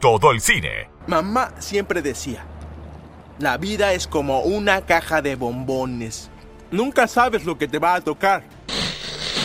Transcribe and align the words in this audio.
todo 0.00 0.32
el 0.32 0.40
cine. 0.40 0.88
Mamá 1.06 1.52
siempre 1.58 2.02
decía, 2.02 2.44
la 3.38 3.58
vida 3.58 3.92
es 3.92 4.06
como 4.06 4.40
una 4.40 4.80
caja 4.82 5.22
de 5.22 5.36
bombones. 5.36 6.30
Nunca 6.70 7.06
sabes 7.06 7.44
lo 7.44 7.58
que 7.58 7.68
te 7.68 7.78
va 7.78 7.94
a 7.94 8.00
tocar. 8.00 8.44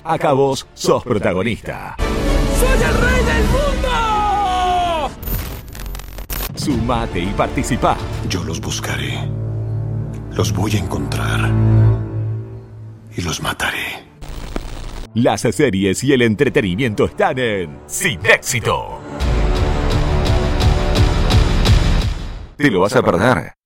Acá 0.04 0.34
vos 0.34 0.68
sos 0.74 1.04
protagonista. 1.04 1.96
¡Soy 1.98 2.82
el 2.82 2.94
rey 3.02 3.26
del 3.26 3.44
mundo! 3.46 5.11
Sumate 6.55 7.20
y 7.20 7.27
participa. 7.27 7.97
Yo 8.27 8.43
los 8.43 8.59
buscaré. 8.61 9.29
Los 10.31 10.54
voy 10.54 10.75
a 10.75 10.79
encontrar. 10.79 11.52
Y 13.15 13.21
los 13.21 13.41
mataré. 13.41 14.05
Las 15.13 15.41
series 15.41 16.04
y 16.05 16.13
el 16.13 16.21
entretenimiento 16.21 17.05
están 17.05 17.38
en 17.38 17.79
Sin 17.86 18.25
Éxito. 18.25 19.00
Te 22.61 22.70
lo 22.70 22.79
vas 22.79 22.96
a 22.96 23.01
perder. 23.01 23.61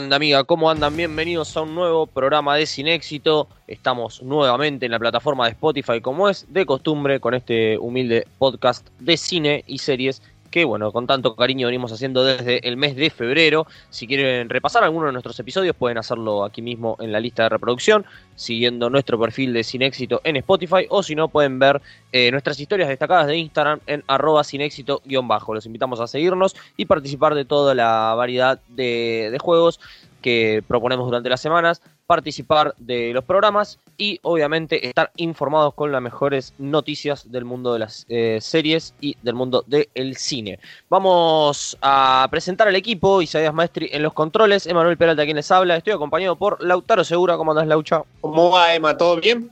Banda 0.00 0.16
amiga, 0.16 0.44
¿cómo 0.44 0.70
andan? 0.70 0.96
Bienvenidos 0.96 1.54
a 1.58 1.60
un 1.60 1.74
nuevo 1.74 2.06
programa 2.06 2.56
de 2.56 2.64
Sin 2.64 2.88
Éxito. 2.88 3.48
Estamos 3.66 4.22
nuevamente 4.22 4.86
en 4.86 4.92
la 4.92 4.98
plataforma 4.98 5.44
de 5.44 5.50
Spotify 5.50 6.00
como 6.00 6.30
es 6.30 6.46
de 6.48 6.64
costumbre 6.64 7.20
con 7.20 7.34
este 7.34 7.76
humilde 7.76 8.26
podcast 8.38 8.88
de 8.98 9.18
cine 9.18 9.62
y 9.66 9.76
series 9.76 10.22
que 10.50 10.64
bueno, 10.64 10.92
con 10.92 11.06
tanto 11.06 11.36
cariño 11.36 11.66
venimos 11.68 11.92
haciendo 11.92 12.24
desde 12.24 12.66
el 12.66 12.76
mes 12.76 12.96
de 12.96 13.10
febrero. 13.10 13.66
Si 13.88 14.06
quieren 14.06 14.48
repasar 14.48 14.84
alguno 14.84 15.06
de 15.06 15.12
nuestros 15.12 15.38
episodios 15.38 15.76
pueden 15.76 15.98
hacerlo 15.98 16.44
aquí 16.44 16.60
mismo 16.60 16.96
en 17.00 17.12
la 17.12 17.20
lista 17.20 17.44
de 17.44 17.50
reproducción, 17.50 18.04
siguiendo 18.34 18.90
nuestro 18.90 19.18
perfil 19.18 19.52
de 19.52 19.64
Sin 19.64 19.82
Éxito 19.82 20.20
en 20.24 20.36
Spotify 20.36 20.86
o 20.88 21.02
si 21.02 21.14
no 21.14 21.28
pueden 21.28 21.58
ver 21.58 21.80
eh, 22.12 22.30
nuestras 22.30 22.58
historias 22.58 22.88
destacadas 22.88 23.26
de 23.26 23.36
Instagram 23.36 23.80
en 23.86 24.02
arroba 24.06 24.44
sin 24.44 24.60
éxito-bajo. 24.60 25.54
Los 25.54 25.66
invitamos 25.66 26.00
a 26.00 26.06
seguirnos 26.06 26.56
y 26.76 26.86
participar 26.86 27.34
de 27.34 27.44
toda 27.44 27.74
la 27.74 28.14
variedad 28.16 28.60
de, 28.68 29.28
de 29.30 29.38
juegos 29.38 29.80
que 30.20 30.62
proponemos 30.66 31.06
durante 31.06 31.30
las 31.30 31.40
semanas, 31.40 31.82
participar 32.10 32.74
de 32.76 33.12
los 33.12 33.22
programas 33.22 33.78
y 33.96 34.18
obviamente 34.22 34.84
estar 34.84 35.12
informados 35.14 35.74
con 35.74 35.92
las 35.92 36.02
mejores 36.02 36.54
noticias 36.58 37.30
del 37.30 37.44
mundo 37.44 37.72
de 37.72 37.78
las 37.78 38.04
eh, 38.08 38.38
series 38.40 38.94
y 39.00 39.16
del 39.22 39.36
mundo 39.36 39.62
del 39.68 40.16
cine. 40.16 40.58
Vamos 40.88 41.78
a 41.80 42.26
presentar 42.28 42.66
al 42.66 42.74
equipo, 42.74 43.22
Isaías 43.22 43.54
Maestri 43.54 43.90
en 43.92 44.02
los 44.02 44.12
controles, 44.12 44.66
Emanuel 44.66 44.96
Peralta 44.96 45.22
quien 45.22 45.36
les 45.36 45.52
habla, 45.52 45.76
estoy 45.76 45.92
acompañado 45.92 46.34
por 46.34 46.60
Lautaro 46.60 47.04
Segura, 47.04 47.36
¿cómo 47.36 47.52
andás 47.52 47.68
Laucha? 47.68 48.02
¿Cómo 48.20 48.50
va 48.50 48.74
Emma? 48.74 48.96
¿Todo 48.96 49.20
bien? 49.20 49.48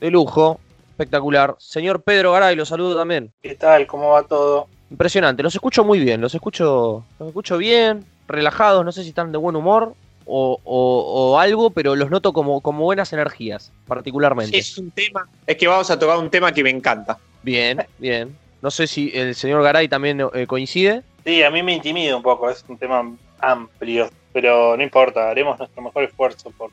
De 0.00 0.10
lujo, 0.10 0.58
espectacular. 0.88 1.54
Señor 1.58 2.02
Pedro 2.02 2.32
Garay, 2.32 2.56
lo 2.56 2.66
saludo 2.66 2.96
también. 2.96 3.32
¿Qué 3.40 3.54
tal? 3.54 3.86
¿Cómo 3.86 4.08
va 4.10 4.24
todo? 4.24 4.66
Impresionante, 4.90 5.44
los 5.44 5.54
escucho 5.54 5.84
muy 5.84 6.00
bien, 6.00 6.20
los 6.20 6.34
escucho, 6.34 7.04
los 7.20 7.28
escucho 7.28 7.56
bien, 7.56 8.04
relajados, 8.26 8.84
no 8.84 8.90
sé 8.90 9.04
si 9.04 9.10
están 9.10 9.30
de 9.30 9.38
buen 9.38 9.54
humor 9.54 9.94
o, 10.30 10.60
o, 10.64 11.32
o 11.32 11.38
algo, 11.38 11.70
pero 11.70 11.96
los 11.96 12.10
noto 12.10 12.32
como, 12.32 12.60
como 12.60 12.84
buenas 12.84 13.12
energías, 13.12 13.72
particularmente. 13.86 14.56
Es 14.56 14.78
un 14.78 14.90
tema, 14.90 15.28
es 15.46 15.56
que 15.56 15.66
vamos 15.66 15.90
a 15.90 15.98
tocar 15.98 16.18
un 16.18 16.30
tema 16.30 16.52
que 16.52 16.62
me 16.62 16.70
encanta. 16.70 17.18
Bien, 17.42 17.84
bien. 17.98 18.36
No 18.62 18.70
sé 18.70 18.86
si 18.86 19.10
el 19.14 19.34
señor 19.34 19.62
Garay 19.62 19.88
también 19.88 20.20
eh, 20.34 20.46
coincide. 20.46 21.02
Sí, 21.24 21.42
a 21.42 21.50
mí 21.50 21.62
me 21.62 21.74
intimida 21.74 22.16
un 22.16 22.22
poco, 22.22 22.48
es 22.48 22.64
un 22.68 22.78
tema 22.78 23.10
amplio, 23.40 24.10
pero 24.32 24.76
no 24.76 24.82
importa, 24.82 25.30
haremos 25.30 25.58
nuestro 25.58 25.82
mejor 25.82 26.04
esfuerzo 26.04 26.50
por 26.50 26.70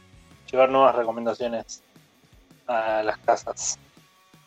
llevar 0.51 0.69
nuevas 0.69 0.95
recomendaciones 0.95 1.81
a 2.67 3.01
las 3.03 3.17
casas. 3.19 3.79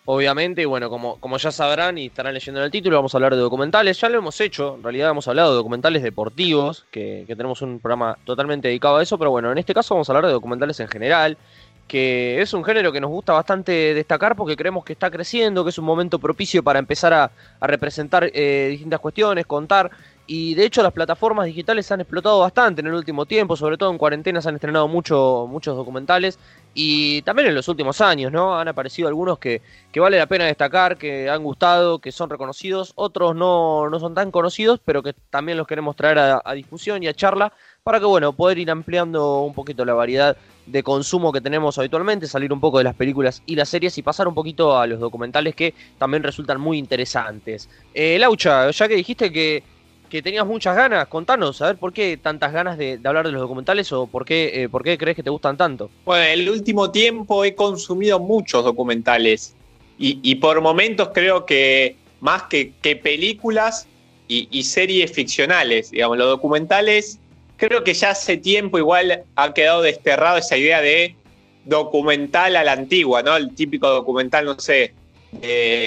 Obviamente, 0.06 0.62
y 0.62 0.64
bueno, 0.64 0.88
como, 0.88 1.20
como 1.20 1.36
ya 1.36 1.52
sabrán 1.52 1.98
y 1.98 2.06
estarán 2.06 2.34
leyendo 2.34 2.60
en 2.60 2.64
el 2.64 2.70
título, 2.70 2.96
vamos 2.96 3.14
a 3.14 3.18
hablar 3.18 3.34
de 3.34 3.40
documentales. 3.40 4.00
Ya 4.00 4.08
lo 4.08 4.18
hemos 4.18 4.40
hecho, 4.40 4.74
en 4.76 4.82
realidad 4.82 5.10
hemos 5.10 5.28
hablado 5.28 5.50
de 5.50 5.56
documentales 5.56 6.02
deportivos, 6.02 6.86
que, 6.90 7.24
que 7.26 7.36
tenemos 7.36 7.62
un 7.62 7.78
programa 7.78 8.16
totalmente 8.24 8.68
dedicado 8.68 8.96
a 8.96 9.02
eso, 9.02 9.18
pero 9.18 9.30
bueno, 9.30 9.52
en 9.52 9.58
este 9.58 9.74
caso 9.74 9.94
vamos 9.94 10.08
a 10.08 10.12
hablar 10.12 10.26
de 10.26 10.32
documentales 10.32 10.80
en 10.80 10.88
general, 10.88 11.36
que 11.90 12.40
es 12.40 12.52
un 12.54 12.62
género 12.62 12.92
que 12.92 13.00
nos 13.00 13.10
gusta 13.10 13.32
bastante 13.32 13.94
destacar 13.94 14.36
porque 14.36 14.54
creemos 14.54 14.84
que 14.84 14.92
está 14.92 15.10
creciendo, 15.10 15.64
que 15.64 15.70
es 15.70 15.78
un 15.78 15.84
momento 15.84 16.20
propicio 16.20 16.62
para 16.62 16.78
empezar 16.78 17.12
a, 17.12 17.32
a 17.58 17.66
representar 17.66 18.30
eh, 18.32 18.68
distintas 18.70 19.00
cuestiones, 19.00 19.44
contar. 19.44 19.90
Y 20.32 20.54
de 20.54 20.64
hecho 20.64 20.80
las 20.84 20.92
plataformas 20.92 21.46
digitales 21.46 21.90
han 21.90 22.02
explotado 22.02 22.38
bastante 22.38 22.82
en 22.82 22.86
el 22.86 22.94
último 22.94 23.26
tiempo, 23.26 23.56
sobre 23.56 23.76
todo 23.76 23.90
en 23.90 23.98
cuarentena 23.98 24.40
se 24.40 24.48
han 24.48 24.54
estrenado 24.54 24.86
mucho, 24.86 25.48
muchos 25.50 25.76
documentales 25.76 26.38
y 26.72 27.20
también 27.22 27.48
en 27.48 27.56
los 27.56 27.66
últimos 27.66 28.00
años, 28.00 28.30
¿no? 28.30 28.56
Han 28.56 28.68
aparecido 28.68 29.08
algunos 29.08 29.40
que, 29.40 29.60
que 29.90 29.98
vale 29.98 30.18
la 30.18 30.26
pena 30.26 30.44
destacar, 30.44 30.96
que 30.96 31.28
han 31.28 31.42
gustado, 31.42 31.98
que 31.98 32.12
son 32.12 32.30
reconocidos, 32.30 32.92
otros 32.94 33.34
no, 33.34 33.90
no 33.90 33.98
son 33.98 34.14
tan 34.14 34.30
conocidos, 34.30 34.78
pero 34.84 35.02
que 35.02 35.14
también 35.30 35.58
los 35.58 35.66
queremos 35.66 35.96
traer 35.96 36.20
a, 36.20 36.42
a 36.44 36.52
discusión 36.54 37.02
y 37.02 37.08
a 37.08 37.12
charla 37.12 37.52
para 37.82 37.98
que, 37.98 38.06
bueno, 38.06 38.32
poder 38.32 38.58
ir 38.58 38.70
ampliando 38.70 39.40
un 39.40 39.52
poquito 39.52 39.84
la 39.84 39.94
variedad 39.94 40.36
de 40.64 40.82
consumo 40.84 41.32
que 41.32 41.40
tenemos 41.40 41.76
habitualmente, 41.76 42.28
salir 42.28 42.52
un 42.52 42.60
poco 42.60 42.78
de 42.78 42.84
las 42.84 42.94
películas 42.94 43.42
y 43.46 43.56
las 43.56 43.68
series 43.68 43.98
y 43.98 44.02
pasar 44.02 44.28
un 44.28 44.34
poquito 44.34 44.78
a 44.78 44.86
los 44.86 45.00
documentales 45.00 45.56
que 45.56 45.74
también 45.98 46.22
resultan 46.22 46.60
muy 46.60 46.78
interesantes. 46.78 47.68
Eh, 47.92 48.16
Laucha, 48.20 48.70
ya 48.70 48.86
que 48.86 48.94
dijiste 48.94 49.32
que, 49.32 49.64
que, 50.10 50.22
tenías 50.22 50.46
muchas 50.46 50.76
ganas, 50.76 51.08
contanos, 51.08 51.62
a 51.62 51.68
ver 51.68 51.76
por 51.76 51.92
qué 51.92 52.16
tantas 52.16 52.52
ganas 52.52 52.76
de, 52.76 53.00
hablar 53.04 53.26
de 53.26 53.32
los 53.32 53.40
documentales 53.40 53.90
o 53.92 54.06
por 54.06 54.24
qué, 54.24 54.64
eh, 54.64 54.68
por 54.68 54.82
qué 54.82 54.98
crees 54.98 55.16
que 55.16 55.22
te 55.22 55.30
gustan 55.30 55.56
tanto. 55.56 55.90
Bueno, 56.04 56.24
en 56.24 56.40
el 56.40 56.50
último 56.50 56.90
tiempo 56.90 57.44
he 57.44 57.54
consumido 57.54 58.18
muchos 58.18 58.64
documentales 58.64 59.54
y, 59.98 60.18
y 60.22 60.34
por 60.36 60.60
momentos 60.60 61.10
creo 61.14 61.46
que 61.46 61.96
más 62.20 62.44
que, 62.44 62.72
películas 63.02 63.86
y, 64.28 64.62
series 64.62 65.10
ficcionales, 65.12 65.90
digamos, 65.90 66.16
los 66.16 66.28
documentales 66.28 67.18
creo 67.56 67.82
que 67.82 67.94
ya 67.94 68.10
hace 68.10 68.36
tiempo 68.36 68.78
igual 68.78 69.24
ha 69.34 69.52
quedado 69.52 69.82
desterrado 69.82 70.38
esa 70.38 70.56
idea 70.56 70.80
de 70.80 71.16
documental 71.64 72.54
a 72.56 72.62
la 72.62 72.72
antigua, 72.72 73.22
¿no? 73.22 73.36
El 73.36 73.54
típico 73.54 73.88
documental, 73.88 74.44
no 74.44 74.58
sé, 74.60 74.94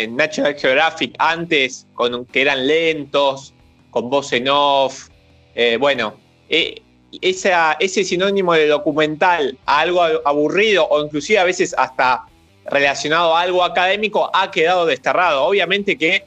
National 0.10 0.56
Geographic 0.56 1.16
antes, 1.18 1.88
con, 1.94 2.26
que 2.26 2.42
eran 2.42 2.68
lentos, 2.68 3.53
con 3.94 4.10
voz 4.10 4.34
en 4.34 4.50
off. 4.50 5.10
Eh, 5.54 5.78
bueno, 5.80 6.16
eh, 6.50 6.82
ese 7.22 8.04
sinónimo 8.04 8.54
de 8.54 8.68
documental 8.68 9.58
a 9.68 9.82
algo 9.82 10.02
aburrido 10.26 10.88
o 10.90 11.04
inclusive 11.06 11.38
a 11.38 11.44
veces 11.44 11.76
hasta 11.78 12.26
relacionado 12.66 13.36
a 13.36 13.42
algo 13.42 13.64
académico 13.64 14.32
ha 14.34 14.50
quedado 14.50 14.88
desterrado. 14.88 15.44
Obviamente 15.44 15.96
que 15.96 16.26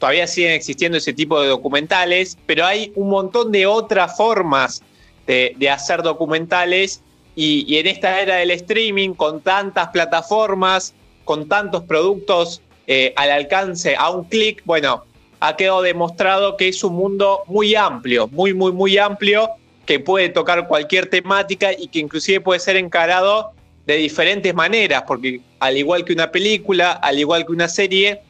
todavía 0.00 0.26
siguen 0.26 0.52
existiendo 0.52 0.98
ese 0.98 1.12
tipo 1.12 1.40
de 1.40 1.48
documentales, 1.48 2.36
pero 2.46 2.66
hay 2.66 2.92
un 2.96 3.08
montón 3.08 3.52
de 3.52 3.64
otras 3.64 4.16
formas 4.16 4.82
de, 5.28 5.70
hacer 5.70 6.02
documentales 6.02 7.00
y, 7.36 7.64
y, 7.72 7.78
en 7.78 7.86
esta 7.86 8.20
era 8.20 8.36
del 8.36 8.50
streaming, 8.50 9.14
con 9.14 9.40
tantas 9.40 9.88
plataformas, 9.88 10.94
con 11.24 11.48
tantos 11.48 11.84
productos 11.84 12.60
eh, 12.86 13.14
al 13.16 13.30
alcance 13.30 13.96
a 13.96 14.10
un 14.10 14.24
clic, 14.24 14.62
bueno, 14.64 15.04
ha 15.40 15.56
quedado 15.56 15.82
demostrado 15.82 16.56
que 16.56 16.68
es 16.68 16.82
un 16.84 16.94
mundo 16.94 17.40
muy 17.46 17.74
amplio, 17.74 18.28
muy, 18.28 18.54
muy, 18.54 18.72
muy 18.72 18.98
amplio, 18.98 19.50
que 19.86 20.00
puede 20.00 20.28
tocar 20.28 20.66
cualquier 20.66 21.06
temática 21.06 21.72
y 21.72 21.88
que 21.88 21.98
inclusive 21.98 22.40
puede 22.40 22.60
ser 22.60 22.76
encarado 22.76 23.52
de 23.86 23.96
diferentes 23.96 24.54
maneras, 24.54 25.04
porque 25.06 25.40
al 25.60 25.76
igual 25.76 26.04
que 26.04 26.12
una 26.12 26.30
película, 26.30 26.92
al 26.92 27.18
igual 27.18 27.44
que 27.44 27.52
una 27.52 27.68
serie, 27.68 28.20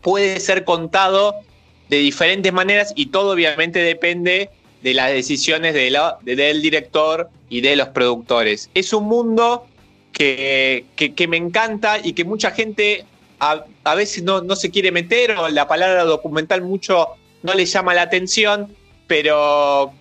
puede 0.00 0.38
ser 0.38 0.64
contado 0.64 1.34
de 1.88 1.98
diferentes 1.98 2.52
maneras 2.52 2.92
y 2.96 3.06
todo 3.06 3.32
obviamente 3.32 3.80
depende 3.80 4.50
de 4.82 4.94
las 4.94 5.12
decisiones 5.12 5.74
del 5.74 6.62
director 6.62 7.28
y 7.48 7.60
de 7.60 7.76
los 7.76 7.88
productores. 7.88 8.70
Es 8.74 8.92
un 8.92 9.04
mundo 9.04 9.66
que, 10.12 10.84
que 10.96 11.28
me 11.28 11.36
encanta 11.36 11.98
y 12.02 12.12
que 12.12 12.24
mucha 12.24 12.50
gente 12.50 13.04
a, 13.42 13.94
veces 13.96 14.22
no, 14.22 14.40
no, 14.40 14.54
se 14.54 14.70
quiere 14.70 14.92
meter 14.92 15.32
o 15.32 15.48
la 15.48 15.66
palabra 15.66 16.04
documental 16.04 16.62
mucho 16.62 17.08
no 17.42 17.54
le 17.54 17.66
llama 17.66 17.92
la 17.92 18.02
atención, 18.02 18.72
pero 19.08 19.92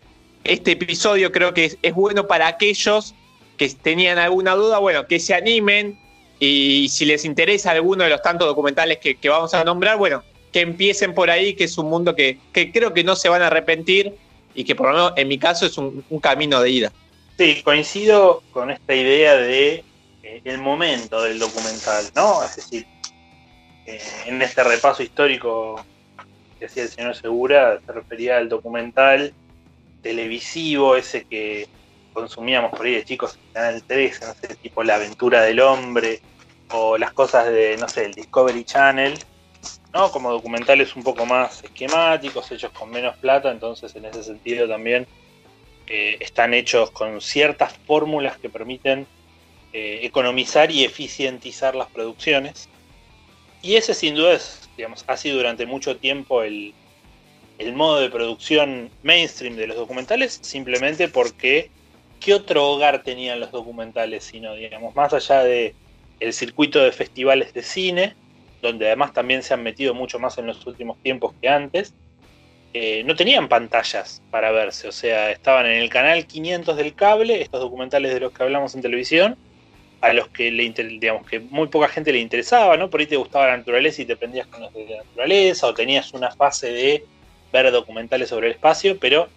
este 0.43 0.73
episodio 0.73 1.31
creo 1.31 1.51
que 1.53 1.75
es, 1.81 1.93
bueno 1.95 2.27
para 2.27 2.47
aquellos 2.47 3.15
que 3.57 3.67
tenían 3.69 4.19
alguna 4.19 4.53
duda, 4.53 4.77
bueno, 4.77 5.07
que 5.07 5.19
se 5.19 5.33
animen 5.33 5.99
y 6.39 6.87
si 6.89 7.05
les 7.05 7.25
interesa 7.25 7.71
alguno 7.71 8.03
de 8.03 8.11
los 8.11 8.21
tantos 8.21 8.47
documentales 8.47 8.99
que, 8.99 9.29
vamos 9.29 9.55
a 9.55 9.63
nombrar, 9.63 9.97
bueno, 9.97 10.23
que 10.51 10.61
empiecen 10.61 11.15
por 11.15 11.31
ahí, 11.31 11.55
que 11.55 11.63
es 11.63 11.77
un 11.79 11.89
mundo 11.89 12.15
que, 12.15 12.37
que 12.53 12.71
creo 12.71 12.93
que 12.93 13.03
no 13.03 13.15
se 13.15 13.29
van 13.29 13.41
a 13.41 13.47
arrepentir 13.47 14.13
y 14.53 14.63
que 14.63 14.75
por 14.75 14.87
lo 14.87 14.93
menos 14.93 15.13
en 15.15 15.27
mi 15.27 15.39
caso 15.39 15.65
es 15.65 15.77
un, 15.79 16.03
un 16.09 16.19
camino 16.19 16.61
de 16.61 16.69
ida. 16.69 16.91
Sí, 17.39 17.61
coincido 17.63 18.43
con 18.51 18.69
esta 18.69 18.93
idea 18.93 19.35
de 19.35 19.83
eh, 20.21 20.41
el 20.43 20.59
momento 20.59 21.23
del 21.23 21.39
documental, 21.39 22.05
¿no? 22.15 22.43
Es 22.43 22.55
decir, 22.55 22.85
en 23.85 24.41
este 24.41 24.63
repaso 24.63 25.03
histórico 25.03 25.83
que 26.59 26.65
hacía 26.65 26.83
el 26.83 26.89
señor 26.89 27.15
Segura, 27.15 27.79
se 27.85 27.91
refería 27.91 28.37
al 28.37 28.49
documental 28.49 29.33
televisivo, 30.01 30.95
ese 30.95 31.25
que 31.25 31.67
consumíamos 32.13 32.71
por 32.71 32.85
ahí 32.85 32.93
de 32.93 33.05
chicos 33.05 33.35
en 33.47 33.53
Canal 33.53 33.83
13, 33.83 34.25
no 34.25 34.33
sé, 34.33 34.55
tipo 34.55 34.83
La 34.83 34.95
aventura 34.95 35.41
del 35.41 35.59
hombre, 35.59 36.21
o 36.69 36.97
las 36.97 37.13
cosas 37.13 37.47
de, 37.47 37.77
no 37.77 37.87
sé, 37.87 38.05
el 38.05 38.13
Discovery 38.13 38.63
Channel, 38.63 39.17
¿no? 39.93 40.11
Como 40.11 40.31
documentales 40.31 40.95
un 40.95 41.03
poco 41.03 41.25
más 41.25 41.63
esquemáticos, 41.63 42.51
hechos 42.51 42.71
con 42.71 42.89
menos 42.89 43.17
plata, 43.17 43.51
entonces 43.51 43.95
en 43.95 44.05
ese 44.05 44.23
sentido 44.23 44.67
también 44.67 45.07
eh, 45.87 46.17
están 46.19 46.53
hechos 46.53 46.91
con 46.91 47.21
ciertas 47.21 47.73
fórmulas 47.85 48.37
que 48.37 48.49
permiten 48.49 49.05
eh, 49.73 49.99
economizar 50.03 50.71
y 50.71 50.83
eficientizar 50.83 51.75
las 51.75 51.87
producciones. 51.87 52.69
Y 53.61 53.75
ese 53.75 53.93
sin 53.93 54.15
duda 54.15 54.33
es, 54.33 54.69
digamos, 54.75 55.03
ha 55.07 55.17
sido 55.17 55.37
durante 55.37 55.65
mucho 55.65 55.97
tiempo 55.97 56.43
el, 56.43 56.73
el 57.59 57.73
modo 57.73 57.99
de 57.99 58.09
producción 58.09 58.89
mainstream 59.03 59.55
de 59.55 59.67
los 59.67 59.77
documentales, 59.77 60.39
simplemente 60.41 61.07
porque 61.07 61.69
¿qué 62.19 62.33
otro 62.33 62.69
hogar 62.69 63.03
tenían 63.03 63.39
los 63.39 63.51
documentales? 63.51 64.23
Sino, 64.23 64.55
digamos, 64.55 64.95
más 64.95 65.13
allá 65.13 65.43
de 65.43 65.75
el 66.19 66.33
circuito 66.33 66.79
de 66.79 66.91
festivales 66.91 67.53
de 67.53 67.63
cine, 67.63 68.15
donde 68.61 68.87
además 68.87 69.13
también 69.13 69.43
se 69.43 69.53
han 69.53 69.63
metido 69.63 69.93
mucho 69.93 70.19
más 70.19 70.37
en 70.37 70.47
los 70.47 70.65
últimos 70.65 70.97
tiempos 71.01 71.33
que 71.41 71.49
antes, 71.49 71.93
eh, 72.73 73.03
no 73.05 73.15
tenían 73.15 73.49
pantallas 73.49 74.21
para 74.31 74.51
verse, 74.51 74.87
o 74.87 74.91
sea, 74.91 75.29
estaban 75.31 75.65
en 75.65 75.81
el 75.81 75.89
canal 75.89 76.25
500 76.25 76.77
del 76.77 76.95
cable, 76.95 77.41
estos 77.41 77.59
documentales 77.59 78.13
de 78.13 78.21
los 78.21 78.31
que 78.31 78.43
hablamos 78.43 78.73
en 78.75 78.81
televisión, 78.81 79.35
a 80.01 80.13
los 80.13 80.27
que 80.29 80.51
le 80.51 80.69
digamos 80.69 81.27
que 81.27 81.39
muy 81.39 81.67
poca 81.67 81.87
gente 81.87 82.11
le 82.11 82.19
interesaba, 82.19 82.75
¿no? 82.77 82.89
Por 82.89 82.99
ahí 82.99 83.07
te 83.07 83.17
gustaba 83.17 83.47
la 83.47 83.57
naturaleza 83.57 84.01
y 84.01 84.05
te 84.05 84.15
prendías 84.15 84.47
con 84.47 84.61
los 84.61 84.73
de 84.73 84.85
la 84.85 84.97
naturaleza, 85.03 85.67
o 85.67 85.73
tenías 85.73 86.13
una 86.13 86.31
fase 86.31 86.71
de 86.71 87.05
ver 87.53 87.71
documentales 87.71 88.29
sobre 88.29 88.47
el 88.47 88.53
espacio, 88.53 88.97
pero 88.99 89.27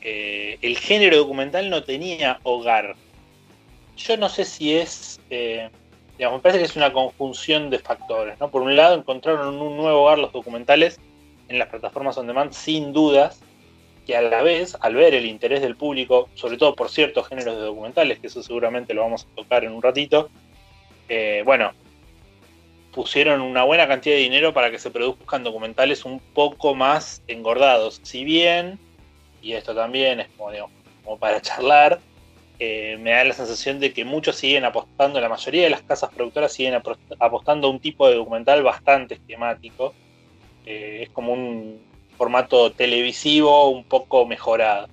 eh, 0.00 0.58
el 0.62 0.78
género 0.78 1.18
documental 1.18 1.70
no 1.70 1.84
tenía 1.84 2.40
hogar. 2.42 2.96
Yo 3.96 4.16
no 4.16 4.28
sé 4.28 4.44
si 4.44 4.74
es 4.74 5.20
eh, 5.28 5.68
digamos, 6.18 6.38
me 6.38 6.42
parece 6.42 6.58
que 6.58 6.64
es 6.66 6.76
una 6.76 6.92
conjunción 6.92 7.70
de 7.70 7.78
factores. 7.78 8.38
¿no? 8.40 8.50
Por 8.50 8.62
un 8.62 8.74
lado, 8.76 8.96
encontraron 8.96 9.56
un 9.56 9.76
nuevo 9.76 10.02
hogar 10.02 10.18
los 10.18 10.32
documentales 10.32 10.98
en 11.48 11.58
las 11.58 11.68
plataformas 11.68 12.18
on 12.18 12.26
demand, 12.26 12.52
sin 12.52 12.92
dudas, 12.92 13.40
que 14.08 14.16
a 14.16 14.22
la 14.22 14.42
vez, 14.42 14.74
al 14.80 14.94
ver 14.94 15.14
el 15.14 15.26
interés 15.26 15.60
del 15.60 15.76
público, 15.76 16.30
sobre 16.34 16.56
todo 16.56 16.74
por 16.74 16.88
ciertos 16.88 17.28
géneros 17.28 17.56
de 17.56 17.60
documentales, 17.60 18.18
que 18.18 18.28
eso 18.28 18.42
seguramente 18.42 18.94
lo 18.94 19.02
vamos 19.02 19.26
a 19.30 19.36
tocar 19.36 19.64
en 19.64 19.72
un 19.72 19.82
ratito, 19.82 20.30
eh, 21.10 21.42
bueno, 21.44 21.72
pusieron 22.90 23.42
una 23.42 23.64
buena 23.64 23.86
cantidad 23.86 24.14
de 24.16 24.22
dinero 24.22 24.54
para 24.54 24.70
que 24.70 24.78
se 24.78 24.90
produzcan 24.90 25.44
documentales 25.44 26.06
un 26.06 26.20
poco 26.20 26.74
más 26.74 27.22
engordados. 27.26 28.00
Si 28.02 28.24
bien, 28.24 28.78
y 29.42 29.52
esto 29.52 29.74
también 29.74 30.20
es 30.20 30.28
como, 30.38 31.18
para 31.18 31.42
charlar, 31.42 32.00
eh, 32.58 32.96
me 32.98 33.10
da 33.10 33.24
la 33.24 33.34
sensación 33.34 33.78
de 33.78 33.92
que 33.92 34.06
muchos 34.06 34.36
siguen 34.36 34.64
apostando, 34.64 35.20
la 35.20 35.28
mayoría 35.28 35.64
de 35.64 35.70
las 35.70 35.82
casas 35.82 36.08
productoras 36.14 36.50
siguen 36.50 36.80
apostando 37.20 37.68
a 37.68 37.70
un 37.70 37.78
tipo 37.78 38.08
de 38.08 38.14
documental 38.14 38.62
bastante 38.62 39.16
esquemático. 39.16 39.92
Eh, 40.64 41.00
es 41.02 41.10
como 41.10 41.34
un 41.34 41.87
formato 42.18 42.72
televisivo 42.72 43.70
un 43.70 43.84
poco 43.84 44.26
mejorado. 44.26 44.88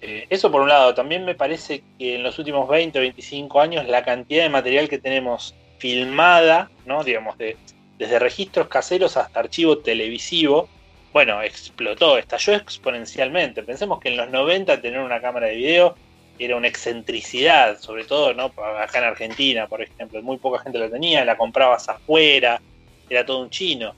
Eh, 0.00 0.26
eso 0.30 0.50
por 0.50 0.62
un 0.62 0.68
lado, 0.68 0.94
también 0.94 1.24
me 1.24 1.34
parece 1.34 1.84
que 1.98 2.16
en 2.16 2.22
los 2.22 2.38
últimos 2.38 2.68
20 2.68 2.98
o 2.98 3.02
25 3.02 3.60
años 3.60 3.86
la 3.86 4.04
cantidad 4.04 4.42
de 4.42 4.48
material 4.48 4.88
que 4.88 4.98
tenemos 4.98 5.54
filmada, 5.78 6.70
¿no? 6.86 7.04
digamos, 7.04 7.36
de, 7.38 7.56
desde 7.98 8.18
registros 8.18 8.68
caseros 8.68 9.16
hasta 9.16 9.38
archivo 9.38 9.78
televisivo, 9.78 10.68
bueno, 11.12 11.42
explotó, 11.42 12.18
estalló 12.18 12.54
exponencialmente. 12.54 13.62
Pensemos 13.62 14.00
que 14.00 14.08
en 14.08 14.16
los 14.16 14.30
90 14.30 14.80
tener 14.80 15.00
una 15.00 15.20
cámara 15.20 15.46
de 15.46 15.56
video 15.56 15.94
era 16.38 16.56
una 16.56 16.68
excentricidad, 16.68 17.78
sobre 17.80 18.04
todo 18.04 18.34
¿no? 18.34 18.52
acá 18.78 18.98
en 18.98 19.04
Argentina, 19.04 19.66
por 19.66 19.82
ejemplo. 19.82 20.20
Muy 20.22 20.36
poca 20.36 20.62
gente 20.62 20.78
la 20.78 20.90
tenía, 20.90 21.24
la 21.24 21.36
comprabas 21.36 21.88
afuera, 21.88 22.60
era 23.08 23.24
todo 23.24 23.40
un 23.40 23.50
chino. 23.50 23.94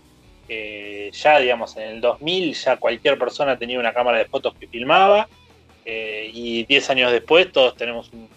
Eh, 0.48 1.10
ya, 1.12 1.38
digamos, 1.38 1.76
en 1.76 1.82
el 1.82 2.00
2000 2.00 2.54
ya 2.54 2.76
cualquier 2.76 3.18
persona 3.18 3.58
tenía 3.58 3.78
una 3.78 3.92
cámara 3.92 4.18
de 4.18 4.24
fotos 4.24 4.54
que 4.58 4.66
filmaba 4.66 5.28
eh, 5.84 6.30
y 6.32 6.64
10 6.64 6.90
años 6.90 7.12
después 7.12 7.52
todos 7.52 7.76
tenemos 7.76 8.10
un, 8.12 8.28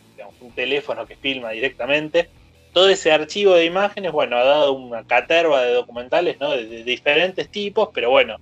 teléfono 0.55 1.05
que 1.05 1.15
filma 1.15 1.51
directamente. 1.51 2.27
Todo 2.73 2.89
ese 2.89 3.11
archivo 3.11 3.53
de 3.53 3.65
imágenes, 3.65 4.11
bueno, 4.11 4.37
ha 4.37 4.43
dado 4.43 4.73
una 4.73 5.03
caterva 5.03 5.61
de 5.61 5.73
documentales, 5.73 6.39
¿no? 6.39 6.51
De, 6.51 6.83
diferentes 6.83 7.47
tipos, 7.49 7.89
pero 7.93 8.09
bueno, 8.09 8.37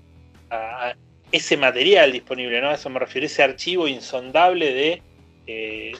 ese 1.31 1.57
material 1.57 2.11
disponible, 2.11 2.61
¿no? 2.61 2.69
A 2.69 2.75
eso 2.75 2.89
me 2.89 2.99
refiero, 2.99 3.25
ese 3.25 3.43
archivo 3.43 3.87
insondable 3.87 5.01
eh, 5.45 5.91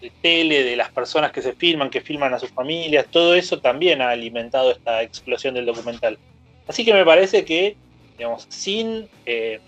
de 0.00 0.12
tele, 0.20 0.64
de 0.64 0.76
las 0.76 0.90
personas 0.90 1.30
que 1.30 1.40
se 1.40 1.52
filman, 1.52 1.88
que 1.88 2.00
filman 2.00 2.34
a 2.34 2.38
sus 2.38 2.50
familias, 2.50 3.06
todo 3.10 3.34
eso 3.34 3.60
también 3.60 4.02
ha 4.02 4.10
alimentado 4.10 4.72
esta 4.72 5.02
explosión 5.02 5.54
del 5.54 5.66
documental. 5.66 6.18
Así 6.68 6.84
que 6.84 6.92
me 6.92 7.04
parece 7.04 7.44
que, 7.44 7.76
digamos, 8.16 8.46
sin, 8.48 9.08
eh, 9.26 9.60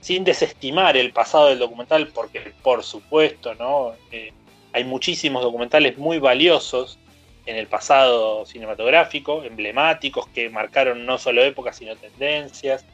sin 0.00 0.24
desestimar 0.24 0.96
el 0.96 1.12
pasado 1.12 1.46
del 1.46 1.58
documental, 1.58 2.08
porque 2.08 2.52
por 2.62 2.82
supuesto, 2.82 3.54
¿no? 3.54 3.92
Eh, 4.10 4.32
hay 4.72 4.84
muchísimos 4.84 5.42
documentales 5.42 5.98
muy 5.98 6.18
valiosos 6.18 6.98
en 7.46 7.56
el 7.56 7.66
pasado 7.66 8.46
cinematográfico, 8.46 9.44
emblemáticos, 9.44 10.26
que 10.28 10.48
marcaron 10.48 11.04
no 11.04 11.18
solo 11.18 11.44
épocas, 11.44 11.76
sino 11.76 11.94
tendencias. 11.94 12.84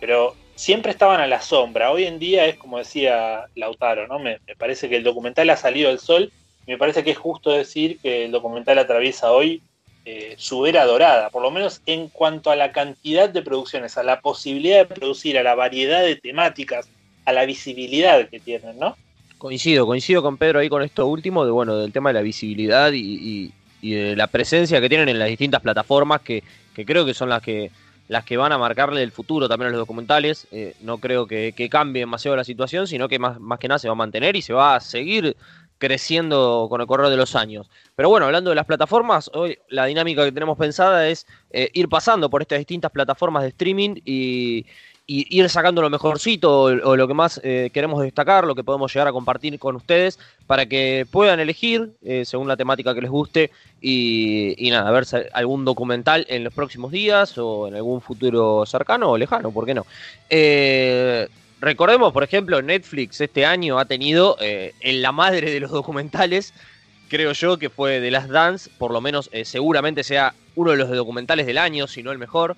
pero 0.00 0.34
siempre 0.58 0.90
estaban 0.90 1.20
a 1.20 1.28
la 1.28 1.40
sombra. 1.40 1.92
Hoy 1.92 2.04
en 2.04 2.18
día 2.18 2.46
es 2.46 2.56
como 2.56 2.78
decía 2.78 3.46
Lautaro, 3.54 4.08
¿no? 4.08 4.18
Me, 4.18 4.40
parece 4.58 4.88
que 4.88 4.96
el 4.96 5.04
documental 5.04 5.48
ha 5.50 5.56
salido 5.56 5.88
al 5.88 6.00
sol. 6.00 6.32
Me 6.66 6.76
parece 6.76 7.04
que 7.04 7.12
es 7.12 7.18
justo 7.18 7.50
decir 7.50 7.98
que 8.00 8.24
el 8.24 8.32
documental 8.32 8.76
atraviesa 8.78 9.30
hoy 9.30 9.62
eh, 10.10 10.34
su 10.38 10.64
era 10.64 10.86
dorada, 10.86 11.28
por 11.28 11.42
lo 11.42 11.50
menos 11.50 11.82
en 11.84 12.08
cuanto 12.08 12.50
a 12.50 12.56
la 12.56 12.72
cantidad 12.72 13.28
de 13.28 13.42
producciones, 13.42 13.98
a 13.98 14.02
la 14.02 14.20
posibilidad 14.20 14.78
de 14.78 14.94
producir, 14.94 15.36
a 15.36 15.42
la 15.42 15.54
variedad 15.54 16.02
de 16.02 16.16
temáticas, 16.16 16.88
a 17.26 17.32
la 17.32 17.44
visibilidad 17.44 18.26
que 18.28 18.40
tienen, 18.40 18.78
¿no? 18.78 18.96
Coincido, 19.36 19.86
coincido 19.86 20.22
con 20.22 20.38
Pedro 20.38 20.60
ahí 20.60 20.70
con 20.70 20.82
esto 20.82 21.06
último, 21.06 21.44
de 21.44 21.50
bueno, 21.50 21.76
del 21.76 21.92
tema 21.92 22.08
de 22.08 22.14
la 22.14 22.22
visibilidad 22.22 22.90
y, 22.94 23.52
de 23.82 24.16
la 24.16 24.26
presencia 24.28 24.80
que 24.80 24.88
tienen 24.88 25.10
en 25.10 25.18
las 25.18 25.28
distintas 25.28 25.60
plataformas 25.60 26.22
que 26.22 26.42
creo 26.74 27.04
que 27.04 27.12
son 27.14 27.28
las 27.28 27.42
que 27.42 27.70
las 28.08 28.24
que 28.24 28.36
van 28.36 28.52
a 28.52 28.58
marcarle 28.58 29.02
el 29.02 29.12
futuro 29.12 29.48
también 29.48 29.68
a 29.68 29.70
los 29.70 29.80
documentales. 29.80 30.48
Eh, 30.50 30.74
no 30.80 30.98
creo 30.98 31.26
que, 31.26 31.68
cambie 31.70 32.00
demasiado 32.00 32.36
la 32.36 32.44
situación, 32.44 32.86
sino 32.86 33.08
que 33.08 33.18
más, 33.18 33.38
más 33.38 33.58
que 33.58 33.68
nada 33.68 33.78
se 33.78 33.88
va 33.88 33.92
a 33.92 33.96
mantener 33.96 34.34
y 34.34 34.42
se 34.42 34.54
va 34.54 34.74
a 34.74 34.80
seguir 34.80 35.36
creciendo 35.78 36.66
con 36.68 36.80
el 36.80 36.86
correr 36.86 37.08
de 37.08 37.16
los 37.16 37.34
años. 37.34 37.70
Pero 37.96 38.08
bueno, 38.08 38.26
hablando 38.26 38.50
de 38.50 38.56
las 38.56 38.66
plataformas, 38.66 39.30
hoy 39.32 39.58
la 39.68 39.86
dinámica 39.86 40.24
que 40.24 40.32
tenemos 40.32 40.58
pensada 40.58 41.08
es 41.08 41.26
eh, 41.50 41.70
ir 41.72 41.88
pasando 41.88 42.28
por 42.28 42.42
estas 42.42 42.58
distintas 42.58 42.90
plataformas 42.90 43.44
de 43.44 43.48
streaming 43.50 43.96
y, 44.04 44.66
ir 45.10 45.48
sacando 45.48 45.80
lo 45.80 45.88
mejorcito 45.88 46.64
o, 46.64 46.94
lo 46.94 47.08
que 47.08 47.14
más 47.14 47.40
eh, 47.42 47.70
queremos 47.72 48.02
destacar, 48.02 48.46
lo 48.46 48.54
que 48.54 48.62
podemos 48.62 48.92
llegar 48.92 49.08
a 49.08 49.12
compartir 49.12 49.58
con 49.58 49.74
ustedes 49.74 50.18
para 50.46 50.66
que 50.66 51.06
puedan 51.10 51.40
elegir 51.40 51.92
eh, 52.04 52.26
según 52.26 52.46
la 52.46 52.58
temática 52.58 52.94
que 52.94 53.00
les 53.00 53.10
guste 53.10 53.50
y, 53.80 54.68
nada, 54.70 54.86
a 54.86 54.92
ver 54.92 55.06
algún 55.32 55.64
documental 55.64 56.26
en 56.28 56.44
los 56.44 56.52
próximos 56.52 56.92
días 56.92 57.38
o 57.38 57.68
en 57.68 57.76
algún 57.76 58.02
futuro 58.02 58.66
cercano 58.66 59.12
o 59.12 59.16
lejano, 59.16 59.50
¿por 59.50 59.64
qué 59.64 59.72
no? 59.72 59.86
Recordemos, 61.60 62.12
por 62.12 62.22
ejemplo, 62.24 62.60
Netflix 62.62 63.20
este 63.20 63.46
año 63.46 63.78
ha 63.78 63.84
tenido 63.84 64.36
en 64.40 65.02
la 65.02 65.12
madre 65.12 65.50
de 65.50 65.60
los 65.60 65.70
documentales, 65.70 66.54
creo 67.08 67.32
yo 67.32 67.58
que 67.58 67.70
fue 67.70 68.00
The 68.00 68.10
Last 68.10 68.30
Dance, 68.30 68.70
por 68.78 68.92
lo 68.92 69.00
menos 69.00 69.30
seguramente 69.44 70.04
sea 70.04 70.34
uno 70.54 70.72
de 70.72 70.76
los 70.76 70.90
documentales 70.90 71.46
del 71.46 71.58
año, 71.58 71.86
si 71.86 72.02
no 72.02 72.12
el 72.12 72.18
mejor 72.18 72.56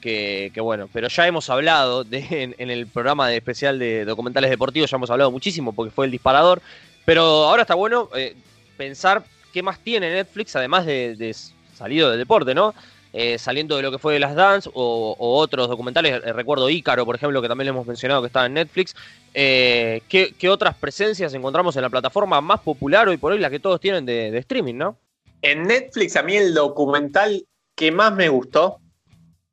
que, 0.00 0.52
bueno, 0.60 0.88
pero 0.92 1.08
ya 1.08 1.26
hemos 1.26 1.48
hablado 1.50 2.04
de, 2.04 2.54
en, 2.56 2.70
el 2.70 2.86
programa 2.86 3.28
de 3.28 3.36
especial 3.36 3.78
de 3.78 4.04
documentales 4.04 4.50
deportivos, 4.50 4.90
ya 4.90 4.96
hemos 4.96 5.10
hablado 5.10 5.30
muchísimo 5.30 5.72
porque 5.72 5.90
fue 5.90 6.06
el 6.06 6.10
disparador, 6.10 6.62
pero 7.04 7.22
ahora 7.22 7.62
está 7.62 7.74
bueno 7.74 8.08
eh, 8.16 8.34
pensar 8.76 9.22
qué 9.52 9.62
más 9.62 9.78
tiene 9.80 10.12
Netflix, 10.12 10.56
además 10.56 10.86
de, 10.86 11.36
salido 11.76 12.10
del 12.10 12.18
deporte, 12.18 12.54
¿no? 12.54 12.74
Eh, 13.12 13.38
saliendo 13.38 13.76
de 13.76 13.82
lo 13.82 13.90
que 13.90 13.98
fue 13.98 14.12
de 14.12 14.20
las 14.20 14.34
Dance 14.34 14.70
o, 14.72 15.16
otros 15.18 15.68
documentales, 15.68 16.12
eh, 16.12 16.32
recuerdo 16.32 16.70
Ícaro, 16.70 17.04
por 17.04 17.16
ejemplo, 17.16 17.42
que 17.42 17.48
también 17.48 17.66
le 17.66 17.70
hemos 17.70 17.86
mencionado 17.86 18.20
que 18.20 18.28
estaba 18.28 18.46
en 18.46 18.54
Netflix. 18.54 18.94
¿qué, 19.32 20.48
otras 20.48 20.76
presencias 20.76 21.34
encontramos 21.34 21.74
en 21.76 21.82
la 21.82 21.90
plataforma 21.90 22.40
más 22.40 22.60
popular 22.60 23.08
hoy 23.08 23.16
por 23.16 23.32
hoy, 23.32 23.38
la 23.38 23.50
que 23.50 23.60
todos 23.60 23.80
tienen 23.80 24.06
de, 24.06 24.30
de 24.30 24.38
streaming, 24.38 24.74
¿no? 24.74 24.96
En 25.42 25.64
Netflix, 25.64 26.16
a 26.16 26.22
mí 26.22 26.36
el 26.36 26.54
documental 26.54 27.44
que 27.74 27.90
más 27.90 28.14
me 28.14 28.28
gustó 28.28 28.80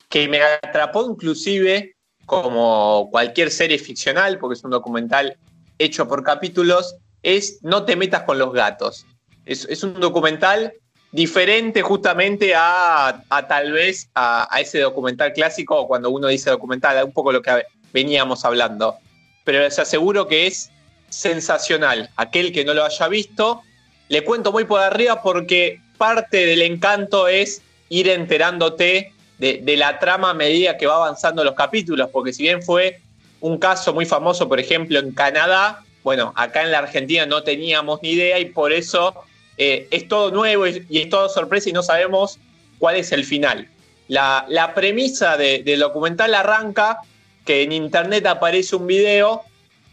que 0.10 0.28
me 0.28 0.42
atrapó 0.42 1.10
inclusive 1.10 1.96
como 2.26 3.10
cualquier 3.12 3.52
serie 3.52 3.80
ficcional, 3.80 4.38
porque 4.40 4.56
es 4.56 4.64
un 4.64 4.72
documental 4.72 5.38
hecho 5.80 6.08
por 6.08 6.24
capítulos, 6.24 6.96
es 7.24 7.60
No 7.62 7.86
te 7.86 7.96
metas 7.96 8.24
con 8.24 8.38
los 8.38 8.54
gatos. 8.54 9.06
Es, 9.46 9.84
un 9.84 10.00
documental 10.00 10.74
diferente 11.12 11.82
justamente 11.82 12.54
a, 12.56 13.24
tal 13.48 13.72
vez 13.72 14.10
a, 14.16 14.48
ese 14.60 14.80
documental 14.80 15.34
clásico, 15.34 15.88
cuando 15.88 16.10
uno 16.10 16.28
dice 16.28 16.50
documental, 16.50 17.04
un 17.04 17.12
poco 17.12 17.32
lo 17.32 17.42
que 17.42 17.64
veníamos 17.94 18.46
hablando. 18.46 18.98
Pero 19.44 19.60
les 19.60 19.80
aseguro 19.80 20.28
que 20.28 20.48
es 20.48 20.70
sensacional. 21.10 22.10
Aquel 22.18 22.52
que 22.52 22.66
no 22.66 22.74
lo 22.74 22.84
haya 22.84 23.08
visto, 23.08 23.62
le 24.10 24.24
cuento 24.24 24.52
muy 24.52 24.66
por 24.66 24.82
arriba 24.82 25.22
porque 25.22 25.80
parte 25.98 26.46
del 26.46 26.62
encanto 26.62 27.28
es 27.28 27.62
ir 27.90 28.10
enterándote 28.10 29.14
de, 29.38 29.78
la 29.78 30.00
trama 30.00 30.32
a 30.32 30.34
medida 30.34 30.78
que 30.78 30.88
va 30.88 30.96
avanzando 30.96 31.44
los 31.44 31.56
capítulos, 31.56 32.10
porque 32.12 32.34
si 32.34 32.44
bien 32.44 32.62
fue 32.62 33.00
un 33.40 33.58
caso 33.58 33.94
muy 33.94 34.06
famoso, 34.06 34.48
por 34.48 34.60
ejemplo, 34.60 35.00
en 35.00 35.12
Canadá, 35.12 35.84
bueno, 36.04 36.34
acá 36.36 36.64
en 36.64 36.72
la 36.72 36.80
Argentina 36.80 37.26
no 37.26 37.44
teníamos 37.44 38.02
ni 38.02 38.12
idea 38.12 38.40
y 38.40 38.46
por 38.46 38.74
eso 38.74 39.24
eh, 39.58 39.88
es 39.92 40.08
todo 40.08 40.32
nuevo 40.32 40.68
y, 40.68 40.86
es 40.90 41.10
todo 41.10 41.30
sorpresa 41.30 41.70
y 41.70 41.74
no 41.74 41.84
sabemos 41.84 42.40
cuál 42.80 42.96
es 42.96 43.12
el 43.12 43.26
final. 43.26 43.68
La, 44.08 44.72
premisa 44.76 45.36
del 45.38 45.80
documental 45.80 46.34
arranca 46.34 47.00
que 47.46 47.64
en 47.64 47.72
internet 47.72 48.26
aparece 48.26 48.76
un 48.76 48.88
video 48.88 49.44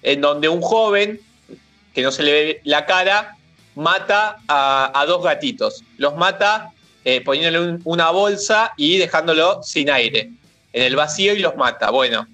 en 0.03 0.21
donde 0.21 0.49
un 0.49 0.61
joven, 0.61 1.21
que 1.95 2.03
no 2.03 2.13
se 2.13 2.23
le 2.23 2.33
ve 2.33 2.61
la 2.65 2.87
cara, 2.87 3.37
mata 3.75 4.39
a 4.47 5.05
dos 5.07 5.25
gatitos. 5.25 5.83
Los 5.97 6.15
mata 6.17 6.75
eh, 7.07 7.21
poniéndole 7.21 7.81
una 7.85 8.11
bolsa 8.11 8.73
y 8.79 8.97
dejándolo 8.97 9.63
sin 9.63 9.91
aire 9.91 10.31
en 10.73 10.83
el 10.83 10.97
vacío 10.97 11.35
y 11.35 11.41
los 11.41 11.55
mata. 11.55 11.91
Bueno, 11.91 12.27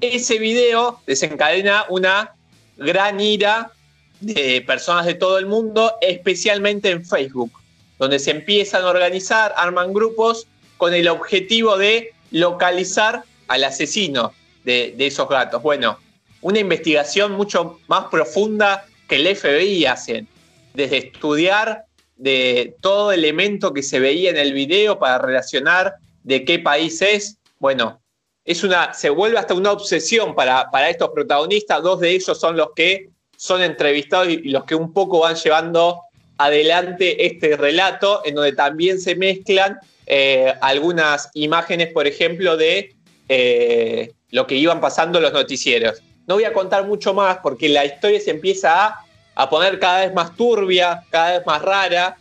ese 0.00 0.40
video 0.40 1.00
desencadena 1.06 1.84
una 1.88 2.34
gran 2.76 3.20
ira 3.20 3.70
de 4.20 4.62
personas 4.66 5.06
de 5.06 5.14
todo 5.14 5.38
el 5.38 5.46
mundo, 5.46 5.94
especialmente 6.00 6.90
en 6.90 7.04
Facebook, 7.04 7.52
donde 7.98 8.18
se 8.18 8.30
empiezan 8.30 8.84
a 8.84 8.88
organizar, 8.88 9.54
arman 9.56 9.92
grupos 9.92 10.46
con 10.76 10.94
el 10.94 11.08
objetivo 11.08 11.76
de 11.76 12.12
localizar 12.30 13.24
al 13.48 13.64
asesino 13.64 14.32
de, 14.64 14.94
esos 14.98 15.28
gatos. 15.28 15.62
Bueno, 15.62 15.98
una 16.40 16.58
investigación 16.58 17.32
mucho 17.32 17.80
más 17.86 18.06
profunda 18.06 18.84
que 19.08 19.16
el 19.16 19.36
FBI 19.36 19.86
hacen, 19.86 20.26
desde 20.74 20.98
estudiar 20.98 21.84
de 22.16 22.76
todo 22.80 23.12
elemento 23.12 23.72
que 23.72 23.82
se 23.82 24.00
veía 24.00 24.30
en 24.30 24.36
el 24.36 24.52
video 24.52 24.98
para 24.98 25.18
relacionar 25.18 25.94
de 26.24 26.44
qué 26.44 26.58
país 26.58 27.00
es. 27.02 27.38
Bueno, 27.58 28.00
es 28.44 28.64
una, 28.64 28.92
se 28.92 29.10
vuelve 29.10 29.38
hasta 29.38 29.54
una 29.54 29.72
obsesión 29.72 30.34
para, 30.34 30.70
para 30.70 30.90
estos 30.90 31.10
protagonistas. 31.10 31.82
Dos 31.82 32.00
de 32.00 32.10
ellos 32.10 32.38
son 32.38 32.56
los 32.56 32.68
que 32.74 33.10
son 33.36 33.62
entrevistados 33.62 34.28
y, 34.28 34.48
los 34.48 34.64
que 34.64 34.74
un 34.74 34.92
poco 34.92 35.20
van 35.20 35.36
llevando 35.36 36.02
adelante 36.38 37.26
este 37.26 37.56
relato, 37.56 38.22
en 38.24 38.34
donde 38.34 38.52
también 38.52 39.00
se 39.00 39.14
mezclan 39.14 39.78
eh, 40.06 40.54
algunas 40.60 41.30
imágenes, 41.34 41.92
por 41.92 42.06
ejemplo, 42.06 42.56
de 42.56 42.94
eh, 43.28 44.12
lo 44.30 44.46
que 44.46 44.54
iban 44.54 44.80
pasando 44.80 45.20
los 45.20 45.32
noticieros. 45.32 46.02
No 46.26 46.34
voy 46.34 46.44
a 46.44 46.52
contar 46.52 46.86
mucho 46.86 47.14
más 47.14 47.38
porque 47.38 47.68
la 47.68 47.84
historia 47.84 48.20
se 48.20 48.30
empieza 48.30 48.96
a 49.34 49.50
poner 49.50 49.78
cada 49.78 50.00
vez 50.00 50.14
más 50.14 50.34
turbia, 50.36 51.04
cada 51.10 51.38
vez 51.38 51.46
más 51.46 51.62
rara, 51.62 52.16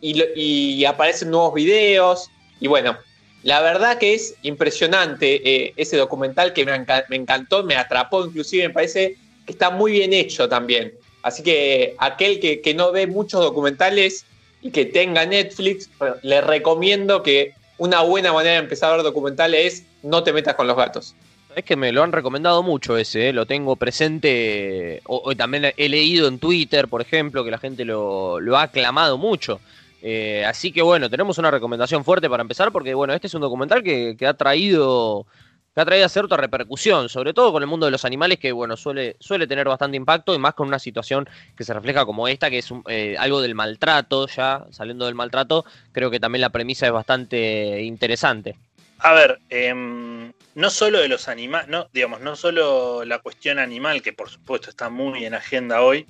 y, 0.00 0.84
aparecen 0.84 1.30
nuevos 1.30 1.54
videos. 1.54 2.30
Y 2.58 2.68
bueno, 2.68 2.96
la 3.42 3.60
verdad 3.60 3.98
que 3.98 4.14
es 4.14 4.34
impresionante 4.42 5.40
eh, 5.48 5.74
ese 5.76 5.96
documental 5.96 6.52
que 6.52 6.64
me, 6.64 6.74
encantó, 7.16 7.64
me 7.64 7.76
atrapó, 7.76 8.24
inclusive 8.24 8.68
me 8.68 8.74
parece 8.74 9.16
está 9.50 9.70
muy 9.70 9.92
bien 9.92 10.12
hecho 10.12 10.48
también. 10.48 10.94
Así 11.22 11.42
que 11.42 11.94
aquel 11.98 12.40
que, 12.40 12.60
que 12.60 12.74
no 12.74 12.92
ve 12.92 13.06
muchos 13.06 13.42
documentales 13.42 14.24
y 14.62 14.70
que 14.70 14.86
tenga 14.86 15.26
Netflix, 15.26 15.90
le 16.22 16.40
recomiendo 16.40 17.22
que 17.22 17.54
una 17.78 18.02
buena 18.02 18.32
manera 18.32 18.56
de 18.56 18.60
empezar 18.60 18.92
a 18.92 18.96
ver 18.96 19.02
documentales 19.02 19.74
es 19.74 19.84
no 20.02 20.22
te 20.22 20.32
metas 20.32 20.54
con 20.54 20.66
los 20.66 20.76
gatos. 20.76 21.14
Es 21.56 21.64
que 21.64 21.76
me 21.76 21.92
lo 21.92 22.02
han 22.02 22.12
recomendado 22.12 22.62
mucho 22.62 22.96
ese, 22.96 23.30
¿eh? 23.30 23.32
lo 23.32 23.46
tengo 23.46 23.74
presente, 23.74 25.00
o, 25.06 25.34
también 25.34 25.72
he 25.76 25.88
leído 25.88 26.28
en 26.28 26.38
Twitter, 26.38 26.86
por 26.86 27.00
ejemplo, 27.00 27.44
que 27.44 27.50
la 27.50 27.58
gente 27.58 27.84
lo, 27.84 28.38
ha 28.56 28.62
aclamado 28.62 29.18
mucho. 29.18 29.60
Eh, 30.02 30.44
así 30.46 30.72
que 30.72 30.80
bueno, 30.80 31.10
tenemos 31.10 31.38
una 31.38 31.50
recomendación 31.50 32.04
fuerte 32.04 32.30
para 32.30 32.42
empezar, 32.42 32.70
porque 32.70 32.94
bueno, 32.94 33.14
este 33.14 33.26
es 33.26 33.34
un 33.34 33.40
documental 33.40 33.82
que, 33.82 34.16
ha 34.26 34.34
traído 34.34 35.26
que 35.74 35.80
ha 35.80 35.84
traído 35.84 36.08
cierta 36.08 36.36
repercusión, 36.36 37.08
sobre 37.08 37.32
todo 37.32 37.52
con 37.52 37.62
el 37.62 37.68
mundo 37.68 37.86
de 37.86 37.92
los 37.92 38.04
animales, 38.04 38.38
que 38.38 38.52
bueno, 38.52 38.76
suele, 38.76 39.16
suele 39.20 39.46
tener 39.46 39.68
bastante 39.68 39.96
impacto, 39.96 40.34
y 40.34 40.38
más 40.38 40.54
con 40.54 40.68
una 40.68 40.78
situación 40.78 41.28
que 41.56 41.64
se 41.64 41.74
refleja 41.74 42.04
como 42.04 42.28
esta, 42.28 42.50
que 42.50 42.58
es 42.58 42.68
eh, 42.88 43.16
algo 43.18 43.40
del 43.40 43.54
maltrato, 43.54 44.26
ya 44.26 44.66
saliendo 44.70 45.06
del 45.06 45.14
maltrato, 45.14 45.64
creo 45.92 46.10
que 46.10 46.20
también 46.20 46.40
la 46.40 46.50
premisa 46.50 46.86
es 46.86 46.92
bastante 46.92 47.82
interesante. 47.82 48.56
A 48.98 49.14
ver, 49.14 49.38
em, 49.48 50.32
no 50.54 50.70
solo 50.70 50.98
de 51.00 51.08
los 51.08 51.28
animales, 51.28 51.68
no, 51.68 51.88
digamos, 51.92 52.20
no 52.20 52.36
solo 52.36 53.04
la 53.04 53.20
cuestión 53.20 53.58
animal, 53.58 54.02
que 54.02 54.12
por 54.12 54.28
supuesto 54.28 54.68
está 54.68 54.90
muy 54.90 55.24
en 55.24 55.34
agenda 55.34 55.80
hoy, 55.80 56.06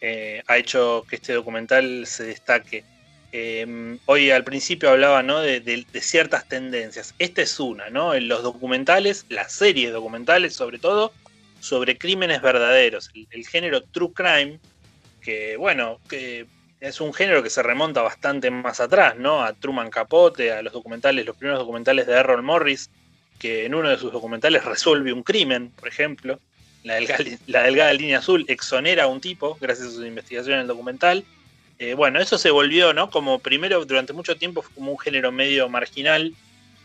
eh, 0.00 0.42
ha 0.46 0.56
hecho 0.56 1.04
que 1.08 1.16
este 1.16 1.32
documental 1.34 2.06
se 2.06 2.24
destaque. 2.24 2.84
Em, 3.32 3.98
hoy 4.04 4.30
al 4.30 4.44
principio 4.44 4.90
hablaba 4.90 5.22
¿no? 5.22 5.40
de, 5.40 5.86
ciertas 6.00 6.46
tendencias. 6.48 7.14
Esta 7.18 7.40
es 7.42 7.58
una, 7.58 7.88
¿no? 7.88 8.14
En 8.14 8.28
los 8.28 8.42
documentales, 8.42 9.24
las 9.30 9.52
series 9.52 9.92
documentales 9.92 10.54
sobre 10.54 10.78
todo, 10.78 11.12
sobre 11.60 11.96
crímenes 11.96 12.42
verdaderos. 12.42 13.10
el 13.14 13.46
género 13.46 13.82
True 13.82 14.12
Crime, 14.12 14.60
que 15.22 15.56
bueno, 15.56 15.98
que 16.08 16.46
es 16.80 17.00
un 17.00 17.14
género 17.14 17.42
que 17.42 17.48
se 17.48 17.62
remonta 17.62 18.02
bastante 18.02 18.50
más 18.50 18.80
atrás, 18.80 19.16
¿no? 19.16 19.42
A 19.42 19.54
Truman 19.54 19.88
Capote, 19.88 20.52
a 20.52 20.62
los 20.62 20.72
documentales, 20.72 21.24
los 21.24 21.36
primeros 21.36 21.60
documentales 21.60 22.06
de 22.06 22.14
Errol 22.14 22.42
Morris, 22.42 22.90
que 23.38 23.64
en 23.64 23.74
uno 23.74 23.88
de 23.88 23.98
sus 23.98 24.12
documentales 24.12 24.64
resuelve 24.66 25.12
un 25.12 25.22
crimen, 25.22 25.70
por 25.70 25.88
ejemplo. 25.88 26.38
La 26.82 26.96
delgada, 27.62 27.92
línea 27.92 28.18
azul 28.18 28.44
exonera 28.48 29.04
a 29.04 29.06
un 29.06 29.20
tipo 29.20 29.56
gracias 29.60 29.88
a 29.88 29.90
su 29.92 30.04
investigación 30.04 30.56
en 30.56 30.60
el 30.62 30.66
documental. 30.66 31.24
Eh, 31.78 31.94
bueno, 31.94 32.20
eso 32.20 32.38
se 32.38 32.50
volvió, 32.50 32.92
¿no? 32.92 33.10
Como 33.10 33.38
primero, 33.38 33.84
durante 33.84 34.12
mucho 34.12 34.36
tiempo, 34.36 34.64
como 34.74 34.92
un 34.92 34.98
género 34.98 35.32
medio 35.32 35.68
marginal 35.68 36.34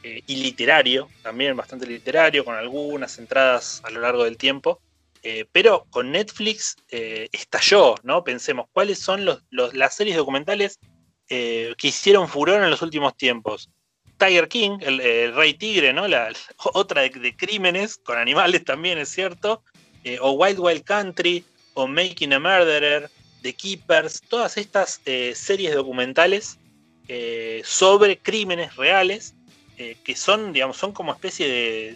eh, 0.04 0.22
y 0.26 0.38
literario, 0.38 1.10
también 1.22 1.56
bastante 1.56 1.86
literario, 1.86 2.44
con 2.44 2.56
algunas 2.56 3.18
entradas 3.20 3.82
a 3.84 3.90
lo 3.90 4.02
largo 4.02 4.24
del 4.24 4.38
tiempo. 4.38 4.80
Eh, 5.24 5.46
pero 5.52 5.86
con 5.90 6.12
Netflix 6.12 6.78
estalló, 6.90 7.96
¿no? 8.04 8.24
Pensemos, 8.24 8.68
¿cuáles 8.72 9.00
son 9.00 9.26
las 9.50 9.96
series 9.96 10.16
documentales 10.16 10.80
que 11.28 11.76
hicieron 11.82 12.30
furor 12.30 12.64
en 12.64 12.70
los 12.70 12.82
últimos 12.82 13.18
tiempos? 13.18 13.70
Tiger 14.18 14.48
King, 14.48 14.78
el, 14.82 15.36
Rey 15.36 15.54
Tigre, 15.56 15.92
¿no? 15.92 16.08
La, 16.08 16.32
otra 16.74 17.02
de, 17.02 17.36
crímenes 17.36 17.98
con 17.98 18.18
animales 18.18 18.64
también, 18.64 19.00
es 19.00 19.10
cierto. 19.10 19.64
o 20.22 20.32
Wild 20.32 20.60
Wild 20.60 20.84
Country, 20.84 21.44
o 21.74 21.88
Making 21.88 22.34
a 22.34 22.40
Murderer, 22.40 23.10
The 23.48 23.54
Keepers, 23.54 24.22
todas 24.28 24.58
estas 24.58 25.02
series 25.34 25.74
documentales 25.74 26.60
sobre 27.64 28.18
crímenes 28.18 28.76
reales 28.76 29.34
eh, 29.80 29.96
que 30.04 30.16
son, 30.16 30.54
digamos, 30.54 30.76
son 30.76 30.92
como 30.92 31.14
especie 31.14 31.48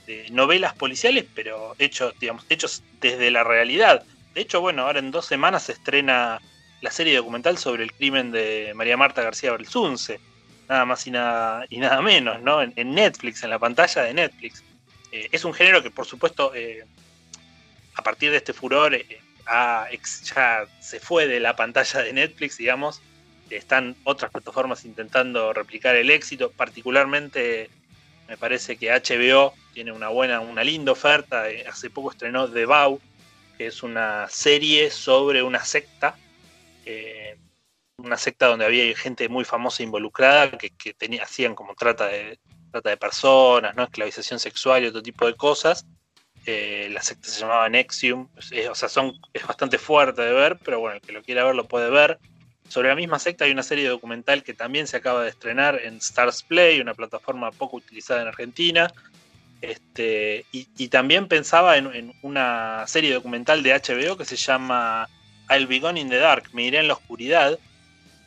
de, 0.05 0.27
novelas 0.29 0.75
policiales, 0.75 1.25
pero 1.33 1.75
hechos, 1.79 2.13
digamos, 2.19 2.45
hechos 2.47 2.83
desde 2.99 3.31
la 3.31 3.43
realidad. 3.43 4.03
De 4.35 4.41
hecho, 4.41 4.61
bueno, 4.61 4.83
ahora 4.83 4.99
en 4.99 5.09
dos 5.09 5.25
semanas 5.25 5.63
se 5.63 5.71
estrena 5.71 6.39
la 6.81 6.91
serie 6.91 7.17
documental 7.17 7.57
sobre 7.57 7.83
el 7.83 7.91
crimen 7.91 8.29
de 8.29 8.71
María 8.75 8.97
Marta 8.97 9.23
García 9.23 9.53
Belsunce, 9.53 10.19
nada 10.69 10.85
más 10.85 11.07
y 11.07 11.11
nada, 11.11 11.65
y 11.71 11.79
nada 11.79 12.03
menos, 12.03 12.39
¿no? 12.43 12.61
En, 12.61 12.93
Netflix, 12.93 13.43
en 13.43 13.49
la 13.49 13.57
pantalla 13.57 14.03
de 14.03 14.13
Netflix. 14.13 14.63
Eh, 15.11 15.29
es 15.31 15.43
un 15.43 15.53
género 15.53 15.81
que, 15.81 15.89
por 15.89 16.05
supuesto, 16.05 16.53
eh, 16.53 16.85
a 17.95 18.03
partir 18.03 18.29
de 18.29 18.37
este 18.37 18.53
furor, 18.53 18.95
ya 20.35 20.65
se 20.79 20.99
fue 20.99 21.27
de 21.27 21.39
la 21.39 21.55
pantalla 21.55 22.01
de 22.01 22.13
Netflix, 22.13 22.57
digamos, 22.57 23.01
están 23.49 23.95
otras 24.03 24.31
plataformas 24.31 24.85
intentando 24.85 25.53
replicar 25.53 25.95
el 25.95 26.09
éxito, 26.09 26.51
particularmente 26.51 27.69
me 28.27 28.37
parece 28.37 28.77
que 28.77 28.89
HBO 28.89 29.53
tiene 29.73 29.91
una 29.91 30.07
buena, 30.07 30.39
una 30.39 30.63
linda 30.63 30.93
oferta. 30.93 31.49
Eh, 31.49 31.65
hace 31.67 31.89
poco 31.89 32.11
estrenó 32.11 32.49
The 32.49 32.65
Vow, 32.65 33.01
que 33.57 33.67
es 33.67 33.83
una 33.83 34.27
serie 34.29 34.89
sobre 34.89 35.43
una 35.43 35.63
secta, 35.65 36.15
una 37.97 38.17
secta 38.17 38.47
donde 38.47 38.65
había 38.65 38.95
gente 38.95 39.29
muy 39.29 39.45
famosa 39.45 39.83
involucrada 39.83 40.51
que, 40.51 40.71
hacían 41.21 41.55
como 41.55 41.75
trata 41.75 42.07
de, 42.07 42.39
trata 42.71 42.89
de 42.89 42.97
personas, 42.97 43.75
¿no? 43.75 43.83
esclavización 43.83 44.39
sexual 44.39 44.83
y 44.83 44.87
otro 44.87 45.01
tipo 45.01 45.25
de 45.25 45.35
cosas. 45.35 45.85
Eh, 46.45 46.89
la 46.91 47.03
secta 47.03 47.29
se 47.29 47.39
llamaba 47.39 47.69
Nexium, 47.69 48.27
o 48.35 48.75
sea, 48.75 48.89
son, 48.89 49.13
es 49.31 49.45
bastante 49.45 49.77
fuerte 49.77 50.23
de 50.23 50.33
ver, 50.33 50.57
pero 50.63 50.79
bueno, 50.79 50.95
el 50.95 51.01
que 51.01 51.11
lo 51.11 51.21
quiera 51.21 51.43
ver 51.43 51.55
lo 51.55 51.67
puede 51.67 51.89
ver. 51.89 52.19
Sobre 52.67 52.89
la 52.89 52.95
misma 52.95 53.19
secta 53.19 53.45
hay 53.45 53.51
una 53.51 53.63
serie 53.63 53.87
documental 53.87 54.43
que 54.43 54.53
también 54.53 54.87
se 54.87 54.97
acaba 54.97 55.23
de 55.23 55.29
estrenar 55.29 55.79
en 55.83 55.97
Stars 55.97 56.41
Play, 56.43 56.79
una 56.79 56.93
plataforma 56.93 57.51
poco 57.51 57.77
utilizada 57.77 58.21
en 58.21 58.27
Argentina, 58.27 58.91
Este, 59.61 60.45
y, 60.51 60.87
también 60.87 61.27
pensaba 61.27 61.77
en, 61.77 62.13
una 62.23 62.85
serie 62.87 63.13
documental 63.13 63.61
de 63.61 63.73
HBO 63.73 64.17
que 64.17 64.25
se 64.25 64.35
llama 64.35 65.07
I'll 65.51 65.67
Be 65.67 65.79
Gone 65.79 65.99
in 65.99 66.09
the 66.09 66.17
Dark, 66.17 66.49
Me 66.53 66.63
iré 66.63 66.79
en 66.79 66.87
la 66.87 66.95
oscuridad, 66.95 67.59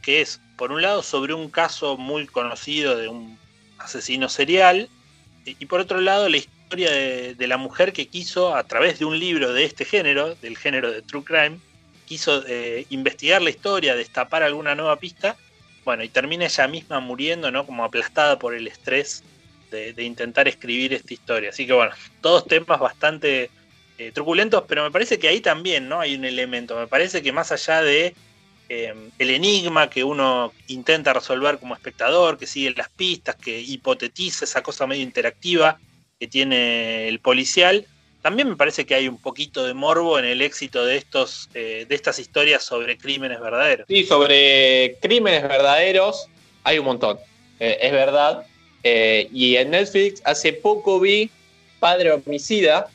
que 0.03 0.21
es, 0.21 0.41
por 0.57 0.71
un 0.71 0.83
lado, 0.83 1.03
sobre 1.03 1.35
un 1.35 1.51
caso 1.51 1.97
muy 1.97 2.27
conocido 2.29 2.97
de 2.97 3.09
un 3.09 3.37
asesino 3.79 4.29
serial, 4.29 4.89
y 5.45 5.67
por 5.67 5.81
otro 5.81 6.01
lado, 6.01 6.29
la 6.29 6.37
historia 6.65 6.91
de, 6.91 7.47
la 7.47 7.57
mujer 7.57 7.93
que 7.93 8.09
quiso, 8.09 8.57
a 8.57 8.65
través 8.65 8.99
de 8.99 9.05
un 9.05 9.19
libro 9.19 9.53
de 9.53 9.65
este 9.65 9.85
género, 9.85 10.35
del 10.37 10.57
género 10.57 10.91
de 10.91 11.03
True 11.03 11.23
Crime, 11.23 11.59
quiso 12.07 12.43
eh, 12.47 12.87
investigar 12.91 13.43
la 13.43 13.51
historia, 13.51 13.95
destapar 13.95 14.43
alguna 14.43 14.75
nueva 14.75 14.97
pista, 14.97 15.37
bueno, 15.85 16.03
y 16.03 16.09
termina 16.09 16.47
ella 16.47 16.67
misma 16.67 17.01
muriendo, 17.01 17.51
¿no? 17.51 17.67
Como 17.67 17.85
aplastada 17.85 18.39
por 18.39 18.55
el 18.55 18.67
estrés 18.67 19.23
de, 19.71 20.03
intentar 20.03 20.49
escribir 20.49 20.95
esta 20.95 21.13
historia. 21.13 21.51
Así 21.51 21.67
que 21.67 21.73
bueno, 21.73 21.93
todos 22.21 22.47
temas 22.47 22.81
bastante 22.81 23.51
eh, 23.99 24.13
truculentos, 24.13 24.65
pero 24.67 24.85
me 24.85 24.91
parece 24.91 25.19
que 25.19 25.29
ahí 25.29 25.41
también 25.41 25.89
no 25.89 26.01
hay 26.01 26.15
un 26.15 26.25
elemento. 26.25 26.79
Me 26.79 26.87
parece 26.87 27.23
que 27.23 27.33
más 27.33 27.53
allá 27.53 27.83
de 27.83 28.15
eh, 28.69 28.95
el 29.19 29.31
enigma 29.31 29.91
que 29.91 30.05
uno 30.05 30.53
intenta 30.69 31.13
resolver 31.13 31.59
como 31.59 31.75
espectador, 31.75 32.39
que 32.39 32.47
sigue 32.47 32.73
las 32.77 32.89
pistas, 32.89 33.37
que 33.37 33.61
hipotetiza 33.61 34.45
esa 34.45 34.63
cosa 34.63 34.87
medio 34.87 35.03
interactiva 35.03 35.79
que 36.19 36.29
tiene 36.29 37.09
el 37.09 37.21
policial, 37.21 37.87
también 38.23 38.49
me 38.49 38.57
parece 38.57 38.87
que 38.87 38.95
hay 38.95 39.09
un 39.09 39.19
poquito 39.19 39.67
de 39.67 39.75
morbo 39.75 40.19
en 40.19 40.25
el 40.25 40.41
éxito 40.41 40.85
de 40.85 40.97
estos 40.97 41.51
eh, 41.55 41.85
de 41.89 41.95
estas 41.95 42.19
historias 42.19 42.63
sobre 42.63 42.97
crímenes 42.97 43.41
verdaderos. 43.41 43.87
Sí, 43.89 44.05
sobre 44.05 44.97
crímenes 45.03 45.43
verdaderos 45.43 46.27
hay 46.63 46.79
un 46.79 46.87
montón. 46.87 47.19
es 47.59 47.93
verdad. 47.93 48.47
Eh, 48.87 49.29
y 49.33 49.57
en 49.57 49.71
Netflix 49.71 50.21
hace 50.25 50.53
poco 50.53 51.01
vi 51.01 51.31
Padre 51.81 52.13
Homicida, 52.13 52.87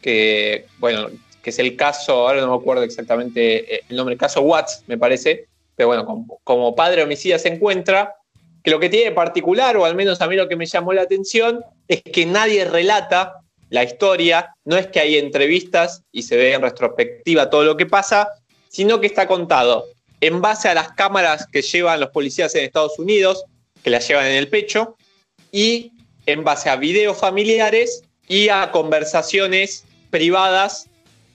que, 0.00 0.66
bueno, 0.78 1.10
que 1.42 1.50
es 1.50 1.58
el 1.58 1.76
caso, 1.76 2.28
ahora 2.28 2.40
no 2.40 2.56
me 2.56 2.62
acuerdo 2.62 2.84
exactamente 2.84 3.74
eh, 3.74 3.82
el 3.88 3.96
nombre, 3.96 4.12
el 4.12 4.20
caso 4.20 4.40
Watts, 4.40 4.84
me 4.86 4.96
parece, 4.96 5.48
pero 5.74 5.88
bueno, 5.88 6.28
como, 6.44 6.76
Padre 6.76 7.02
Homicida 7.02 7.40
se 7.40 7.48
encuentra, 7.48 8.14
que 8.62 8.70
lo 8.70 8.80
que 8.80 8.88
tiene 8.88 9.06
de 9.06 9.12
particular, 9.12 9.76
o 9.76 9.84
al 9.84 9.94
menos 9.94 10.20
a 10.20 10.26
mí 10.26 10.36
lo 10.36 10.48
que 10.48 10.56
me 10.56 10.66
llamó 10.66 10.92
la 10.92 11.02
atención, 11.02 11.64
es 11.88 12.02
que 12.02 12.26
nadie 12.26 12.64
relata 12.64 13.34
la 13.70 13.84
historia, 13.84 14.54
no 14.64 14.76
es 14.76 14.86
que 14.86 15.00
hay 15.00 15.16
entrevistas 15.16 16.02
y 16.12 16.22
se 16.22 16.36
ve 16.36 16.52
en 16.52 16.62
retrospectiva 16.62 17.50
todo 17.50 17.64
lo 17.64 17.76
que 17.76 17.86
pasa, 17.86 18.28
sino 18.68 19.00
que 19.00 19.06
está 19.06 19.26
contado 19.26 19.86
en 20.20 20.40
base 20.40 20.68
a 20.68 20.74
las 20.74 20.92
cámaras 20.92 21.46
que 21.50 21.62
llevan 21.62 22.00
los 22.00 22.10
policías 22.10 22.54
en 22.54 22.64
Estados 22.64 22.98
Unidos, 22.98 23.44
que 23.82 23.90
las 23.90 24.06
llevan 24.06 24.26
en 24.26 24.36
el 24.36 24.48
pecho, 24.48 24.96
y 25.50 25.92
en 26.26 26.44
base 26.44 26.70
a 26.70 26.76
videos 26.76 27.18
familiares 27.18 28.04
y 28.28 28.48
a 28.48 28.70
conversaciones 28.70 29.84
privadas 30.10 30.88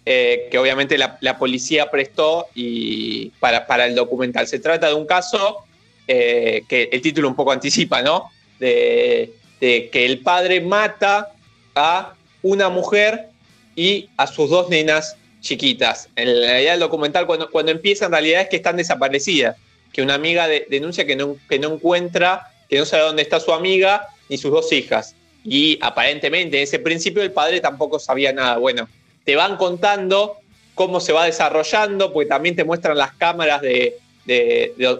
eh, 0.09 0.47
que 0.49 0.57
obviamente 0.57 0.97
la, 0.97 1.37
policía 1.37 1.91
prestó 1.91 2.47
y 2.55 3.31
para, 3.41 3.85
el 3.85 3.93
documental. 3.93 4.47
Se 4.47 4.57
trata 4.57 4.87
de 4.87 4.93
un 4.93 5.05
caso 5.05 5.65
eh, 6.07 6.63
que 6.67 6.89
el 6.91 7.01
título 7.01 7.27
un 7.27 7.35
poco 7.35 7.51
anticipa, 7.51 8.01
¿no? 8.01 8.31
De, 8.59 9.33
que 9.59 10.05
el 10.05 10.19
padre 10.19 10.61
mata 10.61 11.31
a 11.73 12.13
una 12.43 12.69
mujer 12.69 13.29
y 13.75 14.09
a 14.15 14.27
sus 14.27 14.49
dos 14.49 14.69
nenas 14.69 15.17
chiquitas. 15.41 16.09
En 16.15 16.27
realidad 16.27 16.75
el 16.75 16.79
documental 16.79 17.25
cuando, 17.25 17.49
cuando 17.49 17.71
empieza 17.71 18.05
en 18.05 18.11
realidad 18.11 18.41
es 18.41 18.49
que 18.49 18.57
están 18.57 18.77
desaparecidas, 18.77 19.57
que 19.91 20.01
una 20.01 20.13
amiga 20.13 20.47
denuncia 20.47 21.05
que 21.07 21.15
no, 21.15 21.37
que 21.49 21.57
no 21.57 21.73
encuentra 21.73 22.51
que 22.69 22.77
no 22.77 22.85
sabe 22.85 23.03
dónde 23.03 23.21
está 23.21 23.39
su 23.39 23.53
amiga 23.53 24.07
ni 24.29 24.37
sus 24.37 24.51
dos 24.51 24.71
hijas. 24.71 25.15
Y 25.43 25.79
aparentemente 25.81 26.57
en 26.57 26.63
ese 26.63 26.79
principio 26.79 27.23
el 27.23 27.31
padre 27.31 27.61
tampoco 27.61 27.99
sabía 27.99 28.33
nada. 28.33 28.57
Bueno, 28.57 28.89
te 29.23 29.35
van 29.35 29.57
contando 29.57 30.37
cómo 30.75 30.99
se 30.99 31.13
va 31.13 31.25
desarrollando, 31.25 32.11
porque 32.11 32.29
también 32.29 32.55
te 32.55 32.63
muestran 32.63 32.97
las 32.97 33.13
cámaras 33.13 33.61
de, 33.61 33.97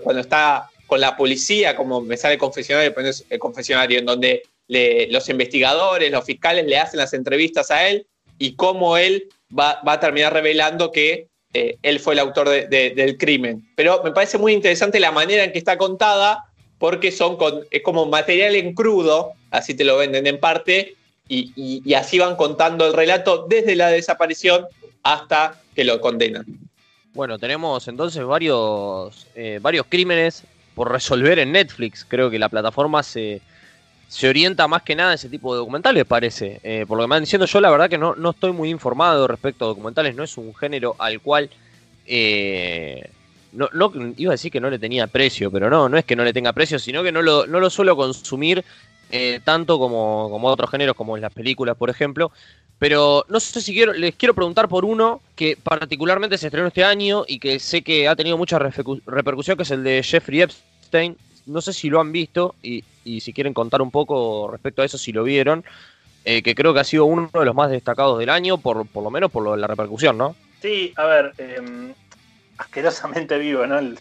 cuando 0.04 0.22
está 0.22 0.70
con 0.88 1.02
la 1.02 1.16
policía, 1.16 1.76
como 1.76 2.02
me 2.02 2.18
sale 2.18 2.36
el 2.36 2.40
confesionario, 2.40 2.94
el 3.30 3.40
confesionario 3.40 4.00
en 4.00 4.06
donde 4.06 4.44
los 4.68 5.30
investigadores, 5.30 6.12
los 6.12 6.26
fiscales 6.26 6.66
le 6.66 6.78
hacen 6.78 7.00
las 7.00 7.14
entrevistas 7.14 7.72
a 7.72 7.88
él 7.88 8.08
y 8.40 8.56
cómo 8.56 8.98
él 8.98 9.30
va, 9.58 9.82
a 9.86 10.00
terminar 10.00 10.34
revelando 10.34 10.92
que 10.92 11.28
eh, 11.54 11.78
él 11.82 12.00
fue 12.00 12.14
el 12.14 12.20
autor 12.20 12.50
del 12.50 13.18
crimen. 13.18 13.68
Pero 13.76 14.02
me 14.04 14.12
parece 14.12 14.38
muy 14.38 14.54
interesante 14.54 15.00
la 15.00 15.12
manera 15.12 15.44
en 15.44 15.52
que 15.52 15.60
está 15.60 15.78
contada, 15.78 16.46
porque 16.78 17.12
son 17.12 17.38
es 17.72 17.82
como 17.82 18.06
material 18.06 18.56
en 18.56 18.74
crudo, 18.74 19.34
así 19.52 19.74
te 19.74 19.84
lo 19.84 19.98
venden 19.98 20.28
en 20.28 20.40
parte, 20.40 20.96
y, 21.30 21.94
así 21.94 22.20
van 22.20 22.38
contando 22.38 22.86
el 22.88 22.94
relato 22.94 23.46
desde 23.50 23.76
la 23.76 23.90
desaparición 23.90 24.66
hasta 25.04 25.62
que 25.76 25.84
lo 25.84 26.00
condenan. 26.00 26.46
Bueno, 27.14 27.40
tenemos 27.40 27.88
entonces 27.88 28.24
varios, 28.24 29.28
eh, 29.36 29.60
varios 29.62 29.88
crímenes 29.90 30.44
por 30.78 30.92
resolver 30.92 31.40
en 31.40 31.54
Netflix. 31.54 32.06
Creo 32.08 32.30
que 32.30 32.38
la 32.38 32.50
plataforma 32.50 33.02
se, 33.02 33.42
se 34.08 34.30
orienta 34.30 34.68
más 34.68 34.84
que 34.84 34.96
nada 34.96 35.14
a 35.14 35.16
ese 35.16 35.28
tipo 35.28 35.52
de 35.52 35.58
documentales, 35.58 36.06
parece. 36.06 36.60
Eh, 36.62 36.86
por 36.88 36.98
lo 36.98 37.04
que 37.04 37.08
me 37.08 37.16
van 37.16 37.24
diciendo, 37.24 37.48
yo 37.48 37.60
la 37.60 37.72
verdad 37.72 37.90
que 37.90 37.98
no, 37.98 38.14
no 38.14 38.30
estoy 38.30 38.52
muy 38.52 38.70
informado 38.70 39.28
respecto 39.28 39.66
a 39.66 39.70
documentales, 39.70 40.16
no 40.16 40.24
es 40.24 40.38
un 40.38 40.54
género 40.54 40.96
al 41.00 41.20
cual 41.20 41.50
eh, 42.06 43.10
no, 43.54 43.70
no, 43.74 43.92
iba 44.18 44.30
a 44.30 44.36
decir 44.36 44.52
que 44.52 44.60
no 44.60 44.70
le 44.70 44.78
tenía 44.78 45.08
precio, 45.08 45.50
pero 45.50 45.68
no, 45.68 45.90
no 45.90 45.98
es 45.98 46.06
que 46.06 46.16
no 46.16 46.24
le 46.24 46.32
tenga 46.32 46.54
precio, 46.54 46.78
sino 46.78 47.02
que 47.02 47.12
no 47.12 47.24
lo, 47.24 47.48
no 47.48 47.60
lo 47.60 47.72
suelo 47.72 47.96
consumir 47.96 48.64
eh, 49.12 49.40
tanto 49.44 49.80
como, 49.80 50.30
como, 50.30 50.48
otros 50.48 50.70
géneros, 50.70 50.96
como 50.96 51.16
en 51.16 51.22
las 51.22 51.34
películas, 51.34 51.76
por 51.76 51.90
ejemplo. 51.90 52.32
Pero 52.80 53.26
no 53.28 53.40
sé 53.40 53.60
si 53.62 53.74
quiero, 53.74 53.94
les 53.94 54.16
quiero 54.16 54.36
preguntar 54.36 54.68
por 54.68 54.86
uno 54.86 55.22
que 55.36 55.58
particularmente 55.62 56.38
se 56.38 56.48
estrenó 56.48 56.68
este 56.68 56.84
año 56.84 57.24
y 57.28 57.40
que 57.40 57.60
sé 57.60 57.82
que 57.82 58.08
ha 58.08 58.16
tenido 58.16 58.38
mucha 58.38 58.60
repercusión, 58.60 59.58
que 59.58 59.64
es 59.64 59.72
el 59.72 59.84
de 59.84 60.04
Jeffrey 60.04 60.42
Epstein. 60.42 61.18
No 61.48 61.62
sé 61.62 61.74
si 61.74 61.90
lo 61.90 62.00
han 62.00 62.12
visto 62.12 62.56
y, 62.62 62.84
y 63.04 63.22
si 63.22 63.34
quieren 63.34 63.54
contar 63.54 63.82
un 63.82 63.90
poco 63.90 64.50
respecto 64.52 64.82
a 64.82 64.86
eso, 64.86 64.98
si 64.98 65.12
lo 65.12 65.24
vieron, 65.24 65.64
eh, 66.30 66.44
que 66.44 66.56
creo 66.56 66.74
que 66.74 66.82
ha 66.82 66.84
sido 66.84 67.06
uno 67.06 67.30
de 67.34 67.46
los 67.46 67.56
más 67.56 67.72
destacados 67.72 68.20
del 68.20 68.30
año, 68.30 68.58
por, 68.58 68.86
por 68.86 69.02
lo 69.02 69.10
menos 69.10 69.32
por 69.32 69.44
lo, 69.44 69.56
la 69.56 69.66
repercusión, 69.66 70.18
¿no? 70.18 70.36
Sí, 70.62 70.94
a 70.98 71.06
ver, 71.06 71.34
eh, 71.38 71.94
asquerosamente 72.58 73.38
vivo, 73.38 73.66
¿no? 73.66 73.80
El, 73.80 73.98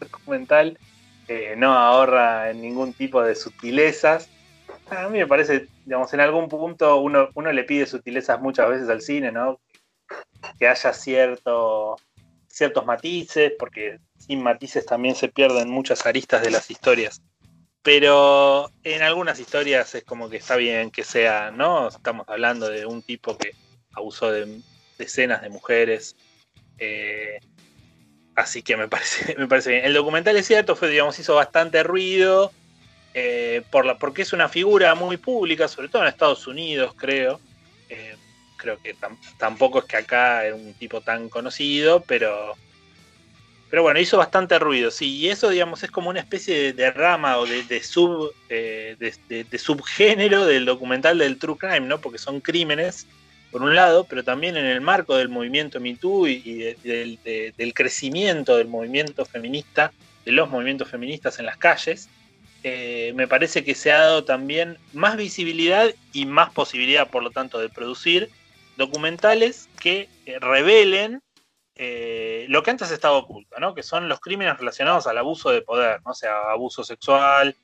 documental 0.00 0.76
eh, 1.30 1.54
no 1.56 1.72
ahorra 1.72 2.50
en 2.50 2.60
ningún 2.60 2.92
tipo 2.92 3.22
de 3.22 3.36
sutilezas. 3.36 4.28
A 4.90 5.08
mí 5.08 5.18
me 5.18 5.28
parece, 5.28 5.68
digamos, 5.84 6.12
en 6.12 6.18
algún 6.18 6.48
punto 6.48 6.96
uno, 6.96 7.28
uno 7.34 7.52
le 7.52 7.62
pide 7.62 7.86
sutilezas 7.86 8.40
muchas 8.40 8.68
veces 8.68 8.88
al 8.88 9.00
cine, 9.00 9.30
¿no? 9.30 9.60
Que 10.58 10.66
haya 10.66 10.92
cierto, 10.92 11.98
ciertos 12.48 12.84
matices, 12.84 13.52
porque 13.60 14.00
sin 14.18 14.42
matices 14.42 14.84
también 14.84 15.14
se 15.14 15.28
pierden 15.28 15.70
muchas 15.70 16.04
aristas 16.04 16.42
de 16.42 16.50
las 16.50 16.68
historias. 16.68 17.22
Pero 17.82 18.68
en 18.82 19.02
algunas 19.02 19.38
historias 19.38 19.94
es 19.94 20.02
como 20.02 20.28
que 20.30 20.38
está 20.38 20.56
bien 20.56 20.90
que 20.90 21.04
sea, 21.04 21.52
¿no? 21.52 21.86
Estamos 21.86 22.26
hablando 22.28 22.68
de 22.68 22.86
un 22.86 23.02
tipo 23.02 23.38
que 23.38 23.52
abusó 23.92 24.32
de 24.32 24.60
decenas 24.98 25.42
de 25.42 25.48
mujeres, 25.48 26.16
eh, 26.78 27.38
así 28.40 28.62
que 28.62 28.76
me 28.76 28.88
parece, 28.88 29.34
me 29.38 29.46
parece 29.46 29.70
bien. 29.70 29.84
El 29.84 29.94
documental 29.94 30.36
es 30.36 30.46
cierto, 30.46 30.76
fue, 30.76 30.88
digamos, 30.88 31.18
hizo 31.18 31.34
bastante 31.34 31.82
ruido. 31.82 32.52
Eh, 33.12 33.62
por 33.72 33.84
la, 33.86 33.98
porque 33.98 34.22
es 34.22 34.32
una 34.32 34.48
figura 34.48 34.94
muy 34.94 35.16
pública, 35.16 35.66
sobre 35.66 35.88
todo 35.88 36.02
en 36.02 36.08
Estados 36.08 36.46
Unidos, 36.46 36.94
creo. 36.96 37.40
Eh, 37.88 38.14
creo 38.56 38.80
que 38.80 38.94
tampoco 39.38 39.80
es 39.80 39.84
que 39.86 39.96
acá 39.96 40.46
es 40.46 40.54
un 40.54 40.74
tipo 40.74 41.00
tan 41.00 41.28
conocido, 41.28 42.02
pero, 42.02 42.54
pero 43.68 43.82
bueno, 43.82 43.98
hizo 43.98 44.16
bastante 44.16 44.58
ruido, 44.60 44.92
sí. 44.92 45.16
Y 45.16 45.28
eso, 45.28 45.48
digamos, 45.48 45.82
es 45.82 45.90
como 45.90 46.10
una 46.10 46.20
especie 46.20 46.72
de, 46.72 46.90
rama 46.92 47.38
o 47.38 47.46
de, 47.46 47.82
sub, 47.82 48.32
de, 48.48 49.58
subgénero 49.58 50.46
del 50.46 50.64
documental 50.64 51.18
del 51.18 51.38
True 51.38 51.56
Crime, 51.58 51.80
¿no? 51.80 52.00
Porque 52.00 52.18
son 52.18 52.40
crímenes 52.40 53.06
por 53.50 53.62
un 53.62 53.74
lado, 53.74 54.04
pero 54.04 54.22
también 54.22 54.56
en 54.56 54.66
el 54.66 54.80
marco 54.80 55.16
del 55.16 55.28
movimiento 55.28 55.80
MeToo 55.80 56.28
y, 56.28 56.74
del 56.82 57.74
crecimiento 57.74 58.56
del 58.56 58.68
movimiento 58.68 59.24
feminista, 59.24 59.92
de 60.24 60.32
los 60.32 60.48
movimientos 60.48 60.88
feministas 60.88 61.38
en 61.38 61.46
las 61.46 61.56
calles, 61.56 62.08
eh, 62.62 63.12
me 63.14 63.26
parece 63.26 63.64
que 63.64 63.74
se 63.74 63.90
ha 63.90 63.98
dado 63.98 64.24
también 64.24 64.76
más 64.92 65.16
visibilidad 65.16 65.88
y 66.12 66.26
más 66.26 66.50
posibilidad, 66.50 67.08
por 67.08 67.22
lo 67.22 67.30
tanto, 67.30 67.58
de 67.58 67.70
producir 67.70 68.30
documentales 68.76 69.68
que 69.80 70.08
eh, 70.26 70.38
revelen 70.38 71.22
eh, 71.74 72.44
lo 72.48 72.62
que 72.62 72.70
antes 72.70 72.90
estaba 72.90 73.16
oculto, 73.16 73.58
¿no? 73.58 73.74
que 73.74 73.82
son 73.82 74.08
los 74.08 74.20
crímenes 74.20 74.58
relacionados 74.58 75.06
al 75.06 75.16
abuso 75.16 75.50
de 75.50 75.62
poder, 75.62 76.00
¿no? 76.04 76.12
sea 76.12 76.50
abuso 76.50 76.84
sexual, 76.84 77.56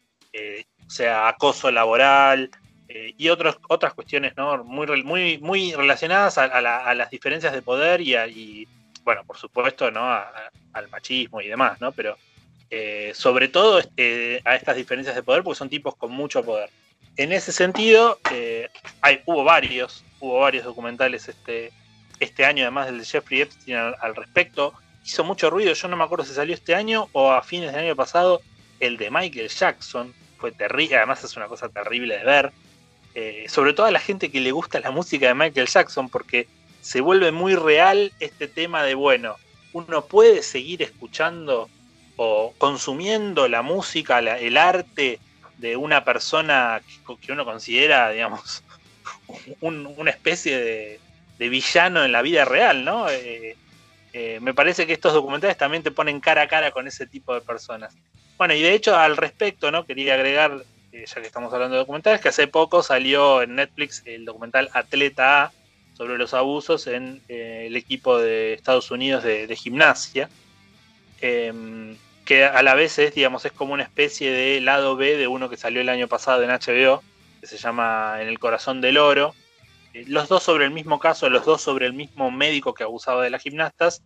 sea 0.88 1.28
acoso 1.28 1.70
laboral, 1.70 2.50
eh, 2.88 3.14
y 3.16 3.28
otros, 3.28 3.58
otras 3.68 3.94
cuestiones 3.94 4.36
¿no? 4.36 4.62
muy, 4.64 5.02
muy, 5.02 5.38
muy 5.38 5.72
relacionadas 5.72 6.38
a, 6.38 6.94
las 6.94 7.10
diferencias 7.10 7.52
de 7.52 7.62
poder 7.62 8.00
y, 8.00 8.68
bueno, 9.04 9.24
por 9.24 9.36
supuesto, 9.36 9.90
¿no? 9.90 10.08
al 10.72 10.88
machismo 10.90 11.40
y 11.40 11.48
demás, 11.48 11.80
¿no? 11.80 11.92
Pero 11.92 12.16
eh, 12.70 13.12
sobre 13.14 13.48
todo 13.48 13.78
este, 13.78 14.42
a 14.44 14.56
estas 14.56 14.76
diferencias 14.76 15.14
de 15.14 15.22
poder 15.22 15.42
porque 15.42 15.58
son 15.58 15.68
tipos 15.68 15.94
con 15.96 16.10
mucho 16.10 16.44
poder. 16.44 16.70
en 17.16 17.32
ese 17.32 17.52
sentido, 17.52 18.18
eh, 18.32 18.68
hay, 19.00 19.20
hubo 19.24 19.44
varios, 19.44 20.04
hubo 20.20 20.40
varios 20.40 20.64
documentales 20.64 21.28
este, 21.28 21.72
este 22.20 22.44
año, 22.44 22.64
además 22.64 22.86
del 22.86 22.98
de 22.98 23.04
Jeffrey 23.04 23.40
Epstein 23.40 23.76
al, 23.76 23.96
al 24.00 24.14
respecto. 24.14 24.74
Hizo 25.04 25.24
mucho 25.24 25.48
ruido, 25.50 25.72
yo 25.72 25.88
no 25.88 25.96
me 25.96 26.04
acuerdo 26.04 26.24
si 26.24 26.34
salió 26.34 26.54
este 26.54 26.74
año 26.74 27.08
o 27.12 27.30
a 27.30 27.42
fines 27.42 27.72
del 27.72 27.84
año 27.84 27.96
pasado, 27.96 28.42
el 28.80 28.96
de 28.96 29.10
Michael 29.10 29.48
Jackson. 29.48 30.12
Fue 30.38 30.52
terrible, 30.52 30.96
además 30.96 31.24
es 31.24 31.36
una 31.36 31.46
cosa 31.46 31.68
terrible 31.68 32.18
de 32.18 32.24
ver. 32.24 32.52
Eh, 33.18 33.48
sobre 33.48 33.72
todo 33.72 33.86
a 33.86 33.90
la 33.90 33.98
gente 33.98 34.30
que 34.30 34.40
le 34.40 34.52
gusta 34.52 34.78
la 34.78 34.90
música 34.90 35.28
de 35.28 35.34
Michael 35.34 35.68
Jackson, 35.68 36.10
porque 36.10 36.48
se 36.80 37.00
vuelve 37.00 37.32
muy 37.32 37.54
real 37.54 38.12
este 38.20 38.46
tema 38.46 38.82
de, 38.82 38.94
bueno, 38.94 39.36
uno 39.72 40.06
puede 40.06 40.42
seguir 40.42 40.82
escuchando 40.82 41.70
o 42.16 42.52
consumiendo 42.58 43.48
la 43.48 43.62
música, 43.62 44.18
el 44.18 44.58
arte 44.58 45.18
de 45.56 45.76
una 45.78 46.04
persona 46.04 46.82
que, 47.22 47.32
uno 47.32 47.46
considera, 47.46 48.10
digamos, 48.10 48.62
un- 49.60 49.86
una 49.96 50.10
especie 50.10 50.58
de, 50.58 51.00
villano 51.48 52.04
en 52.04 52.12
la 52.12 52.20
vida 52.20 52.44
real, 52.44 52.84
¿no? 52.84 53.08
Eh, 53.08 53.56
eh, 54.12 54.40
me 54.40 54.52
parece 54.52 54.86
que 54.86 54.92
estos 54.92 55.14
documentales 55.14 55.56
también 55.56 55.82
te 55.82 55.90
ponen 55.90 56.20
cara 56.20 56.42
a 56.42 56.48
cara 56.48 56.70
con 56.70 56.86
ese 56.86 57.06
tipo 57.06 57.32
de 57.32 57.40
personas. 57.40 57.94
Bueno, 58.36 58.52
y 58.52 58.60
de 58.60 58.74
hecho 58.74 58.94
al 58.94 59.16
respecto, 59.16 59.70
¿no? 59.70 59.86
Quería 59.86 60.14
agregar, 60.14 60.62
ya 61.04 61.20
que 61.20 61.26
estamos 61.26 61.52
hablando 61.52 61.74
de 61.74 61.80
documentales, 61.80 62.20
que 62.20 62.28
hace 62.28 62.46
poco 62.46 62.82
salió 62.82 63.42
en 63.42 63.56
Netflix 63.56 64.02
el 64.06 64.24
documental 64.24 64.70
Atleta 64.72 65.44
A 65.44 65.52
sobre 65.96 66.18
los 66.18 66.34
abusos 66.34 66.86
en 66.86 67.22
eh, 67.28 67.64
el 67.66 67.76
equipo 67.76 68.18
de 68.18 68.52
Estados 68.52 68.90
Unidos 68.90 69.24
de, 69.24 69.56
gimnasia, 69.56 70.28
em, 71.20 71.96
que 72.24 72.44
a 72.44 72.62
la 72.62 72.74
vez 72.74 72.98
es, 72.98 73.14
digamos, 73.14 73.44
es 73.44 73.52
como 73.52 73.72
una 73.72 73.82
especie 73.82 74.30
de 74.30 74.60
lado 74.60 74.96
B 74.96 75.16
de 75.16 75.26
uno 75.26 75.48
que 75.48 75.56
salió 75.56 75.80
el 75.80 75.88
año 75.88 76.06
pasado 76.06 76.42
en 76.42 76.50
HBO, 76.50 77.02
que 77.40 77.46
se 77.46 77.56
llama 77.56 78.18
En 78.20 78.28
el 78.28 78.38
corazón 78.38 78.80
del 78.80 78.98
oro. 78.98 79.34
Eh, 79.94 80.04
los 80.06 80.28
dos 80.28 80.42
sobre 80.42 80.66
el 80.66 80.70
mismo 80.70 80.98
caso, 80.98 81.30
los 81.30 81.46
dos 81.46 81.62
sobre 81.62 81.86
el 81.86 81.94
mismo 81.94 82.30
médico 82.30 82.74
que 82.74 82.84
abusaba 82.84 83.22
de 83.22 83.30
las 83.30 83.42
gimnastas, 83.42 84.02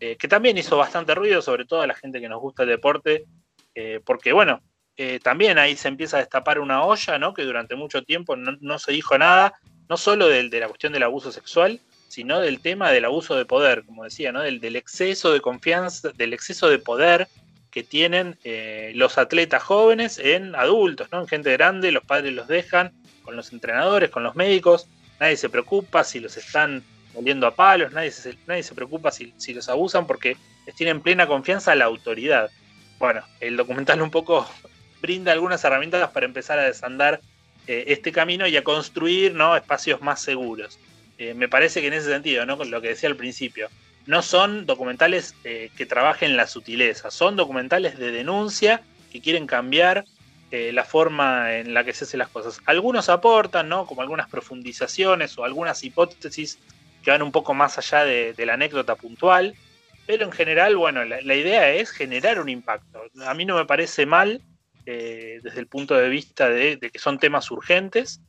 eh, 0.00 0.16
que 0.16 0.28
también 0.28 0.58
hizo 0.58 0.76
bastante 0.76 1.14
ruido, 1.14 1.40
sobre 1.40 1.64
todo 1.64 1.80
a 1.80 1.86
la 1.86 1.94
gente 1.94 2.20
que 2.20 2.28
nos 2.28 2.40
gusta 2.40 2.64
el 2.64 2.68
deporte, 2.68 3.24
porque 4.04 4.34
bueno, 4.34 4.60
eh, 5.02 5.18
también 5.18 5.58
ahí 5.58 5.76
se 5.76 5.88
empieza 5.88 6.18
a 6.18 6.20
destapar 6.20 6.58
una 6.58 6.84
olla, 6.84 7.18
¿no? 7.18 7.32
Que 7.32 7.44
durante 7.44 7.74
mucho 7.74 8.02
tiempo 8.02 8.36
no, 8.36 8.78
se 8.78 8.92
dijo 8.92 9.16
nada, 9.16 9.54
no 9.88 9.96
solo 9.96 10.28
del- 10.28 10.50
de 10.50 10.60
la 10.60 10.68
cuestión 10.68 10.92
del 10.92 11.04
abuso 11.04 11.32
sexual, 11.32 11.80
sino 12.08 12.38
del 12.40 12.60
tema 12.60 12.90
del 12.90 13.06
abuso 13.06 13.34
de 13.34 13.46
poder, 13.46 13.84
como 13.86 14.04
decía, 14.04 14.30
¿no? 14.30 14.42
Del, 14.42 14.60
del 14.60 14.76
exceso 14.76 15.32
de 15.32 15.40
confianza, 15.40 16.10
del 16.16 16.34
exceso 16.34 16.68
de 16.68 16.78
poder 16.78 17.28
que 17.70 17.82
tienen 17.82 18.36
eh, 18.44 18.92
los 18.94 19.16
atletas 19.16 19.62
jóvenes 19.62 20.18
en 20.18 20.54
adultos, 20.54 21.08
¿no? 21.12 21.20
En 21.22 21.28
gente 21.28 21.50
grande, 21.52 21.92
los 21.92 22.04
padres 22.04 22.34
los 22.34 22.46
dejan 22.46 22.92
con 23.22 23.36
los 23.36 23.52
entrenadores, 23.52 24.10
con 24.10 24.22
los 24.22 24.34
médicos, 24.36 24.86
nadie 25.18 25.36
se 25.38 25.48
preocupa 25.48 26.04
si 26.04 26.20
los 26.20 26.36
están 26.36 26.82
volviendo 27.14 27.46
a 27.46 27.54
palos, 27.54 27.92
nadie 27.92 28.10
se, 28.10 28.36
nadie 28.46 28.62
se 28.64 28.74
preocupa 28.74 29.10
si, 29.12 29.32
si 29.38 29.54
los 29.54 29.68
abusan 29.68 30.06
porque 30.06 30.36
les 30.66 30.74
tienen 30.74 31.00
plena 31.00 31.26
confianza 31.26 31.72
a 31.72 31.74
la 31.76 31.86
autoridad. 31.86 32.50
Bueno, 32.98 33.22
el 33.40 33.56
documental 33.56 34.02
un 34.02 34.10
poco 34.10 34.46
brinda 35.00 35.32
algunas 35.32 35.62
herramientas 35.64 36.10
para 36.10 36.26
empezar 36.26 36.58
a 36.58 36.64
desandar 36.64 37.20
eh, 37.66 37.84
este 37.88 38.12
camino 38.12 38.46
y 38.46 38.56
a 38.56 38.64
construir 38.64 39.34
¿no? 39.34 39.54
espacios 39.56 40.00
más 40.00 40.20
seguros. 40.20 40.78
Eh, 41.18 41.34
me 41.34 41.48
parece 41.48 41.80
que 41.80 41.88
en 41.88 41.92
ese 41.92 42.10
sentido, 42.10 42.46
¿no? 42.46 42.56
con 42.56 42.70
lo 42.70 42.80
que 42.80 42.88
decía 42.88 43.08
al 43.08 43.16
principio, 43.16 43.68
no 44.06 44.22
son 44.22 44.66
documentales 44.66 45.34
eh, 45.44 45.70
que 45.76 45.86
trabajen 45.86 46.36
la 46.36 46.46
sutileza, 46.46 47.10
son 47.10 47.36
documentales 47.36 47.98
de 47.98 48.10
denuncia 48.12 48.82
que 49.12 49.20
quieren 49.20 49.46
cambiar 49.46 50.04
la 50.52 50.82
forma 50.82 51.58
en 51.58 51.74
la 51.74 51.84
que 51.84 51.92
se 51.92 52.02
hacen 52.02 52.18
las 52.18 52.28
cosas. 52.28 52.60
Algunos 52.66 53.08
aportan, 53.08 53.68
¿no? 53.68 53.86
Como 53.86 54.02
algunas 54.02 54.28
profundizaciones 54.28 55.38
o 55.38 55.44
algunas 55.44 55.84
hipótesis 55.84 56.58
que 57.04 57.12
van 57.12 57.22
un 57.22 57.30
poco 57.30 57.54
más 57.54 57.78
allá 57.78 58.04
de, 58.04 58.34
la 58.38 58.54
anécdota 58.54 58.96
puntual, 58.96 59.54
pero 60.08 60.24
en 60.24 60.32
general, 60.32 60.76
bueno, 60.76 61.04
la, 61.04 61.34
idea 61.36 61.70
es 61.70 61.90
generar 61.90 62.40
un 62.40 62.48
impacto. 62.48 63.00
A 63.24 63.34
mí 63.34 63.44
no 63.44 63.56
me 63.56 63.64
parece 63.64 64.06
mal 64.06 64.42
eh, 64.86 65.40
desde 65.42 65.60
el 65.60 65.66
punto 65.66 65.94
de 65.94 66.08
vista 66.08 66.48
de, 66.48 66.76
de 66.76 66.90
que 66.90 66.98
son 66.98 67.18
temas 67.18 67.50
urgentes, 67.50 68.20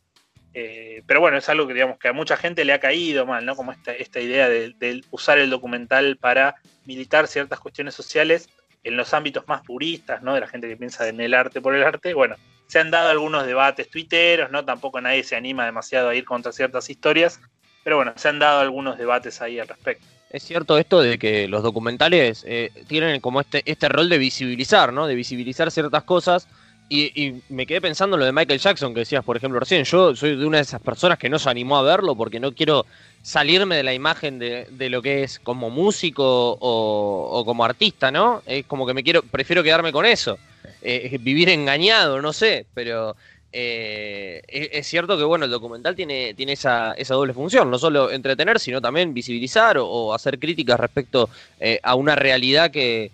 eh, 0.53 1.03
pero 1.07 1.21
bueno, 1.21 1.37
es 1.37 1.47
algo 1.47 1.65
que 1.65 1.73
digamos 1.73 1.97
que 1.97 2.09
a 2.09 2.13
mucha 2.13 2.35
gente 2.35 2.65
le 2.65 2.73
ha 2.73 2.79
caído 2.79 3.25
mal, 3.25 3.45
¿no? 3.45 3.55
Como 3.55 3.71
esta, 3.71 3.93
esta 3.93 4.19
idea 4.19 4.49
de, 4.49 4.73
de, 4.77 5.01
usar 5.11 5.37
el 5.37 5.49
documental 5.49 6.17
para 6.17 6.55
militar 6.85 7.27
ciertas 7.27 7.59
cuestiones 7.59 7.95
sociales 7.95 8.49
en 8.83 8.97
los 8.97 9.13
ámbitos 9.13 9.47
más 9.47 9.61
puristas, 9.61 10.21
¿no? 10.21 10.33
De 10.33 10.41
la 10.41 10.47
gente 10.47 10.67
que 10.67 10.75
piensa 10.75 11.07
en 11.07 11.21
el 11.21 11.33
arte 11.33 11.61
por 11.61 11.75
el 11.75 11.83
arte. 11.83 12.13
Bueno, 12.13 12.35
se 12.67 12.79
han 12.79 12.91
dado 12.91 13.09
algunos 13.09 13.45
debates 13.45 13.89
tuiteros, 13.89 14.51
¿no? 14.51 14.65
Tampoco 14.65 14.99
nadie 14.99 15.23
se 15.23 15.35
anima 15.35 15.65
demasiado 15.65 16.09
a 16.09 16.15
ir 16.15 16.25
contra 16.25 16.51
ciertas 16.51 16.89
historias, 16.89 17.39
pero 17.83 17.95
bueno, 17.95 18.13
se 18.17 18.27
han 18.27 18.39
dado 18.39 18.59
algunos 18.59 18.97
debates 18.97 19.41
ahí 19.41 19.59
al 19.59 19.67
respecto. 19.67 20.05
Es 20.31 20.43
cierto 20.43 20.77
esto 20.77 21.01
de 21.01 21.19
que 21.19 21.49
los 21.49 21.61
documentales 21.61 22.45
eh, 22.47 22.71
tienen 22.87 23.19
como 23.19 23.41
este, 23.41 23.63
este 23.65 23.89
rol 23.89 24.07
de 24.07 24.17
visibilizar, 24.17 24.93
¿no? 24.93 25.05
De 25.05 25.13
visibilizar 25.13 25.69
ciertas 25.71 26.03
cosas. 26.03 26.47
Y, 26.87 27.21
y, 27.21 27.41
me 27.49 27.65
quedé 27.65 27.81
pensando 27.81 28.15
en 28.15 28.21
lo 28.21 28.25
de 28.25 28.31
Michael 28.31 28.59
Jackson 28.59 28.93
que 28.93 29.01
decías, 29.01 29.25
por 29.25 29.35
ejemplo, 29.35 29.59
recién. 29.59 29.83
Yo 29.83 30.15
soy 30.15 30.37
de 30.37 30.45
una 30.45 30.57
de 30.57 30.63
esas 30.63 30.81
personas 30.81 31.17
que 31.17 31.29
no 31.29 31.37
se 31.37 31.49
animó 31.49 31.77
a 31.77 31.81
verlo 31.81 32.15
porque 32.15 32.39
no 32.39 32.53
quiero 32.53 32.85
salirme 33.21 33.75
de 33.75 33.83
la 33.83 33.93
imagen 33.93 34.39
de, 34.39 34.67
de 34.71 34.89
lo 34.89 35.01
que 35.01 35.23
es 35.23 35.37
como 35.39 35.69
músico 35.69 36.57
o, 36.59 37.43
como 37.45 37.65
artista, 37.65 38.09
¿no? 38.09 38.41
Es 38.45 38.65
como 38.65 38.87
que 38.87 38.93
me 38.93 39.03
quiero, 39.03 39.23
prefiero 39.23 39.63
quedarme 39.63 39.91
con 39.91 40.05
eso. 40.05 40.37
Eh, 40.81 41.17
vivir 41.21 41.49
engañado, 41.49 42.21
no 42.21 42.31
sé, 42.31 42.65
pero 42.73 43.17
eh, 43.53 44.41
es, 44.47 44.87
cierto 44.87 45.17
que 45.17 45.23
bueno, 45.23 45.45
el 45.45 45.51
documental 45.51 45.95
tiene, 45.95 46.33
tiene 46.33 46.53
esa, 46.53 46.95
doble 47.09 47.33
función, 47.33 47.69
no 47.69 47.77
solo 47.77 48.09
entretener, 48.11 48.59
sino 48.59 48.81
también 48.81 49.13
visibilizar 49.13 49.77
o, 49.77 50.13
hacer 50.13 50.39
críticas 50.39 50.79
respecto 50.79 51.29
eh, 51.59 51.79
a 51.83 51.95
una 51.95 52.15
realidad 52.15 52.71
que, 52.71 53.11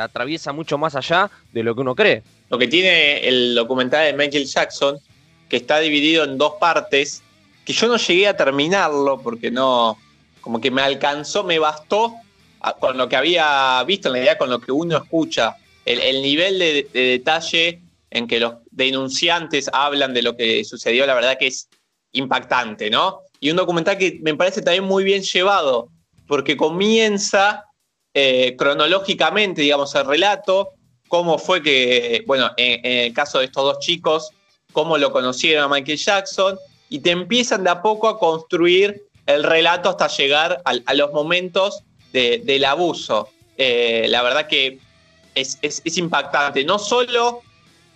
atraviesa 0.00 0.52
mucho 0.52 0.78
más 0.78 0.94
allá 0.94 1.28
de 1.52 1.64
lo 1.64 1.74
que 1.74 1.80
uno 1.80 1.96
cree. 1.96 2.22
Lo 2.50 2.56
que 2.56 2.68
tiene 2.68 3.26
el 3.26 3.56
documental 3.56 4.06
de 4.06 4.12
Michael 4.12 4.46
Jackson, 4.46 5.00
que 5.48 5.56
está 5.56 5.80
dividido 5.80 6.22
en 6.22 6.38
dos 6.38 6.52
partes, 6.60 7.20
que 7.64 7.72
yo 7.72 7.88
no 7.88 7.96
llegué 7.96 8.28
a 8.28 8.36
terminarlo 8.36 9.20
porque 9.20 9.50
no, 9.50 9.98
como 10.40 10.60
que 10.60 10.70
me 10.70 10.82
alcanzó, 10.82 11.42
me 11.42 11.58
bastó 11.58 12.14
con 12.78 12.96
lo 12.96 13.08
que 13.08 13.16
había 13.16 13.82
visto, 13.84 14.08
en 14.08 14.14
realidad 14.14 14.38
con 14.38 14.50
lo 14.50 14.60
que 14.60 14.70
uno 14.70 14.98
escucha, 14.98 15.56
el, 15.84 15.98
el 15.98 16.22
nivel 16.22 16.60
de 16.60 16.88
detalle 16.92 17.80
en 18.10 18.26
que 18.26 18.40
los 18.40 18.54
denunciantes 18.70 19.68
hablan 19.72 20.14
de 20.14 20.22
lo 20.22 20.36
que 20.36 20.64
sucedió, 20.64 21.06
la 21.06 21.14
verdad 21.14 21.38
que 21.38 21.48
es 21.48 21.68
impactante, 22.12 22.90
¿no? 22.90 23.20
Y 23.40 23.50
un 23.50 23.56
documental 23.56 23.98
que 23.98 24.18
me 24.22 24.34
parece 24.34 24.62
también 24.62 24.84
muy 24.84 25.04
bien 25.04 25.22
llevado, 25.22 25.88
porque 26.26 26.56
comienza 26.56 27.64
eh, 28.14 28.54
cronológicamente, 28.56 29.62
digamos, 29.62 29.94
el 29.94 30.06
relato, 30.06 30.70
cómo 31.08 31.38
fue 31.38 31.62
que, 31.62 32.24
bueno, 32.26 32.50
en, 32.56 32.80
el 32.84 33.12
caso 33.12 33.38
de 33.38 33.46
estos 33.46 33.64
dos 33.64 33.78
chicos, 33.80 34.30
cómo 34.72 34.98
lo 34.98 35.12
conocieron 35.12 35.64
a 35.64 35.68
Michael 35.68 35.98
Jackson, 35.98 36.58
y 36.88 37.00
te 37.00 37.10
empiezan 37.10 37.64
de 37.64 37.70
a 37.70 37.82
poco 37.82 38.08
a 38.08 38.18
construir 38.18 39.04
el 39.26 39.42
relato 39.42 39.90
hasta 39.90 40.06
llegar 40.08 40.62
a, 40.64 40.94
los 40.94 41.12
momentos 41.12 41.82
de, 42.12 42.40
del 42.44 42.64
abuso. 42.64 43.28
Eh, 43.58 44.06
la 44.08 44.22
verdad 44.22 44.46
que 44.46 44.78
es 45.34 45.98
impactante, 45.98 46.64
no 46.64 46.78
solo 46.78 47.42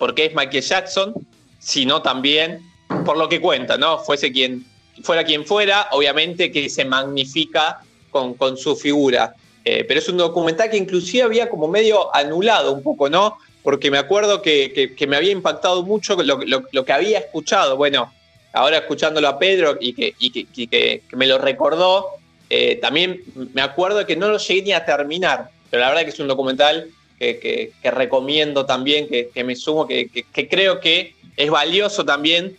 porque 0.01 0.25
es 0.25 0.35
Michael 0.35 0.63
Jackson, 0.63 1.15
sino 1.59 2.01
también 2.01 2.61
por 3.05 3.19
lo 3.19 3.29
que 3.29 3.39
cuenta, 3.39 3.77
¿no? 3.77 3.99
Fuese 3.99 4.33
quien 4.33 4.65
fuera 5.03 5.25
quien 5.25 5.45
fuera, 5.45 5.89
obviamente 5.93 6.51
que 6.51 6.71
se 6.71 6.87
magnifica 6.87 7.83
con, 8.11 8.33
con 8.33 8.57
su 8.57 8.75
figura. 8.77 9.35
Eh, 9.63 9.85
pero 9.87 10.01
es 10.01 10.09
un 10.09 10.17
documental 10.17 10.71
que 10.71 10.79
inclusive 10.79 11.23
había 11.23 11.51
como 11.51 11.69
medio 11.69 12.15
anulado 12.17 12.73
un 12.73 12.83
poco, 12.83 13.11
¿no? 13.11 13.37
Porque 13.63 13.91
me 13.91 13.99
acuerdo 13.99 14.41
que, 14.41 14.95
que, 14.97 15.07
me 15.07 15.17
había 15.17 15.33
impactado 15.33 15.83
mucho 15.83 16.17
lo, 16.23 16.41
lo, 16.73 16.85
que 16.85 16.93
había 16.93 17.19
escuchado. 17.19 17.77
Bueno, 17.77 18.11
ahora 18.55 18.79
escuchándolo 18.79 19.29
a 19.29 19.39
Pedro 19.39 19.77
y 19.79 19.93
que, 19.93 20.15
que, 20.15 21.03
que 21.07 21.17
me 21.17 21.27
lo 21.27 21.37
recordó, 21.37 22.07
eh, 22.49 22.77
también 22.77 23.23
me 23.53 23.61
acuerdo 23.61 24.07
que 24.07 24.17
no 24.17 24.29
lo 24.29 24.39
llegué 24.39 24.63
ni 24.63 24.73
a 24.73 24.87
terminar. 24.87 25.51
Pero 25.69 25.83
la 25.83 25.91
verdad 25.91 26.05
que 26.05 26.11
es 26.11 26.21
un 26.21 26.29
documental 26.29 26.89
que, 27.21 27.39
que, 27.39 27.73
que, 27.83 27.91
recomiendo 27.91 28.65
también, 28.65 29.07
que, 29.07 29.29
que 29.29 29.45
me 29.45 29.55
sumo, 29.55 29.87
que, 29.87 30.09
creo 30.49 30.81
que 30.81 31.15
es 31.37 31.51
valioso 31.51 32.03
también 32.03 32.57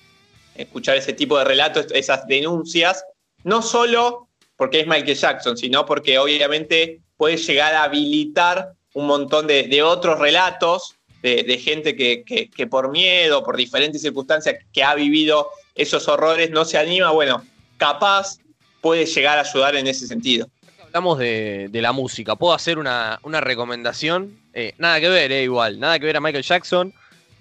escuchar 0.53 0.97
ese 0.97 1.13
tipo 1.13 1.35
de 1.39 1.45
relatos, 1.45 1.87
esas 1.91 2.27
denuncias, 2.27 3.03
no 3.43 3.63
solo 3.63 4.27
porque 4.55 4.81
es 4.81 4.87
Michael 4.87 5.17
Jackson, 5.17 5.57
sino 5.57 5.83
porque 5.87 6.19
obviamente 6.19 7.01
puede 7.17 7.37
llegar 7.37 7.73
a 7.73 7.83
habilitar 7.83 8.73
un 8.93 9.07
montón 9.07 9.47
de, 9.47 9.81
otros 9.81 10.19
relatos 10.19 10.95
de, 11.23 11.57
gente 11.57 11.95
que, 11.95 12.67
por 12.67 12.91
miedo, 12.91 13.43
por 13.43 13.57
diferentes 13.57 14.03
circunstancias 14.03 14.63
que 14.71 14.83
ha 14.83 14.93
vivido 14.93 15.49
esos 15.73 16.07
horrores, 16.07 16.51
no 16.51 16.65
se 16.65 16.77
anima, 16.77 17.09
bueno, 17.09 17.43
capaz 17.77 18.37
puede 18.79 19.07
llegar 19.07 19.39
a 19.39 19.41
ayudar 19.41 19.75
en 19.75 19.87
ese 19.87 20.05
sentido 20.05 20.47
hablamos 20.91 21.19
de, 21.19 21.69
la 21.71 21.93
música, 21.93 22.35
¿puedo 22.35 22.53
hacer 22.53 22.77
una, 22.77 23.17
recomendación? 23.23 24.37
Eh, 24.53 24.73
nada 24.77 24.99
que 24.99 25.07
ver, 25.07 25.31
eh, 25.31 25.43
igual, 25.43 25.79
nada 25.79 25.97
que 25.97 26.05
ver 26.05 26.17
a 26.17 26.19
Michael 26.19 26.43
Jackson 26.43 26.93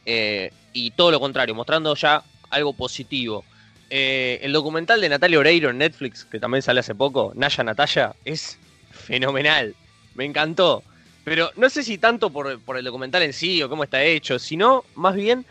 eh, 0.06 0.52
y 0.72 0.92
todo 0.92 1.10
lo 1.10 1.18
contrario, 1.18 1.52
mostrando 1.52 1.96
ya 1.96 2.22
algo 2.50 2.72
positivo. 2.72 3.44
El 3.88 4.52
documental 4.52 5.00
de 5.00 5.08
Natalia 5.08 5.40
Oreiro 5.40 5.70
en 5.70 5.78
Netflix, 5.78 6.24
que 6.24 6.38
también 6.38 6.62
sale 6.62 6.78
hace 6.78 6.94
poco, 6.94 7.32
Naya 7.34 7.64
Natalia, 7.64 8.14
es 8.24 8.56
fenomenal. 8.92 9.74
Me 10.14 10.24
encantó. 10.24 10.84
Pero 11.24 11.50
no 11.56 11.68
sé 11.68 11.82
si 11.82 11.98
tanto 11.98 12.30
por, 12.30 12.46
el 12.76 12.84
documental 12.84 13.24
en 13.24 13.32
sí 13.32 13.60
o 13.64 13.68
cómo 13.68 13.82
está 13.82 14.00
hecho, 14.04 14.38
sino 14.38 14.84
más 14.94 15.16
bien 15.16 15.44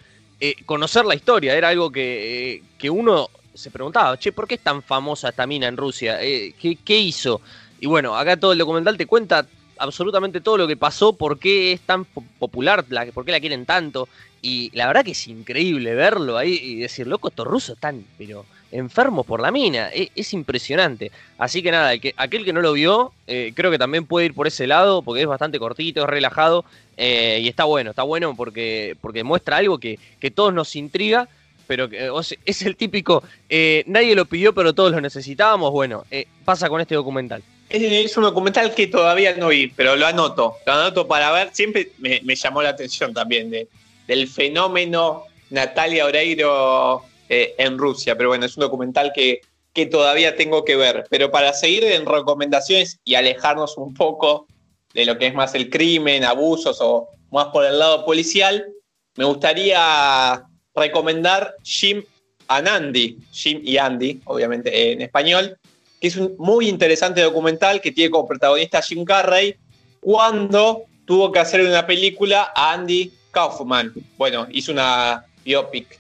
conocer 0.66 1.04
la 1.04 1.16
historia. 1.16 1.54
Era 1.54 1.68
algo 1.68 1.92
que, 1.92 2.64
que, 2.78 2.90
uno 2.90 3.30
se 3.54 3.72
preguntaba, 3.72 4.18
che, 4.18 4.32
¿por 4.32 4.48
qué 4.48 4.56
es 4.56 4.62
tan 4.62 4.82
famosa 4.82 5.28
esta 5.30 5.46
mina 5.46 5.68
en 5.68 5.76
Rusia? 5.76 6.18
¿qué, 6.20 6.78
¿Qué 6.86 6.98
hizo? 6.98 7.42
Y 7.80 7.88
bueno, 7.88 8.16
acá 8.16 8.38
todo 8.38 8.52
el 8.52 8.58
documental 8.58 8.98
te 8.98 9.06
cuenta 9.06 9.46
absolutamente 9.80 10.42
todo 10.42 10.58
lo 10.58 10.68
que 10.68 10.78
pasó, 10.78 11.14
por 11.14 11.40
qué 11.40 11.72
es 11.72 11.82
tan 11.82 12.06
popular, 12.06 12.86
por 13.14 13.26
qué 13.26 13.32
la 13.32 13.40
quieren 13.40 13.66
tanto. 13.66 14.08
Y 14.42 14.72
la 14.74 14.88
verdad 14.88 15.04
que 15.04 15.12
es 15.12 15.28
increíble 15.28 15.96
verlo 15.96 16.38
ahí 16.38 16.60
y 16.62 16.76
decir, 16.76 17.08
loco, 17.08 17.28
estos 17.28 17.48
rusos 17.48 17.76
están, 17.76 18.06
pero 18.18 18.46
enfermos 18.72 19.26
por 19.26 19.42
la 19.42 19.52
mina. 19.52 19.90
E, 19.94 20.12
es, 20.16 20.34
impresionante. 20.34 21.12
Así 21.38 21.62
que 21.62 21.72
nada, 21.72 21.98
que, 21.98 22.14
aquel 22.16 22.46
que 22.46 22.54
no 22.54 22.62
lo 22.62 22.74
vio, 22.74 23.12
eh, 23.28 23.52
creo 23.56 23.72
que 23.72 23.78
también 23.78 24.06
puede 24.06 24.28
ir 24.28 24.34
por 24.34 24.48
ese 24.48 24.68
lado, 24.68 25.02
porque 25.02 25.22
es 25.22 25.28
bastante 25.28 25.60
cortito, 25.60 26.04
es 26.04 26.08
relajado. 26.08 26.64
Eh, 26.96 27.40
y 27.42 27.48
está 27.48 27.64
bueno, 27.64 27.92
está 27.92 28.04
bueno 28.04 28.36
porque, 28.36 28.96
porque 29.02 29.24
muestra 29.24 29.58
algo 29.58 29.78
que, 29.78 30.00
que 30.20 30.32
todos 30.32 30.54
nos 30.54 30.76
intriga. 30.76 31.28
Pero 31.68 31.88
que, 31.88 32.10
es 32.46 32.62
el 32.64 32.76
típico, 32.76 33.24
eh, 33.48 33.84
nadie 33.86 34.16
lo 34.16 34.26
pidió, 34.26 34.56
pero 34.56 34.74
todos 34.74 34.92
lo 34.92 35.02
necesitábamos. 35.02 35.72
Bueno, 35.72 36.04
pasa 36.44 36.68
con 36.68 36.82
este 36.82 36.96
documental. 36.96 37.44
Es, 37.70 38.18
un 38.18 38.24
documental 38.24 38.74
que 38.74 38.88
todavía 38.88 39.36
no 39.36 39.50
vi, 39.50 39.68
pero 39.68 39.96
lo 39.96 40.08
anoto. 40.08 40.56
Lo 40.66 40.74
anoto 40.74 41.08
para 41.08 41.32
ver. 41.32 41.50
Siempre 41.54 41.92
me, 42.00 42.36
llamó 42.36 42.64
la 42.64 42.70
atención 42.70 43.14
también 43.14 43.52
de, 43.52 43.68
del 44.08 44.28
fenómeno 44.28 45.26
Natalia 45.52 46.06
Oreiro 46.06 47.04
eh, 47.30 47.54
en 47.60 47.78
Rusia. 47.78 48.18
Pero 48.18 48.30
bueno, 48.30 48.46
es 48.46 48.58
un 48.58 48.62
documental 48.62 49.12
que, 49.14 49.42
que 49.74 49.86
todavía 49.86 50.36
tengo 50.36 50.66
que 50.66 50.76
ver. 50.76 51.06
Pero 51.10 51.30
para 51.30 51.54
seguir 51.54 51.84
en 51.84 52.08
recomendaciones 52.08 53.00
y 53.06 53.14
alejarnos 53.16 53.78
un 53.78 53.94
poco 53.94 54.48
de 54.94 55.06
lo 55.06 55.20
que 55.20 55.28
es 55.28 55.36
más 55.36 55.54
el 55.54 55.70
crimen, 55.70 56.24
abusos 56.24 56.80
o 56.82 57.10
más 57.32 57.48
por 57.48 57.66
el 57.66 57.78
lado 57.78 58.04
policial, 58.04 58.66
me 59.16 59.26
gustaría 59.26 60.44
recomendar 60.74 61.54
Jim 61.64 62.04
and 62.48 62.68
Andy, 62.68 63.20
Jim 63.32 63.62
y 63.64 63.78
Andy, 63.78 64.22
obviamente 64.26 64.92
en 64.92 65.02
español, 65.02 65.58
que 66.00 66.08
es 66.08 66.16
un 66.16 66.36
muy 66.38 66.70
interesante 66.70 67.22
documental 67.22 67.82
que 67.82 67.92
tiene 67.92 68.12
como 68.12 68.28
protagonista 68.28 68.82
Jim 68.82 69.04
Carrey 69.04 69.56
cuando 70.00 70.84
tuvo 71.06 71.32
que 71.32 71.40
hacer 71.40 71.62
una 71.62 71.86
película 71.86 72.52
a 72.56 72.74
Andy 72.74 73.12
Kaufman. 73.32 73.94
Bueno, 74.18 74.48
hizo 74.52 74.72
una 74.72 75.26
biopic. 75.44 76.00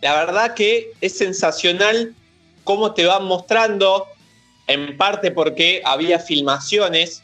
La 0.00 0.14
verdad 0.14 0.54
que 0.54 0.92
es 1.00 1.16
sensacional 1.16 2.14
cómo 2.64 2.92
te 2.94 3.06
van 3.06 3.24
mostrando, 3.24 4.06
en 4.66 4.96
parte 4.96 5.30
porque 5.30 5.82
había 5.84 6.18
filmaciones 6.18 7.22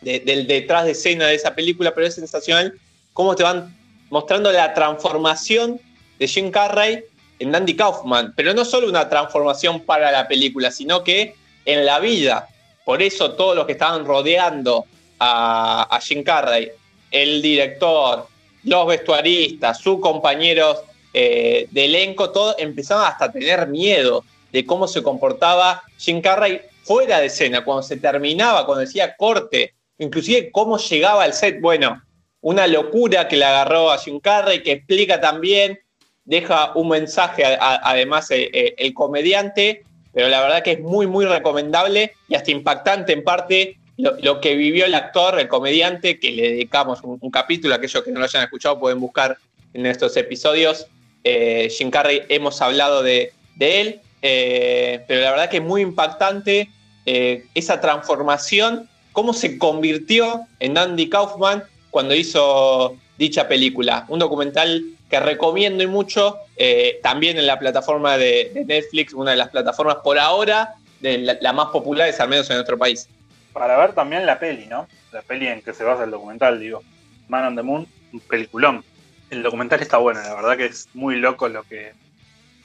del 0.00 0.46
detrás 0.46 0.84
de 0.84 0.92
escena 0.92 1.26
de 1.26 1.36
esa 1.36 1.54
película, 1.54 1.94
pero 1.94 2.06
es 2.06 2.14
sensacional 2.14 2.78
cómo 3.12 3.36
te 3.36 3.44
van 3.44 3.76
mostrando 4.10 4.50
la 4.50 4.74
transformación 4.74 5.80
de 6.18 6.26
Jim 6.26 6.50
Carrey 6.50 7.04
en 7.42 7.54
Andy 7.54 7.74
Kaufman, 7.74 8.32
pero 8.36 8.54
no 8.54 8.64
solo 8.64 8.88
una 8.88 9.08
transformación 9.08 9.80
para 9.80 10.10
la 10.12 10.28
película, 10.28 10.70
sino 10.70 11.02
que 11.02 11.34
en 11.64 11.84
la 11.84 11.98
vida. 11.98 12.48
Por 12.84 13.02
eso 13.02 13.32
todos 13.32 13.56
los 13.56 13.66
que 13.66 13.72
estaban 13.72 14.04
rodeando 14.04 14.86
a, 15.18 16.00
Jim 16.02 16.22
Carrey, 16.24 16.70
el 17.10 17.42
director, 17.42 18.26
los 18.64 18.86
vestuaristas, 18.86 19.78
sus 19.78 20.00
compañeros 20.00 20.78
eh, 21.14 21.68
de 21.70 21.84
elenco, 21.84 22.30
todos 22.30 22.56
empezaron 22.58 23.04
hasta 23.04 23.26
a 23.26 23.32
tener 23.32 23.68
miedo 23.68 24.24
de 24.50 24.66
cómo 24.66 24.88
se 24.88 25.02
comportaba 25.02 25.82
Jim 25.98 26.20
Carrey 26.20 26.60
fuera 26.82 27.20
de 27.20 27.26
escena, 27.26 27.64
cuando 27.64 27.82
se 27.82 27.96
terminaba, 27.96 28.66
cuando 28.66 28.80
decía 28.80 29.16
corte, 29.16 29.74
inclusive 29.98 30.50
cómo 30.50 30.78
llegaba 30.78 31.22
al 31.22 31.34
set. 31.34 31.60
Bueno, 31.60 32.02
una 32.40 32.66
locura 32.66 33.28
que 33.28 33.36
le 33.36 33.44
agarró 33.44 33.90
a 33.90 33.98
Jim 33.98 34.18
Carrey, 34.18 34.62
que 34.62 34.72
explica 34.72 35.20
también 35.20 35.78
deja 36.24 36.72
un 36.74 36.88
mensaje, 36.88 37.44
además, 37.44 38.30
eh, 38.30 38.50
eh, 38.52 38.74
el 38.78 38.94
comediante, 38.94 39.84
pero 40.12 40.28
la 40.28 40.40
verdad 40.40 40.62
que 40.62 40.72
es 40.72 40.80
muy, 40.80 41.06
muy 41.06 41.24
recomendable 41.24 42.12
y 42.28 42.34
hasta 42.34 42.50
impactante 42.50 43.12
en 43.12 43.24
parte 43.24 43.78
lo, 43.96 44.40
que 44.40 44.56
vivió 44.56 44.84
el 44.84 44.94
actor, 44.94 45.38
el 45.38 45.48
comediante, 45.48 46.18
que 46.18 46.30
le 46.30 46.42
dedicamos 46.50 47.00
un, 47.02 47.30
capítulo, 47.30 47.74
aquellos 47.74 48.02
que 48.02 48.10
no 48.10 48.18
lo 48.18 48.26
hayan 48.26 48.42
escuchado 48.42 48.78
pueden 48.78 49.00
buscar 49.00 49.36
en 49.74 49.86
estos 49.86 50.16
episodios. 50.16 50.86
Eh, 51.24 51.68
Jim 51.76 51.90
Carrey, 51.90 52.22
hemos 52.28 52.60
hablado 52.60 53.02
de, 53.02 53.32
él, 53.60 54.00
pero 54.20 55.22
la 55.22 55.30
verdad 55.30 55.50
que 55.50 55.58
es 55.58 55.62
muy 55.62 55.82
impactante 55.82 56.68
esa 57.04 57.80
transformación, 57.80 58.88
cómo 59.12 59.32
se 59.32 59.58
convirtió 59.58 60.46
en 60.58 60.78
Andy 60.78 61.08
Kaufman 61.08 61.62
cuando 61.90 62.14
hizo 62.14 62.96
dicha 63.18 63.46
película. 63.46 64.04
Un 64.08 64.18
documental 64.18 64.82
que 65.12 65.20
recomiendo 65.20 65.82
y 65.82 65.86
mucho, 65.86 66.38
eh, 66.56 66.98
también 67.02 67.36
en 67.36 67.46
la 67.46 67.58
plataforma 67.58 68.16
de, 68.16 68.64
Netflix, 68.66 69.12
una 69.12 69.32
de 69.32 69.36
las 69.36 69.50
plataformas 69.50 69.96
por 69.96 70.18
ahora, 70.18 70.76
de 71.00 71.18
la, 71.18 71.52
más 71.52 71.66
popular, 71.66 72.08
es 72.08 72.18
al 72.18 72.30
menos 72.30 72.48
en 72.48 72.56
nuestro 72.56 72.78
país. 72.78 73.10
Para 73.52 73.76
ver 73.76 73.92
también 73.92 74.24
la 74.24 74.38
peli, 74.38 74.64
¿no? 74.64 74.88
La 75.12 75.20
peli 75.20 75.48
en 75.48 75.60
que 75.60 75.74
se 75.74 75.84
basa 75.84 76.04
el 76.04 76.10
documental, 76.10 76.58
digo. 76.58 76.82
Man 77.28 77.44
on 77.44 77.56
the 77.56 77.62
Moon, 77.62 77.86
un 78.10 78.20
peliculón. 78.20 78.82
El 79.28 79.42
documental 79.42 79.82
está 79.82 79.98
bueno, 79.98 80.22
la 80.22 80.34
verdad 80.34 80.56
que 80.56 80.64
es 80.64 80.88
muy 80.94 81.16
loco 81.16 81.46
lo 81.46 81.62
que, 81.64 81.92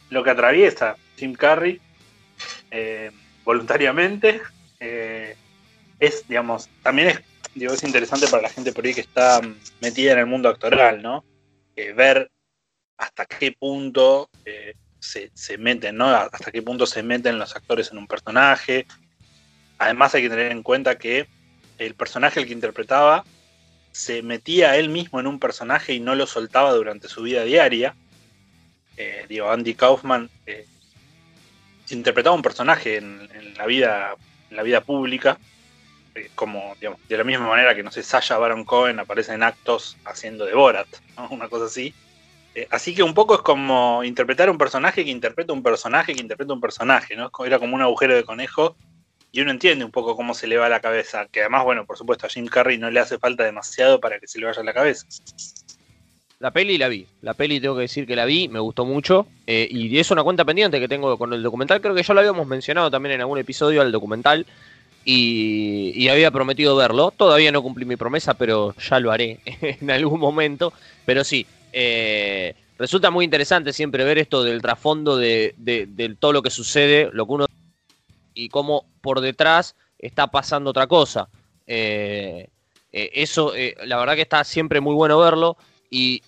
lo 0.10 0.24
que 0.24 0.30
atraviesa 0.30 0.96
Jim 1.18 1.34
Carrey 1.34 1.82
eh, 2.72 3.12
voluntariamente. 3.44 4.40
Eh, 4.80 5.36
es, 6.00 6.26
digamos, 6.30 6.70
también 6.82 7.10
es, 7.10 7.20
digo, 7.56 7.74
es 7.74 7.84
interesante 7.84 8.28
para 8.30 8.44
la 8.44 8.50
gente 8.50 8.72
por 8.72 8.86
ahí 8.86 8.94
que 8.94 9.02
está 9.02 9.42
metida 9.82 10.14
en 10.14 10.20
el 10.20 10.28
mundo 10.28 10.48
actoral, 10.48 11.02
¿no? 11.02 11.26
ver 11.96 12.32
hasta 12.98 13.26
qué 13.26 13.52
punto 13.52 14.30
eh, 14.46 14.76
se, 15.00 15.58
meten, 15.58 15.98
¿no? 15.98 16.08
Hasta 16.08 16.52
qué 16.52 16.62
punto 16.62 16.86
se 16.86 17.04
meten 17.04 17.40
los 17.40 17.56
actores 17.56 17.92
en 17.92 17.98
un 17.98 18.08
personaje. 18.08 18.86
Además 19.78 20.16
hay 20.16 20.24
que 20.24 20.30
tener 20.30 20.52
en 20.52 20.64
cuenta 20.64 20.98
que 20.98 21.28
el 21.78 21.94
personaje 21.96 22.40
el 22.40 22.48
que 22.48 22.54
interpretaba 22.54 23.24
se 23.92 24.22
metía 24.22 24.78
él 24.78 24.90
mismo 24.90 25.20
en 25.20 25.28
un 25.28 25.40
personaje 25.40 25.94
y 25.94 26.00
no 26.00 26.16
lo 26.16 26.28
soltaba 26.28 26.74
durante 26.74 27.08
su 27.08 27.24
vida 27.24 27.44
diaria. 27.44 27.96
Eh, 28.98 29.26
digo, 29.30 29.50
Andy 29.50 29.76
Kaufman 29.76 30.30
eh, 30.46 30.66
interpretaba 31.90 32.36
un 32.36 32.42
personaje 32.42 32.98
en, 32.98 33.28
la 33.56 33.66
vida, 33.66 34.16
la 34.52 34.64
vida 34.64 34.82
pública, 34.82 35.40
como 36.36 36.76
digamos, 36.76 37.00
de 37.08 37.18
la 37.18 37.24
misma 37.24 37.48
manera 37.48 37.76
que 37.76 37.84
no 37.84 37.92
sé, 37.92 38.04
Sasha 38.04 38.38
Baron 38.38 38.66
Cohen 38.66 39.00
aparece 39.00 39.34
en 39.34 39.44
actos 39.44 39.98
haciendo 40.06 40.46
de 40.46 40.54
Borat, 40.54 40.88
una 41.30 41.48
cosa 41.48 41.66
así. 41.66 41.94
Eh, 42.58 42.68
así 42.72 42.96
que 42.96 43.04
un 43.04 43.14
poco 43.14 43.36
es 43.36 43.42
como 43.42 44.04
interpretar 44.04 44.50
un 44.50 44.58
personaje 44.58 45.06
que 45.06 45.12
interpreta 45.12 45.54
un 45.54 45.62
personaje 45.62 46.16
que 46.16 46.22
interpreta 46.22 46.54
un 46.54 46.60
personaje, 46.60 47.16
¿no? 47.16 47.30
Era 47.46 47.60
como 47.60 47.76
un 47.76 47.84
agujero 47.84 48.16
de 48.16 48.24
conejo 48.24 48.76
y 49.32 49.42
uno 49.42 49.52
entiende 49.52 49.86
un 49.86 49.92
poco 49.92 50.16
cómo 50.16 50.34
se 50.34 50.48
le 50.48 50.58
va 50.58 50.68
la 50.68 50.80
cabeza. 50.80 51.28
Que 51.32 51.42
además, 51.42 51.66
bueno, 51.66 51.86
por 51.86 52.00
supuesto, 52.00 52.26
a 52.26 52.30
Jim 52.30 52.48
Carrey 52.48 52.80
no 52.80 52.90
le 52.90 53.00
hace 53.00 53.20
falta 53.20 53.44
demasiado 53.44 54.00
para 54.00 54.20
que 54.20 54.28
se 54.28 54.40
le 54.40 54.48
vaya 54.48 54.64
la 54.64 54.74
cabeza. 54.74 55.06
La 56.40 56.50
peli 56.50 56.80
la 56.80 56.88
vi, 56.88 57.06
la 57.22 57.36
peli 57.36 57.60
tengo 57.60 57.76
que 57.76 57.82
decir 57.82 58.08
que 58.08 58.16
la 58.16 58.26
vi, 58.26 58.48
me 58.48 58.60
gustó 58.60 58.86
mucho 58.86 59.28
eh, 59.46 59.68
y 59.70 59.96
es 60.00 60.10
una 60.10 60.24
cuenta 60.24 60.44
pendiente 60.44 60.80
que 60.80 60.88
tengo 60.88 61.16
con 61.16 61.34
el 61.34 61.44
documental, 61.44 61.80
creo 61.80 61.94
que 61.94 62.04
ya 62.04 62.14
lo 62.16 62.20
habíamos 62.22 62.48
mencionado 62.48 62.90
también 62.90 63.16
en 63.16 63.22
algún 63.22 63.40
episodio 63.40 63.82
al 63.82 63.92
documental 63.92 64.46
y, 65.04 65.94
y, 65.96 66.10
había 66.10 66.30
prometido 66.30 66.76
verlo, 66.76 67.10
todavía 67.10 67.52
no 67.52 67.64
cumplí 67.64 67.86
mi 67.86 67.96
promesa, 67.96 68.36
pero 68.36 68.76
ya 68.76 69.00
lo 69.00 69.12
haré 69.12 69.40
en 69.46 69.90
algún 69.90 70.20
momento, 70.20 70.74
pero 71.06 71.24
sí, 71.24 71.48
eh, 71.74 72.56
resulta 72.78 73.12
muy 73.12 73.26
interesante 73.26 73.74
siempre 73.74 74.04
ver 74.04 74.18
esto 74.18 74.44
del 74.44 74.62
trasfondo 74.62 75.18
de, 75.18 76.16
todo 76.20 76.34
lo 76.34 76.42
que 76.42 76.50
sucede, 76.50 77.10
lo 77.14 77.26
que 77.26 77.34
uno 77.34 77.46
y 78.34 78.50
cómo 78.50 78.86
por 79.02 79.22
detrás 79.22 79.76
está 79.98 80.28
pasando 80.28 80.70
otra 80.70 80.88
cosa. 80.88 81.28
Eh, 81.66 82.48
eh, 82.92 83.12
eso, 83.14 83.54
la 83.84 83.98
verdad 83.98 84.16
que 84.16 84.22
está 84.22 84.44
siempre 84.44 84.80
muy 84.80 84.94
bueno 84.94 85.20
verlo 85.20 85.58
y 85.90 86.22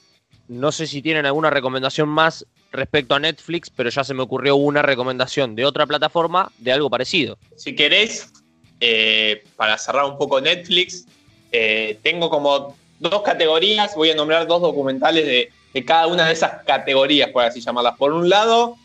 no 0.47 0.71
sé 0.71 0.88
si 0.88 1.02
tienen 1.02 1.25
alguna 1.25 1.49
recomendación 1.49 2.10
más 2.10 2.45
respecto 2.71 3.15
a 3.15 3.19
Netflix, 3.19 3.69
pero 3.69 3.89
ya 3.89 4.04
se 4.04 4.13
me 4.13 4.23
ocurrió 4.23 4.56
una 4.56 4.82
recomendación 4.82 5.56
de 5.56 5.65
otra 5.65 5.86
plataforma 5.86 6.52
de 6.58 6.71
algo 6.71 6.89
parecido. 6.89 7.38
Si 7.56 7.75
querés, 7.75 8.32
para 9.56 9.78
cerrar 9.78 10.06
un 10.06 10.17
poco 10.17 10.41
Netflix, 10.41 11.06
tengo 12.02 12.30
como 12.30 12.75
dos 12.99 13.21
categorías, 13.21 13.95
voy 13.95 14.12
a 14.12 14.15
nombrar 14.15 14.45
dos 14.47 14.62
documentales 14.62 15.25
de, 15.25 15.49
cada 15.85 16.07
una 16.07 16.27
de 16.27 16.33
esas 16.33 16.63
categorías, 16.65 17.29
por 17.29 17.43
así 17.43 17.62
llamarlas. 17.62 17.97
Por 17.97 18.12
un 18.12 18.29
lado, 18.29 18.75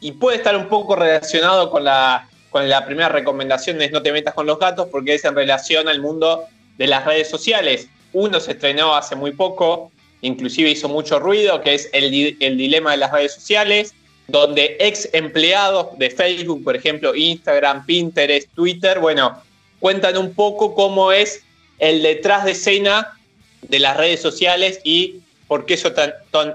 y 0.00 0.12
puede 0.12 0.38
estar 0.38 0.56
un 0.56 0.68
poco 0.68 0.96
relacionado 0.96 1.70
con 1.70 1.84
la, 1.84 2.28
con 2.50 2.68
la 2.68 2.84
primera 2.84 3.08
recomendación 3.08 3.78
de 3.78 3.90
No 3.90 4.02
te 4.02 4.12
metas 4.12 4.34
con 4.34 4.46
los 4.46 4.58
gatos, 4.58 4.88
porque 4.90 5.14
es 5.14 5.24
en 5.24 5.34
relación 5.34 5.88
al 5.88 6.00
mundo 6.00 6.44
de 6.76 6.86
las 6.86 7.04
redes 7.04 7.28
sociales. 7.28 7.88
Uno 8.12 8.40
se 8.40 8.52
estrenó 8.52 8.94
hace 8.94 9.14
muy 9.14 9.32
poco, 9.32 9.92
inclusive 10.22 10.70
hizo 10.70 10.88
mucho 10.88 11.20
ruido, 11.20 11.60
que 11.62 11.74
es 11.74 11.88
el, 11.92 12.10
dilema 12.10 12.92
de 12.92 12.96
las 12.96 13.12
redes 13.12 13.34
sociales, 13.34 13.94
donde 14.26 14.76
ex 14.80 15.08
empleados 15.12 15.96
de 15.98 16.10
Facebook, 16.10 16.64
por 16.64 16.74
ejemplo, 16.74 17.14
Instagram, 17.14 17.84
Pinterest, 17.86 18.48
Twitter, 18.54 18.98
bueno, 18.98 19.40
cuentan 19.78 20.16
un 20.16 20.34
poco 20.34 20.74
cómo 20.74 21.12
es 21.12 21.42
el 21.78 22.02
detrás 22.02 22.44
de 22.44 22.52
escena 22.52 23.16
de 23.62 23.78
las 23.78 23.96
redes 23.96 24.20
sociales 24.20 24.80
y 24.84 25.20
por 25.46 25.66
qué 25.66 25.76
son 25.76 25.94
tan, 25.94 26.12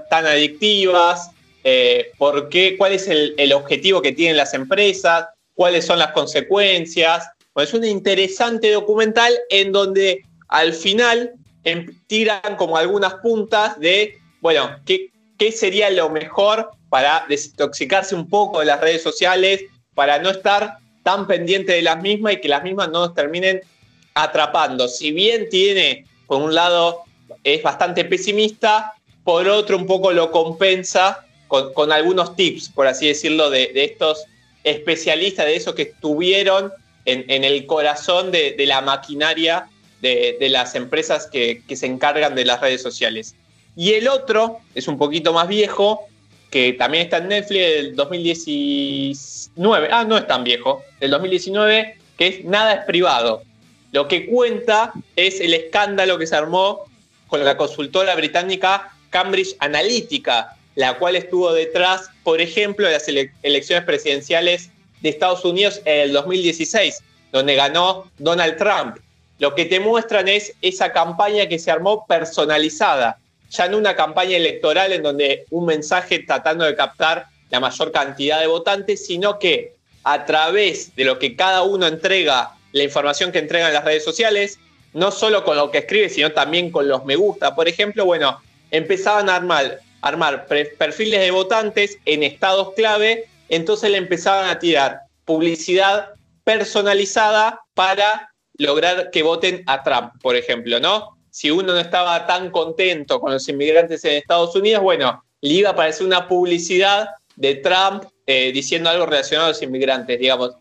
tan, 0.08 0.26
adictivas, 0.26 1.30
eh, 1.64 2.12
por 2.18 2.48
qué, 2.48 2.76
cuál 2.76 2.92
es 2.92 3.08
el, 3.08 3.34
el, 3.36 3.52
objetivo 3.52 4.00
que 4.00 4.12
tienen 4.12 4.36
las 4.36 4.54
empresas, 4.54 5.26
cuáles 5.54 5.84
son 5.84 5.98
las 5.98 6.12
consecuencias. 6.12 7.28
Bueno, 7.54 7.68
es 7.68 7.74
un 7.74 7.84
interesante 7.84 8.70
documental 8.70 9.34
en 9.50 9.72
donde 9.72 10.24
al 10.48 10.72
final 10.72 11.32
em, 11.64 11.86
tiran 12.06 12.56
como 12.56 12.76
algunas 12.76 13.14
puntas 13.14 13.78
de, 13.78 14.18
bueno, 14.40 14.70
¿qué, 14.86 15.10
qué 15.38 15.52
sería 15.52 15.90
lo 15.90 16.08
mejor 16.08 16.70
para 16.88 17.26
desintoxicarse 17.28 18.14
un 18.14 18.28
poco 18.28 18.60
de 18.60 18.66
las 18.66 18.80
redes 18.80 19.02
sociales, 19.02 19.64
para 19.94 20.18
no 20.18 20.30
estar 20.30 20.78
tan 21.02 21.26
pendiente 21.26 21.72
de 21.72 21.82
las 21.82 22.00
mismas 22.00 22.34
y 22.34 22.40
que 22.40 22.48
las 22.48 22.62
mismas 22.62 22.88
no 22.88 23.06
nos 23.06 23.14
terminen 23.14 23.60
atrapando. 24.14 24.88
Si 24.88 25.12
bien 25.12 25.48
tiene, 25.48 26.06
por 26.26 26.42
un 26.42 26.54
lado, 26.54 27.02
es 27.44 27.62
bastante 27.62 28.04
pesimista, 28.04 28.94
por 29.24 29.48
otro 29.48 29.76
un 29.76 29.86
poco 29.86 30.12
lo 30.12 30.30
compensa 30.30 31.24
con, 31.48 31.92
algunos 31.92 32.36
tips, 32.36 32.68
por 32.70 32.86
así 32.86 33.08
decirlo, 33.08 33.50
de, 33.50 33.70
estos 33.74 34.24
especialistas, 34.64 35.46
de 35.46 35.56
esos 35.56 35.74
que 35.74 35.82
estuvieron 35.82 36.72
en, 37.04 37.44
el 37.44 37.66
corazón 37.66 38.32
de, 38.32 38.54
la 38.66 38.80
maquinaria 38.80 39.68
de, 40.00 40.48
las 40.50 40.74
empresas 40.74 41.28
que, 41.30 41.62
se 41.74 41.86
encargan 41.86 42.34
de 42.34 42.44
las 42.44 42.60
redes 42.60 42.82
sociales. 42.82 43.36
Y 43.76 43.92
el 43.92 44.08
otro 44.08 44.58
es 44.74 44.88
un 44.88 44.98
poquito 44.98 45.32
más 45.32 45.46
viejo, 45.48 46.06
que 46.50 46.72
también 46.72 47.04
está 47.04 47.18
en 47.18 47.28
Netflix 47.28 47.60
del 47.60 47.94
2019, 47.96 49.88
ah, 49.92 50.04
no 50.04 50.16
es 50.16 50.26
tan 50.26 50.42
viejo, 50.44 50.82
del 51.00 51.10
2019, 51.10 51.98
que 52.16 52.26
es 52.26 52.44
Nada 52.44 52.74
es 52.74 52.84
privado. 52.86 53.42
Lo 53.96 54.08
que 54.08 54.26
cuenta 54.26 54.92
es 55.16 55.40
el 55.40 55.54
escándalo 55.54 56.18
que 56.18 56.26
se 56.26 56.36
armó 56.36 56.84
con 57.28 57.42
la 57.42 57.56
consultora 57.56 58.14
británica 58.14 58.92
Cambridge 59.08 59.56
Analytica, 59.58 60.54
la 60.74 60.98
cual 60.98 61.16
estuvo 61.16 61.50
detrás, 61.54 62.10
por 62.22 62.42
ejemplo, 62.42 62.86
de 62.86 62.92
las 62.92 63.08
elecciones 63.42 63.86
presidenciales 63.86 64.68
de 65.00 65.08
Estados 65.08 65.46
Unidos 65.46 65.80
en 65.86 66.00
el 66.00 66.12
2016, 66.12 67.02
donde 67.32 67.54
ganó 67.54 68.10
Donald 68.18 68.58
Trump. 68.58 68.98
Lo 69.38 69.54
que 69.54 69.64
te 69.64 69.80
muestran 69.80 70.28
es 70.28 70.52
esa 70.60 70.92
campaña 70.92 71.48
que 71.48 71.58
se 71.58 71.70
armó 71.70 72.04
personalizada, 72.06 73.18
ya 73.48 73.66
no 73.66 73.78
una 73.78 73.96
campaña 73.96 74.36
electoral 74.36 74.92
en 74.92 75.04
donde 75.04 75.46
un 75.48 75.64
mensaje 75.64 76.18
tratando 76.18 76.66
de 76.66 76.76
captar 76.76 77.28
la 77.48 77.60
mayor 77.60 77.92
cantidad 77.92 78.40
de 78.40 78.46
votantes, 78.46 79.06
sino 79.06 79.38
que 79.38 79.72
a 80.04 80.26
través 80.26 80.94
de 80.96 81.06
lo 81.06 81.18
que 81.18 81.34
cada 81.34 81.62
uno 81.62 81.86
entrega, 81.86 82.56
la 82.76 82.82
información 82.82 83.32
que 83.32 83.38
entrega 83.38 83.68
en 83.68 83.74
las 83.74 83.84
redes 83.84 84.04
sociales, 84.04 84.58
no 84.92 85.10
solo 85.10 85.44
con 85.44 85.56
lo 85.56 85.70
que 85.70 85.78
escribe, 85.78 86.10
sino 86.10 86.32
también 86.32 86.70
con 86.70 86.86
los 86.86 87.06
me 87.06 87.16
gusta, 87.16 87.54
por 87.54 87.68
ejemplo, 87.68 88.04
bueno, 88.04 88.38
empezaban 88.70 89.30
a 89.30 89.36
armar, 89.36 89.80
armar 90.02 90.46
perfiles 90.46 91.20
de 91.20 91.30
votantes 91.30 91.98
en 92.04 92.22
estados 92.22 92.74
clave, 92.74 93.28
entonces 93.48 93.90
le 93.90 93.96
empezaban 93.96 94.50
a 94.50 94.58
tirar 94.58 95.00
publicidad 95.24 96.10
personalizada 96.44 97.60
para 97.72 98.30
lograr 98.58 99.10
que 99.10 99.22
voten 99.22 99.62
a 99.66 99.82
Trump, 99.82 100.12
por 100.20 100.36
ejemplo, 100.36 100.78
¿no? 100.78 101.16
Si 101.30 101.50
uno 101.50 101.72
no 101.72 101.78
estaba 101.78 102.26
tan 102.26 102.50
contento 102.50 103.20
con 103.20 103.32
los 103.32 103.48
inmigrantes 103.48 104.04
en 104.04 104.16
Estados 104.16 104.54
Unidos, 104.54 104.82
bueno, 104.82 105.24
le 105.40 105.50
iba 105.50 105.70
a 105.70 105.72
aparecer 105.72 106.06
una 106.06 106.28
publicidad 106.28 107.08
de 107.36 107.54
Trump 107.54 108.04
eh, 108.26 108.52
diciendo 108.52 108.90
algo 108.90 109.06
relacionado 109.06 109.46
a 109.46 109.50
los 109.50 109.62
inmigrantes, 109.62 110.18
digamos. 110.18 110.56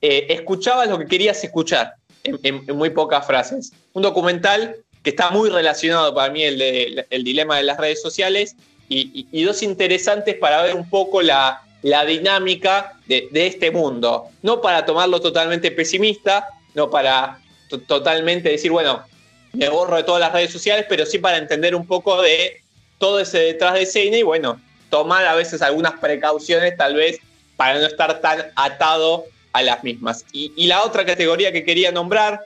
Eh, 0.00 0.26
escuchabas 0.30 0.88
lo 0.88 0.98
que 0.98 1.06
querías 1.06 1.42
escuchar 1.42 1.94
en, 2.24 2.64
muy 2.76 2.90
pocas 2.90 3.26
frases. 3.26 3.72
Un 3.92 4.02
documental 4.02 4.76
que 5.02 5.10
está 5.10 5.30
muy 5.30 5.50
relacionado 5.50 6.14
para 6.14 6.32
mí 6.32 6.42
el, 6.42 6.58
de, 6.58 7.06
el 7.10 7.24
dilema 7.24 7.56
de 7.56 7.64
las 7.64 7.78
redes 7.78 8.00
sociales 8.02 8.56
y, 8.88 9.44
dos 9.44 9.62
interesantes 9.62 10.34
para 10.36 10.62
ver 10.62 10.74
un 10.74 10.88
poco 10.88 11.20
la, 11.20 11.62
la 11.82 12.04
dinámica 12.04 12.94
de, 13.06 13.28
este 13.32 13.70
mundo. 13.70 14.28
No 14.42 14.60
para 14.60 14.84
tomarlo 14.84 15.20
totalmente 15.20 15.70
pesimista, 15.70 16.48
no 16.74 16.90
para 16.90 17.40
totalmente 17.86 18.48
decir, 18.48 18.70
bueno, 18.70 19.04
me 19.52 19.68
borro 19.68 19.96
de 19.96 20.04
todas 20.04 20.20
las 20.20 20.32
redes 20.32 20.52
sociales, 20.52 20.86
pero 20.88 21.04
sí 21.06 21.18
para 21.18 21.38
entender 21.38 21.74
un 21.74 21.86
poco 21.86 22.22
de 22.22 22.62
todo 22.98 23.20
ese 23.20 23.38
detrás 23.38 23.74
de 23.74 23.82
escena 23.82 24.16
y 24.16 24.22
bueno, 24.22 24.60
tomar 24.90 25.26
a 25.26 25.34
veces 25.34 25.62
algunas 25.62 25.92
precauciones 26.00 26.76
tal 26.76 26.94
vez 26.94 27.20
para 27.56 27.78
no 27.78 27.86
estar 27.86 28.20
tan 28.20 28.46
atado 28.56 29.26
a 29.52 29.62
las 29.62 29.82
mismas. 29.84 30.24
Y, 30.32 30.66
la 30.66 30.84
otra 30.84 31.04
categoría 31.04 31.52
que 31.52 31.64
quería 31.64 31.92
nombrar, 31.92 32.44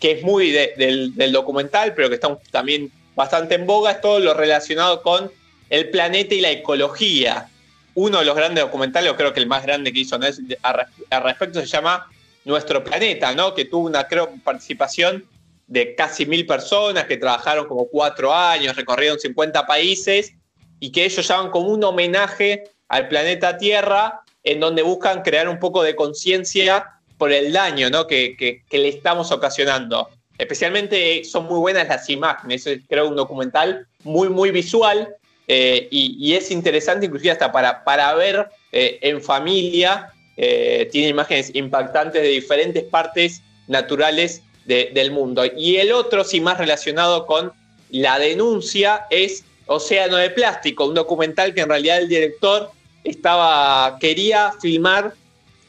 que 0.00 0.12
es 0.12 0.22
muy 0.22 0.50
del, 0.50 1.32
documental, 1.32 1.94
pero 1.94 2.08
que 2.08 2.16
está 2.16 2.36
también 2.50 2.90
bastante 3.14 3.54
en 3.54 3.66
boga, 3.66 3.92
es 3.92 4.00
todo 4.00 4.18
lo 4.18 4.34
relacionado 4.34 5.02
con 5.02 5.30
el 5.70 5.90
planeta 5.90 6.34
y 6.34 6.40
la 6.40 6.50
ecología. 6.50 7.48
Uno 7.94 8.18
de 8.20 8.24
los 8.24 8.36
grandes 8.36 8.64
documentales, 8.64 9.12
creo 9.14 9.32
que 9.32 9.40
el 9.40 9.46
más 9.46 9.64
grande 9.64 9.92
que 9.92 10.00
hizo 10.00 10.16
al 10.16 11.22
respecto, 11.22 11.60
se 11.60 11.66
llama 11.66 12.06
Nuestro 12.44 12.82
Planeta, 12.82 13.34
¿no? 13.34 13.54
que 13.54 13.66
tuvo 13.66 13.86
una 13.86 14.06
creo, 14.06 14.30
participación 14.42 15.24
de 15.66 15.94
casi 15.94 16.26
mil 16.26 16.46
personas 16.46 17.04
que 17.04 17.16
trabajaron 17.16 17.66
como 17.66 17.86
cuatro 17.86 18.34
años, 18.34 18.76
recorrieron 18.76 19.18
50 19.18 19.66
países 19.66 20.34
y 20.80 20.90
que 20.90 21.04
ellos 21.04 21.26
llaman 21.26 21.50
como 21.50 21.68
un 21.68 21.84
homenaje 21.84 22.64
al 22.88 23.08
planeta 23.08 23.56
Tierra 23.56 24.22
en 24.44 24.60
donde 24.60 24.82
buscan 24.82 25.22
crear 25.22 25.48
un 25.48 25.58
poco 25.58 25.82
de 25.82 25.94
conciencia 25.94 27.00
por 27.18 27.32
el 27.32 27.52
daño 27.52 27.90
¿no? 27.90 28.06
que, 28.06 28.62
le 28.70 28.88
estamos 28.88 29.30
ocasionando. 29.30 30.08
Especialmente 30.38 31.24
son 31.24 31.44
muy 31.44 31.58
buenas 31.58 31.88
las 31.88 32.08
imágenes, 32.10 32.66
es 32.66 32.80
creo 32.88 33.08
un 33.08 33.16
documental 33.16 33.86
muy, 34.02 34.28
muy 34.28 34.50
visual 34.50 35.14
eh, 35.46 35.88
y, 35.90 36.34
es 36.34 36.50
interesante 36.50 37.06
inclusive 37.06 37.30
hasta 37.30 37.52
para, 37.52 37.84
para 37.84 38.14
ver 38.14 38.48
eh, 38.72 38.98
en 39.02 39.22
familia. 39.22 40.10
Eh, 40.36 40.88
tiene 40.90 41.08
imágenes 41.08 41.54
impactantes 41.54 42.22
de 42.22 42.28
diferentes 42.28 42.84
partes 42.84 43.42
naturales 43.68 44.42
del 44.64 45.10
mundo. 45.10 45.44
Y 45.56 45.76
el 45.76 45.92
otro, 45.92 46.24
sí 46.24 46.40
más 46.40 46.56
relacionado 46.58 47.26
con 47.26 47.52
la 47.90 48.18
denuncia, 48.18 49.06
es 49.10 49.44
Océano 49.66 50.16
de 50.16 50.30
Plástico, 50.30 50.86
un 50.86 50.94
documental 50.94 51.52
que 51.52 51.62
en 51.62 51.68
realidad 51.68 51.98
el 51.98 52.08
director 52.08 52.70
estaba, 53.04 53.98
quería 53.98 54.52
filmar 54.60 55.14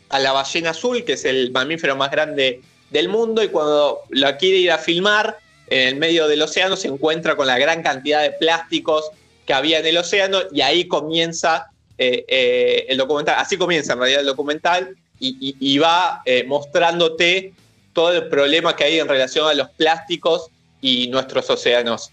a 0.09 0.19
la 0.19 0.31
ballena 0.31 0.71
azul, 0.71 1.03
que 1.03 1.13
es 1.13 1.25
el 1.25 1.51
mamífero 1.51 1.95
más 1.95 2.11
grande 2.11 2.61
del 2.91 3.09
mundo, 3.09 3.43
y 3.43 3.47
cuando 3.47 3.99
la 4.09 4.37
quiere 4.37 4.57
ir 4.57 4.71
a 4.71 4.77
filmar 4.77 5.37
en 5.67 5.87
el 5.87 5.95
medio 5.95 6.27
del 6.27 6.41
océano 6.41 6.75
se 6.75 6.87
encuentra 6.87 7.35
con 7.35 7.47
la 7.47 7.57
gran 7.57 7.81
cantidad 7.81 8.21
de 8.21 8.31
plásticos 8.31 9.09
que 9.45 9.53
había 9.53 9.79
en 9.79 9.85
el 9.85 9.97
océano 9.97 10.39
y 10.51 10.61
ahí 10.61 10.87
comienza 10.87 11.67
eh, 11.97 12.25
eh, 12.27 12.85
el 12.89 12.97
documental, 12.97 13.35
así 13.39 13.57
comienza 13.57 13.93
en 13.93 13.99
realidad 13.99 14.21
el 14.21 14.27
documental 14.27 14.95
y, 15.19 15.77
va 15.77 16.21
eh, 16.25 16.43
mostrándote 16.43 17.53
todo 17.93 18.11
el 18.11 18.27
problema 18.27 18.75
que 18.75 18.83
hay 18.83 18.99
en 18.99 19.07
relación 19.07 19.47
a 19.47 19.53
los 19.53 19.69
plásticos 19.69 20.47
y 20.81 21.07
nuestros 21.07 21.49
océanos. 21.49 22.11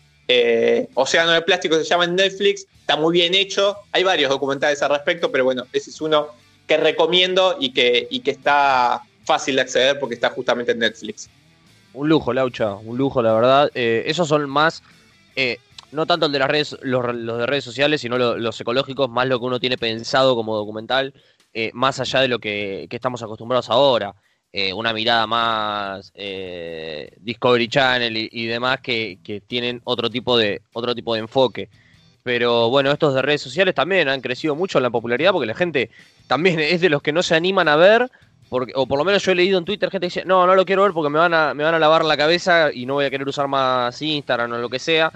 Océano 0.94 1.32
de 1.32 1.42
Plástico 1.42 1.76
se 1.76 1.84
llama 1.84 2.04
en 2.04 2.16
Netflix, 2.16 2.66
está 2.80 2.96
muy 2.96 3.12
bien 3.12 3.34
hecho. 3.34 3.76
Hay 3.92 4.04
varios 4.04 4.30
documentales 4.30 4.82
al 4.82 4.90
respecto, 4.90 5.30
pero 5.30 5.44
bueno, 5.44 5.64
ese 5.72 5.90
es 5.90 6.00
uno 6.00 6.28
que 6.66 6.76
recomiendo 6.76 7.56
y 7.58 7.72
que, 7.72 8.06
y 8.10 8.20
que 8.20 8.30
está 8.30 9.02
fácil 9.24 9.56
de 9.56 9.62
acceder 9.62 9.98
porque 9.98 10.14
está 10.14 10.30
justamente 10.30 10.72
en 10.72 10.78
Netflix. 10.80 11.28
Un 11.92 12.08
lujo, 12.08 12.32
Laucha, 12.32 12.74
un 12.74 12.96
lujo, 12.96 13.22
la 13.22 13.32
verdad. 13.32 13.70
Eh, 13.74 14.04
esos 14.06 14.28
son 14.28 14.48
más, 14.48 14.82
eh, 15.34 15.58
no 15.90 16.06
tanto 16.06 16.26
el 16.26 16.32
de 16.32 16.38
las 16.38 16.48
redes, 16.48 16.76
los, 16.82 17.04
de 17.04 17.46
redes 17.46 17.64
sociales, 17.64 18.00
sino 18.00 18.16
los 18.18 18.60
ecológicos, 18.60 19.10
más 19.10 19.26
lo 19.26 19.38
que 19.40 19.46
uno 19.46 19.58
tiene 19.58 19.76
pensado 19.76 20.36
como 20.36 20.56
documental, 20.56 21.12
eh, 21.52 21.70
más 21.74 21.98
allá 21.98 22.20
de 22.20 22.28
lo 22.28 22.38
que, 22.38 22.86
estamos 22.90 23.22
acostumbrados 23.22 23.68
ahora. 23.70 24.14
Una 24.74 24.92
mirada 24.92 25.26
más 25.26 26.12
Discovery 27.20 27.68
Channel 27.68 28.16
y, 28.16 28.46
demás 28.46 28.80
que, 28.80 29.18
que, 29.22 29.40
tienen 29.40 29.80
otro 29.84 30.10
tipo 30.10 30.36
de 30.36 30.62
otro 30.72 30.94
tipo 30.94 31.14
de 31.14 31.20
enfoque. 31.20 31.68
Pero 32.22 32.68
bueno, 32.68 32.90
estos 32.90 33.14
de 33.14 33.22
redes 33.22 33.40
sociales 33.40 33.74
también 33.74 34.08
han 34.08 34.20
crecido 34.20 34.54
mucho 34.54 34.78
en 34.78 34.82
la 34.82 34.90
popularidad 34.90 35.32
porque 35.32 35.46
la 35.46 35.54
gente 35.54 35.90
también 36.26 36.60
es 36.60 36.80
de 36.80 36.90
los 36.90 37.02
que 37.02 37.12
no 37.12 37.22
se 37.22 37.34
animan 37.34 37.68
a 37.68 37.76
ver, 37.76 38.10
porque, 38.48 38.72
o 38.74 38.86
por 38.86 38.98
lo 38.98 39.04
menos 39.04 39.24
yo 39.24 39.32
he 39.32 39.34
leído 39.34 39.58
en 39.58 39.64
Twitter 39.64 39.90
gente 39.90 40.06
que 40.06 40.14
dice, 40.14 40.24
no, 40.24 40.46
no 40.46 40.54
lo 40.54 40.64
quiero 40.64 40.82
ver 40.82 40.92
porque 40.92 41.10
me 41.10 41.18
van 41.18 41.34
a, 41.34 41.54
me 41.54 41.64
van 41.64 41.74
a 41.74 41.78
lavar 41.78 42.04
la 42.04 42.16
cabeza 42.16 42.70
y 42.72 42.84
no 42.84 42.94
voy 42.94 43.04
a 43.04 43.10
querer 43.10 43.28
usar 43.28 43.48
más 43.48 44.00
Instagram 44.02 44.52
o 44.52 44.58
lo 44.58 44.68
que 44.68 44.78
sea. 44.78 45.12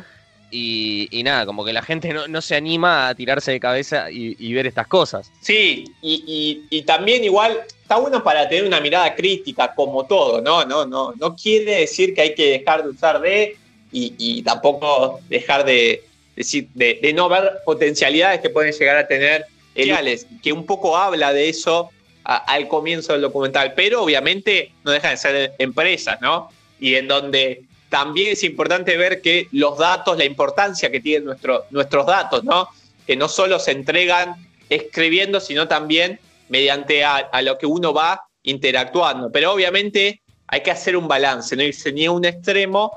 Y, 0.57 1.22
nada, 1.24 1.46
como 1.46 1.64
que 1.64 1.72
la 1.72 1.82
gente 1.82 2.14
no, 2.28 2.40
se 2.40 2.55
anima 2.55 3.09
a 3.09 3.14
tirarse 3.14 3.50
de 3.50 3.59
cabeza 3.59 4.11
y, 4.11 4.52
ver 4.52 4.66
estas 4.66 4.86
cosas. 4.86 5.32
Sí, 5.40 5.84
y, 6.00 6.82
también 6.82 7.24
igual 7.24 7.61
está 7.82 7.96
bueno 7.96 8.22
para 8.22 8.48
tener 8.48 8.64
una 8.64 8.80
mirada 8.80 9.14
crítica, 9.14 9.74
como 9.74 10.07
todo, 10.07 10.40
¿no? 10.40 10.64
No, 10.64 10.86
no, 10.86 11.12
no 11.18 11.34
quiere 11.34 11.80
decir 11.80 12.14
que 12.14 12.20
hay 12.20 12.34
que 12.34 12.59
dejar 12.59 12.84
de 12.84 12.90
usar 12.90 13.20
de 13.20 13.57
y 13.90 14.42
tampoco 14.42 15.20
dejar 15.28 15.64
de, 15.64 16.05
decir, 16.36 16.68
de, 16.74 16.98
de 17.00 17.12
no 17.12 17.28
ver 17.28 17.61
potencialidades 17.64 18.40
que 18.40 18.50
pueden 18.50 18.72
llegar 18.72 18.96
a 18.96 19.07
tener 19.07 19.46
reales, 19.74 20.26
que 20.42 20.52
un 20.52 20.66
poco 20.66 20.96
habla 20.96 21.32
de 21.32 21.48
eso 21.48 21.90
a- 22.24 22.36
al 22.36 22.68
comienzo 22.68 23.12
del 23.12 23.22
documental, 23.22 23.74
pero 23.74 24.02
obviamente 24.02 24.72
no 24.84 24.92
dejan 24.92 25.12
de 25.12 25.16
ser 25.16 25.52
empresas, 25.59 26.20
¿no? 26.20 26.50
Y 26.80 26.94
en 26.94 27.09
donde 27.09 27.64
también 27.95 28.32
es 28.32 28.42
importante 28.42 28.97
ver 28.97 29.22
que 29.22 29.47
los 29.53 29.78
datos, 29.78 30.18
la 30.18 30.24
importancia 30.24 30.90
que 30.90 30.99
tienen 30.99 31.26
nuestro- 31.26 31.66
nuestros 31.70 32.05
datos, 32.05 32.42
¿no? 32.42 32.66
Que 33.07 33.14
no 33.14 33.28
solo 33.28 33.61
se 33.61 33.70
entregan 33.70 34.34
escribiendo, 34.68 35.38
sino 35.38 35.68
también 35.68 36.18
mediante 36.49 37.05
a, 37.05 37.40
lo 37.42 37.57
que 37.57 37.66
uno 37.66 37.95
va 37.95 38.20
interactuando. 38.42 39.30
Pero 39.30 39.53
obviamente 39.53 40.20
hay 40.49 40.61
que 40.64 40.72
hacer 40.72 40.97
un 40.97 41.07
balance, 41.07 41.55
no 41.55 41.62
irse 41.62 41.92
ni 41.92 42.07
a 42.07 42.11
un 42.11 42.24
extremo 42.24 42.90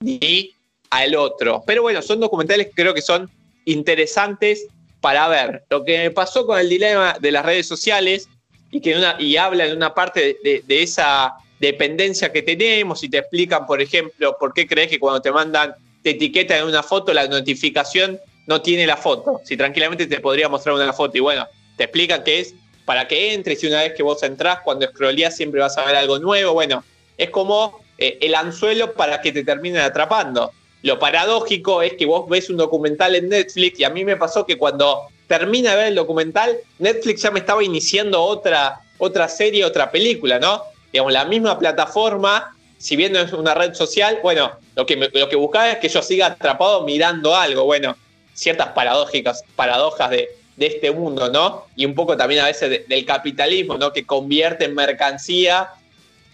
ni 0.00 0.52
al 0.90 1.14
otro. 1.14 1.62
Pero 1.66 1.80
bueno, 1.80 2.02
son 2.02 2.20
documentales 2.20 2.66
que 2.66 2.82
creo 2.82 2.92
que 2.92 3.00
son 3.00 3.30
interesantes 3.64 4.66
para 5.00 5.26
ver. 5.26 5.64
Lo 5.70 5.82
que 5.86 5.96
me 5.96 6.10
pasó 6.10 6.44
con 6.44 6.58
el 6.58 6.68
dilema 6.68 7.16
de 7.18 7.32
las 7.32 7.46
redes 7.46 7.66
sociales 7.66 8.28
y 8.70 8.78
que 8.82 8.94
una, 8.94 9.16
y 9.18 9.38
habla 9.38 9.64
en 9.64 9.74
una 9.74 9.94
parte 9.94 10.36
de 10.42 10.82
esa 10.82 11.34
dependencia 11.58 12.32
que 12.32 12.42
tenemos 12.42 13.02
y 13.02 13.08
te 13.08 13.18
explican, 13.18 13.66
por 13.66 13.80
ejemplo, 13.80 14.36
por 14.38 14.52
qué 14.52 14.66
crees 14.66 14.88
que 14.88 14.98
cuando 14.98 15.20
te 15.22 15.32
mandan, 15.32 15.74
te 16.02 16.10
etiquetan 16.10 16.58
en 16.58 16.64
una 16.64 16.82
foto, 16.82 17.12
la 17.12 17.26
notificación 17.26 18.20
no 18.46 18.60
tiene 18.60 18.86
la 18.86 18.96
foto. 18.96 19.40
Si 19.44 19.56
tranquilamente 19.56 20.06
te 20.06 20.20
podría 20.20 20.48
mostrar 20.48 20.74
una 20.74 20.92
foto 20.92 21.16
y 21.16 21.20
bueno, 21.20 21.46
te 21.76 21.84
explican 21.84 22.22
que 22.22 22.40
es 22.40 22.54
para 22.84 23.08
que 23.08 23.32
entres 23.32 23.62
y 23.62 23.66
una 23.66 23.82
vez 23.82 23.94
que 23.94 24.02
vos 24.02 24.22
entrás, 24.22 24.60
cuando 24.62 24.86
scrolleás 24.86 25.36
siempre 25.36 25.60
vas 25.60 25.78
a 25.78 25.84
ver 25.86 25.96
algo 25.96 26.18
nuevo. 26.18 26.52
Bueno, 26.52 26.84
es 27.16 27.30
como 27.30 27.80
eh, 27.98 28.18
el 28.20 28.34
anzuelo 28.34 28.92
para 28.92 29.20
que 29.20 29.32
te 29.32 29.44
terminen 29.44 29.80
atrapando. 29.80 30.52
Lo 30.82 30.98
paradójico 30.98 31.80
es 31.80 31.94
que 31.94 32.04
vos 32.04 32.28
ves 32.28 32.50
un 32.50 32.58
documental 32.58 33.14
en 33.14 33.30
Netflix 33.30 33.80
y 33.80 33.84
a 33.84 33.90
mí 33.90 34.04
me 34.04 34.16
pasó 34.16 34.44
que 34.44 34.58
cuando 34.58 35.08
termina 35.26 35.70
de 35.70 35.76
ver 35.76 35.86
el 35.86 35.94
documental, 35.94 36.58
Netflix 36.78 37.22
ya 37.22 37.30
me 37.30 37.38
estaba 37.38 37.64
iniciando 37.64 38.22
otra, 38.22 38.80
otra 38.98 39.28
serie, 39.28 39.64
otra 39.64 39.90
película, 39.90 40.38
¿no? 40.38 40.62
Digamos, 40.94 41.12
la 41.12 41.24
misma 41.24 41.58
plataforma, 41.58 42.54
si 42.78 42.94
bien 42.94 43.12
no 43.12 43.18
es 43.18 43.32
una 43.32 43.52
red 43.52 43.74
social, 43.74 44.20
bueno, 44.22 44.52
lo 44.76 44.86
que, 44.86 44.94
lo 44.94 45.28
que 45.28 45.34
buscaba 45.34 45.72
es 45.72 45.78
que 45.78 45.88
yo 45.88 46.00
siga 46.00 46.26
atrapado 46.26 46.84
mirando 46.84 47.34
algo, 47.34 47.64
bueno, 47.64 47.96
ciertas 48.32 48.68
paradójicas, 48.68 49.42
paradojas 49.56 50.10
de, 50.10 50.28
de 50.56 50.66
este 50.66 50.92
mundo, 50.92 51.28
¿no? 51.32 51.64
Y 51.74 51.84
un 51.84 51.96
poco 51.96 52.16
también 52.16 52.42
a 52.42 52.46
veces 52.46 52.70
de- 52.70 52.84
del 52.86 53.04
capitalismo, 53.04 53.76
¿no? 53.76 53.92
Que 53.92 54.06
convierte 54.06 54.66
en 54.66 54.74
mercancía 54.76 55.68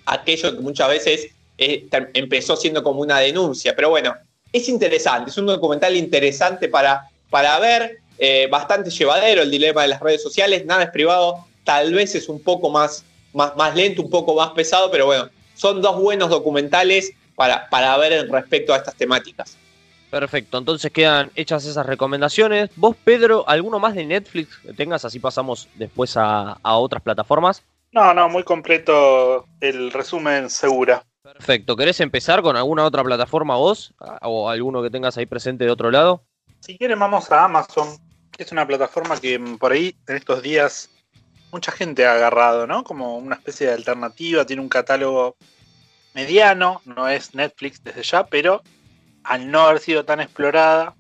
aquello 0.04 0.54
que 0.54 0.61
muchas 0.61 0.90
veces 0.90 1.28
eh, 1.56 1.86
empezó 2.12 2.54
siendo 2.54 2.82
como 2.82 3.00
una 3.00 3.18
denuncia. 3.18 3.74
Pero 3.74 3.88
bueno, 3.88 4.14
es 4.52 4.68
interesante, 4.68 5.30
es 5.30 5.38
un 5.38 5.46
documental 5.46 5.96
interesante 5.96 6.68
para, 6.68 7.08
para 7.30 7.58
ver, 7.61 8.00
eh, 8.18 8.46
bastante 8.50 8.90
llevadero 8.90 9.40
el 9.40 9.50
dilema 9.50 9.80
de 9.82 9.88
las 9.88 10.00
redes 10.00 10.22
sociales, 10.22 10.66
nada 10.66 10.82
es 10.82 10.90
privado, 10.90 11.46
tal 11.64 11.94
vez 11.94 12.14
es 12.14 12.28
un 12.28 12.42
poco 12.42 12.68
más, 12.68 13.06
más, 13.33 13.57
más 13.57 13.74
lento, 13.74 14.03
un 14.03 14.11
poco 14.11 14.35
más 14.35 14.51
pesado, 14.51 14.91
pero 14.91 15.07
bueno, 15.07 15.28
son 15.55 15.81
dos 15.83 16.01
buenos 16.01 16.31
documentales 16.31 17.12
para, 17.35 17.68
para 17.68 17.97
ver 17.97 18.28
respecto 18.31 18.72
a 18.74 18.78
estas 18.78 18.95
temáticas. 18.95 19.57
Perfecto, 20.11 20.59
entonces 20.59 20.91
quedan 20.91 21.31
hechas 21.37 21.64
esas 21.64 21.87
recomendaciones. 21.87 22.70
Vos, 22.74 22.97
Pedro, 23.05 23.45
¿alguno 23.49 23.78
más 23.78 23.95
de 23.95 24.05
Netflix 24.05 24.57
que 24.59 24.72
tengas? 24.72 25.05
Así 25.05 25.20
pasamos 25.20 25.68
después 25.76 26.16
a, 26.16 26.59
a 26.62 26.76
otras 26.76 27.03
plataformas. 27.03 27.62
No, 27.93 28.12
no, 28.14 28.28
muy 28.28 28.43
completo 28.43 29.47
el 29.61 29.93
resumen 29.93 30.51
segura. 30.51 31.05
Perfecto, 31.22 31.76
¿querés 31.76 32.01
empezar 32.01 32.43
con 32.43 32.57
alguna 32.57 32.85
otra 32.85 33.05
plataforma 33.05 33.57
vos? 33.57 33.95
¿O 34.22 34.49
alguno 34.49 34.83
que 34.83 34.91
tengas 34.91 35.16
ahí 35.16 35.26
presente 35.26 35.64
de 35.64 35.70
otro 35.70 35.91
lado? 35.91 36.24
Si 36.61 36.76
quieren 36.76 36.99
vamos 36.99 37.31
a 37.31 37.45
Amazon, 37.45 37.89
que 38.37 38.43
es 38.43 38.53
una 38.53 38.66
plataforma 38.66 39.20
que 39.20 39.39
por 39.59 39.72
ahí 39.72 39.95
en 40.09 40.16
estos 40.16 40.43
días 40.43 40.91
mucha 41.53 41.72
gente 41.72 42.07
ha 42.07 42.14
agarrado, 42.14 42.66
¿no? 42.66 42.84
Como 42.84 43.16
una 43.16 43.36
especie 43.36 43.66
de 43.66 43.74
alternativa, 43.74 44.44
tiene 44.44 44.62
un 44.62 44.68
catálogo 44.68 45.36
mediano, 46.14 46.82
no 46.84 47.09
es 47.09 47.34
Netflix 47.34 47.82
desde 47.82 48.03
ya, 48.03 48.26
pero 48.26 48.62
al 49.24 49.51
no 49.51 49.61
haber 49.61 49.80
sido 49.80 50.05
tan 50.05 50.20
explorada 50.20 50.94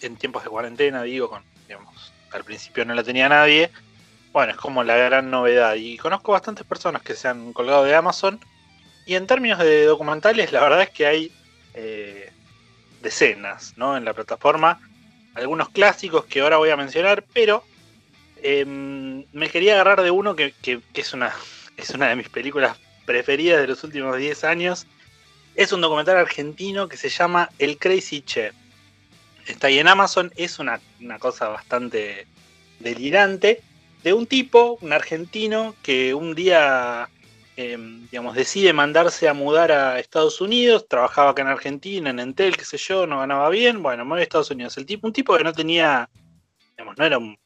en 0.00 0.16
tiempos 0.16 0.44
de 0.44 0.50
cuarentena, 0.50 1.02
digo, 1.02 1.30
con, 1.30 1.42
digamos, 1.66 2.12
al 2.32 2.44
principio 2.44 2.84
no 2.84 2.94
la 2.94 3.02
tenía 3.02 3.28
nadie, 3.28 3.70
bueno, 4.34 4.50
es 4.50 4.58
como 4.58 4.82
la 4.82 4.96
gran 4.96 5.30
novedad. 5.30 5.76
Y 5.76 5.96
conozco 5.96 6.32
bastantes 6.32 6.66
personas 6.66 7.02
que 7.02 7.14
se 7.14 7.28
han 7.28 7.52
colgado 7.52 7.84
de 7.84 7.94
Amazon. 7.94 8.40
Y 9.06 9.14
en 9.14 9.28
términos 9.28 9.60
de 9.60 9.84
documentales, 9.84 10.50
la 10.50 10.60
verdad 10.60 10.82
es 10.82 10.90
que 10.90 11.06
hay 11.06 11.32
eh, 11.72 12.32
decenas, 13.00 13.74
¿no? 13.76 13.96
En 13.96 14.04
la 14.04 14.12
plataforma. 14.12 14.80
Algunos 15.34 15.68
clásicos 15.68 16.24
que 16.24 16.40
ahora 16.40 16.56
voy 16.56 16.70
a 16.70 16.76
mencionar, 16.76 17.24
pero 17.32 17.62
eh, 18.44 18.64
me 18.66 19.48
quería 19.48 19.72
agarrar 19.72 20.02
de 20.02 20.10
uno 20.10 20.36
que, 20.36 20.52
es, 20.94 21.14
una, 21.14 21.32
es 21.78 21.90
una 21.90 22.08
de 22.08 22.16
mis 22.16 22.28
películas 22.28 22.76
preferidas 23.06 23.58
de 23.58 23.66
los 23.66 23.82
últimos 23.84 24.18
10 24.18 24.44
años. 24.44 24.86
Es 25.54 25.72
un 25.72 25.80
documental 25.80 26.18
argentino 26.18 26.86
que 26.86 26.98
se 26.98 27.08
llama 27.08 27.48
El 27.58 27.78
Crazy 27.78 28.20
Chef. 28.20 28.54
Está 29.46 29.68
ahí 29.68 29.78
en 29.78 29.88
Amazon, 29.88 30.30
es 30.36 30.58
una, 30.58 30.78
una 31.00 31.18
cosa 31.18 31.48
bastante 31.48 32.26
delirante. 32.80 33.62
De 34.02 34.12
un 34.12 34.26
tipo, 34.26 34.76
un 34.82 34.92
argentino, 34.92 35.74
que 35.82 36.12
un 36.12 36.34
día 36.34 37.08
eh, 37.56 37.78
digamos, 38.10 38.34
decide 38.34 38.74
mandarse 38.74 39.26
a 39.26 39.32
mudar 39.32 39.72
a 39.72 39.98
Estados 39.98 40.42
Unidos, 40.42 40.86
trabajaba 40.86 41.30
acá 41.30 41.40
en 41.40 41.48
Argentina, 41.48 42.10
en 42.10 42.18
Entel, 42.18 42.58
qué 42.58 42.66
sé 42.66 42.76
yo, 42.76 43.06
no 43.06 43.20
ganaba 43.20 43.48
bien, 43.48 43.82
bueno, 43.82 44.04
voy 44.04 44.20
a 44.20 44.22
Estados 44.22 44.50
Unidos. 44.50 44.76
El 44.76 44.84
tipo, 44.84 45.06
un 45.06 45.14
tipo 45.14 45.34
que 45.34 45.44
no 45.44 45.52
tenía, 45.54 46.10
digamos, 46.76 46.98
no 46.98 47.04
era 47.06 47.16
un, 47.16 47.38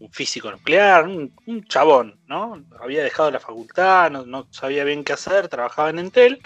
un 0.00 0.10
físico 0.12 0.50
nuclear, 0.50 1.06
un, 1.06 1.64
chabón, 1.66 2.18
¿no? 2.26 2.64
Había 2.80 3.02
dejado 3.02 3.30
la 3.30 3.40
facultad, 3.40 4.10
no, 4.10 4.46
sabía 4.50 4.84
bien 4.84 5.04
qué 5.04 5.12
hacer, 5.12 5.48
trabajaba 5.48 5.90
en 5.90 5.98
Entel. 5.98 6.40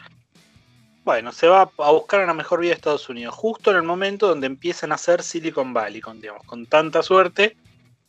Bueno, 1.05 1.33
se 1.33 1.49
va 1.49 1.71
a 1.79 1.91
buscar 1.91 2.23
una 2.23 2.35
mejor 2.35 2.61
vida 2.61 2.73
a 2.73 2.77
Estados 2.77 3.09
Unidos, 3.09 3.35
justo 3.35 3.71
en 3.71 3.77
el 3.77 3.83
momento 3.83 4.29
donde 4.29 4.47
empiezan 4.47 4.93
a 4.93 4.95
hacer 4.95 5.23
Silicon 5.23 5.75
Valley, 5.75 6.01
con, 6.01 6.21
digamos, 6.21 6.45
con 6.47 6.67
tanta 6.67 7.03
suerte 7.03 7.57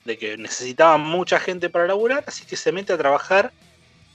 de 0.05 0.17
que 0.17 0.37
necesitaban 0.37 1.01
mucha 1.01 1.39
gente 1.39 1.69
para 1.69 1.87
laburar, 1.87 2.23
así 2.27 2.45
que 2.45 2.55
se 2.55 2.71
mete 2.71 2.93
a 2.93 2.97
trabajar 2.97 3.51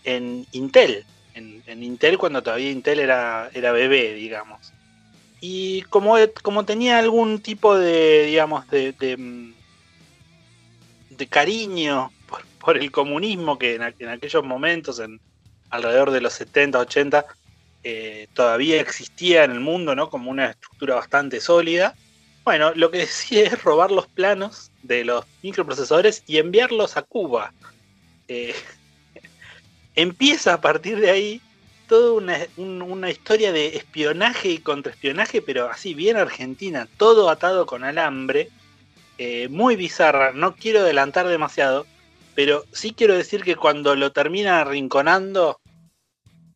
en 0.05 0.47
Intel, 0.53 1.05
en, 1.35 1.83
Intel 1.83 2.19
cuando 2.19 2.43
todavía 2.43 2.71
Intel 2.71 3.01
era, 3.01 3.51
era 3.53 3.73
bebé, 3.73 4.15
digamos. 4.15 4.73
Y 5.41 5.83
como, 5.83 6.17
como 6.43 6.65
tenía 6.65 6.99
algún 6.99 7.41
tipo 7.41 7.77
de, 7.77 8.25
digamos, 8.27 8.69
de, 8.71 8.93
de, 8.93 9.17
mm, 9.17 9.55
de 11.19 11.29
cariño 11.29 12.15
por, 12.59 12.79
el 12.79 12.91
comunismo 12.93 13.59
que 13.59 13.77
en, 13.77 13.83
aqu- 13.83 13.97
en 14.01 14.09
aquellos 14.11 14.45
momentos, 14.45 15.01
en 15.01 15.21
alrededor 15.71 16.11
de 16.13 16.21
los 16.23 16.33
70, 16.35 16.79
80, 16.81 17.27
eh, 17.83 18.29
todavía 18.35 18.81
existía 18.81 19.45
en 19.45 19.53
el 19.53 19.61
mundo, 19.61 19.95
¿no? 19.97 20.11
Como 20.11 20.31
una 20.31 20.51
estructura 20.51 20.97
bastante 20.97 21.41
sólida. 21.41 21.97
Bueno, 22.45 22.73
lo 22.75 22.91
que 22.91 22.99
decide 22.99 23.45
es 23.47 23.63
robar 23.65 23.91
los 23.93 24.09
planos 24.09 24.73
de 24.83 25.05
los 25.05 25.25
microprocesadores 25.43 26.23
y 26.27 26.39
enviarlos 26.39 26.97
a 26.97 27.03
Cuba. 27.03 27.55
Eh, 28.29 28.55
empieza 29.95 30.55
a 30.55 30.61
partir 30.61 30.99
de 31.01 31.11
ahí 31.11 31.45
toda 31.87 32.13
una, 32.13 32.39
un- 32.57 32.83
una 32.83 33.11
historia 33.11 33.53
de 33.53 33.77
espionaje 33.77 34.49
y 34.51 34.63
contraespionaje, 34.63 35.43
pero 35.43 35.69
así 35.71 35.95
bien 35.95 36.17
argentina, 36.17 36.89
todo 36.97 37.31
atado 37.31 37.67
con 37.67 37.85
alambre, 37.85 38.53
eh, 39.19 39.49
muy 39.49 39.77
bizarra. 39.77 40.33
No 40.33 40.55
quiero 40.55 40.81
adelantar 40.81 41.27
demasiado, 41.27 41.87
pero 42.35 42.65
sí 42.73 42.93
quiero 42.93 43.17
decir 43.17 43.43
que 43.43 43.57
cuando 43.57 43.97
lo 43.97 44.13
termina 44.13 44.61
arrinconando, 44.61 45.61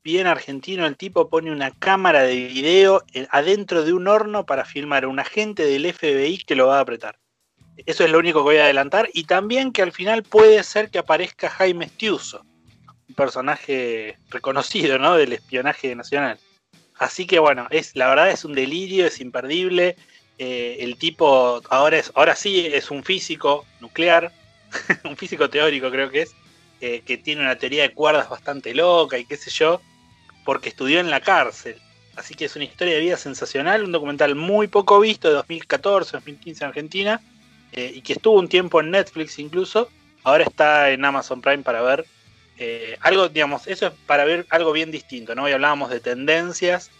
bien 0.04 0.26
argentino, 0.26 0.86
el 0.86 0.96
tipo 0.96 1.28
pone 1.28 1.50
una 1.50 1.70
cámara 1.72 2.22
de 2.22 2.46
video 2.46 3.02
eh, 3.12 3.26
adentro 3.30 3.84
de 3.84 3.92
un 3.92 4.08
horno 4.08 4.46
para 4.46 4.64
filmar 4.64 5.04
a 5.04 5.08
un 5.08 5.18
agente 5.18 5.64
del 5.64 5.92
FBI 5.92 6.38
que 6.38 6.54
lo 6.54 6.68
va 6.68 6.78
a 6.78 6.82
apretar. 6.82 7.18
Eso 7.86 8.04
es 8.04 8.10
lo 8.10 8.18
único 8.18 8.40
que 8.40 8.44
voy 8.44 8.56
a 8.58 8.64
adelantar. 8.64 9.08
Y 9.12 9.24
también 9.24 9.72
que 9.72 9.82
al 9.82 9.92
final 9.92 10.22
puede 10.22 10.62
ser 10.62 10.90
que 10.90 10.98
aparezca 10.98 11.50
Jaime 11.50 11.88
Stiuso, 11.88 12.44
un 13.08 13.14
personaje 13.14 14.18
reconocido, 14.30 14.98
¿no? 14.98 15.16
Del 15.16 15.32
espionaje 15.32 15.94
nacional. 15.94 16.38
Así 16.98 17.26
que 17.26 17.38
bueno, 17.38 17.66
es, 17.70 17.96
la 17.96 18.08
verdad 18.08 18.30
es 18.30 18.44
un 18.44 18.52
delirio, 18.52 19.06
es 19.06 19.20
imperdible. 19.20 19.96
Eh, 20.38 20.78
el 20.80 20.96
tipo 20.96 21.60
ahora, 21.68 21.98
es, 21.98 22.10
ahora 22.14 22.34
sí 22.34 22.66
es 22.66 22.90
un 22.90 23.04
físico 23.04 23.66
nuclear, 23.80 24.32
un 25.04 25.16
físico 25.16 25.50
teórico 25.50 25.90
creo 25.90 26.10
que 26.10 26.22
es, 26.22 26.34
eh, 26.80 27.02
que 27.06 27.18
tiene 27.18 27.42
una 27.42 27.56
teoría 27.56 27.82
de 27.82 27.94
cuerdas 27.94 28.28
bastante 28.28 28.74
loca 28.74 29.18
y 29.18 29.24
qué 29.24 29.36
sé 29.36 29.50
yo, 29.50 29.80
porque 30.44 30.70
estudió 30.70 31.00
en 31.00 31.10
la 31.10 31.20
cárcel. 31.20 31.76
Así 32.16 32.34
que 32.34 32.46
es 32.46 32.56
una 32.56 32.64
historia 32.64 32.94
de 32.94 33.00
vida 33.00 33.16
sensacional, 33.16 33.84
un 33.84 33.92
documental 33.92 34.34
muy 34.34 34.68
poco 34.68 35.00
visto 35.00 35.28
de 35.28 35.34
2014, 35.34 36.12
2015 36.12 36.64
en 36.64 36.68
Argentina, 36.68 37.20
eh, 37.72 37.92
y 37.94 38.02
que 38.02 38.14
estuvo 38.14 38.38
un 38.38 38.48
tiempo 38.48 38.80
en 38.80 38.90
Netflix 38.90 39.38
incluso, 39.38 39.88
ahora 40.24 40.44
está 40.44 40.90
en 40.90 41.04
Amazon 41.04 41.40
Prime 41.40 41.62
para 41.62 41.82
ver 41.82 42.06
algo, 43.00 43.28
digamos, 43.28 43.66
eso 43.66 43.88
es 43.88 43.92
para 44.06 44.24
ver 44.24 44.46
algo 44.48 44.70
bien 44.70 44.92
distinto, 44.92 45.34
¿no? 45.34 45.42
Hoy 45.42 45.52
hablábamos 45.52 45.90
de 45.90 45.98
tendencias 45.98 46.92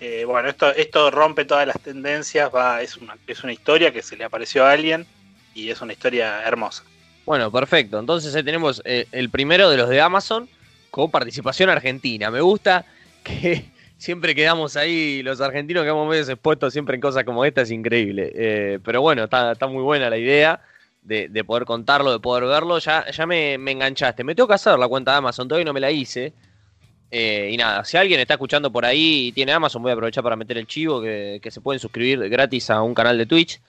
Eh, 0.00 0.24
bueno, 0.26 0.48
esto, 0.48 0.70
esto 0.74 1.10
rompe 1.10 1.44
todas 1.44 1.66
las 1.66 1.80
tendencias, 1.80 2.50
va, 2.54 2.82
es 2.82 2.96
una, 2.96 3.16
es 3.26 3.42
una 3.42 3.52
historia 3.52 3.92
que 3.92 4.02
se 4.02 4.16
le 4.16 4.24
apareció 4.24 4.64
a 4.64 4.72
alguien 4.72 5.06
y 5.54 5.70
es 5.70 5.80
una 5.80 5.92
historia 5.92 6.42
hermosa. 6.42 6.84
Bueno, 7.24 7.50
perfecto. 7.50 7.98
Entonces 7.98 8.34
ahí 8.34 8.42
tenemos 8.42 8.82
eh, 8.84 9.06
el 9.10 9.30
primero 9.30 9.70
de 9.70 9.76
los 9.76 9.88
de 9.88 10.00
Amazon 10.00 10.48
con 10.90 11.10
participación 11.10 11.70
argentina. 11.70 12.30
Me 12.30 12.40
gusta 12.40 12.84
que 13.24 13.70
siempre 13.98 14.34
quedamos 14.34 14.76
ahí, 14.76 15.22
los 15.22 15.40
argentinos 15.40 15.82
quedamos 15.82 16.08
medio 16.08 16.22
expuestos 16.22 16.72
siempre 16.72 16.94
en 16.94 17.00
cosas 17.00 17.24
como 17.24 17.44
esta, 17.44 17.62
es 17.62 17.70
increíble. 17.70 18.32
Eh, 18.34 18.78
pero 18.84 19.00
bueno, 19.00 19.24
está, 19.24 19.56
muy 19.66 19.82
buena 19.82 20.10
la 20.10 20.18
idea 20.18 20.60
de, 21.02 21.28
de 21.28 21.44
poder 21.44 21.64
contarlo, 21.64 22.12
de 22.12 22.20
poder 22.20 22.44
verlo. 22.44 22.78
Ya, 22.78 23.10
ya 23.10 23.26
me, 23.26 23.56
me 23.56 23.72
enganchaste. 23.72 24.22
Me 24.24 24.34
tengo 24.34 24.46
que 24.46 24.54
hacer 24.54 24.78
la 24.78 24.88
cuenta 24.88 25.12
de 25.12 25.18
Amazon, 25.18 25.48
todavía 25.48 25.64
no 25.64 25.72
me 25.72 25.80
la 25.80 25.90
hice. 25.90 26.34
Eh, 27.10 27.50
y 27.52 27.56
nada, 27.56 27.84
si 27.84 27.96
alguien 27.96 28.18
está 28.20 28.34
escuchando 28.34 28.70
por 28.72 28.84
ahí 28.84 29.28
y 29.28 29.32
tiene 29.32 29.52
Amazon, 29.52 29.80
voy 29.82 29.90
a 29.90 29.94
aprovechar 29.94 30.24
para 30.24 30.34
meter 30.36 30.58
el 30.58 30.66
chivo 30.66 31.00
que, 31.00 31.40
se 31.50 31.60
pueden 31.60 31.78
suscribir 31.80 32.28
gratis 32.28 32.68
a 32.70 32.82
un 32.82 32.94
canal 32.94 33.16
de 33.16 33.26
Twitch 33.26 33.60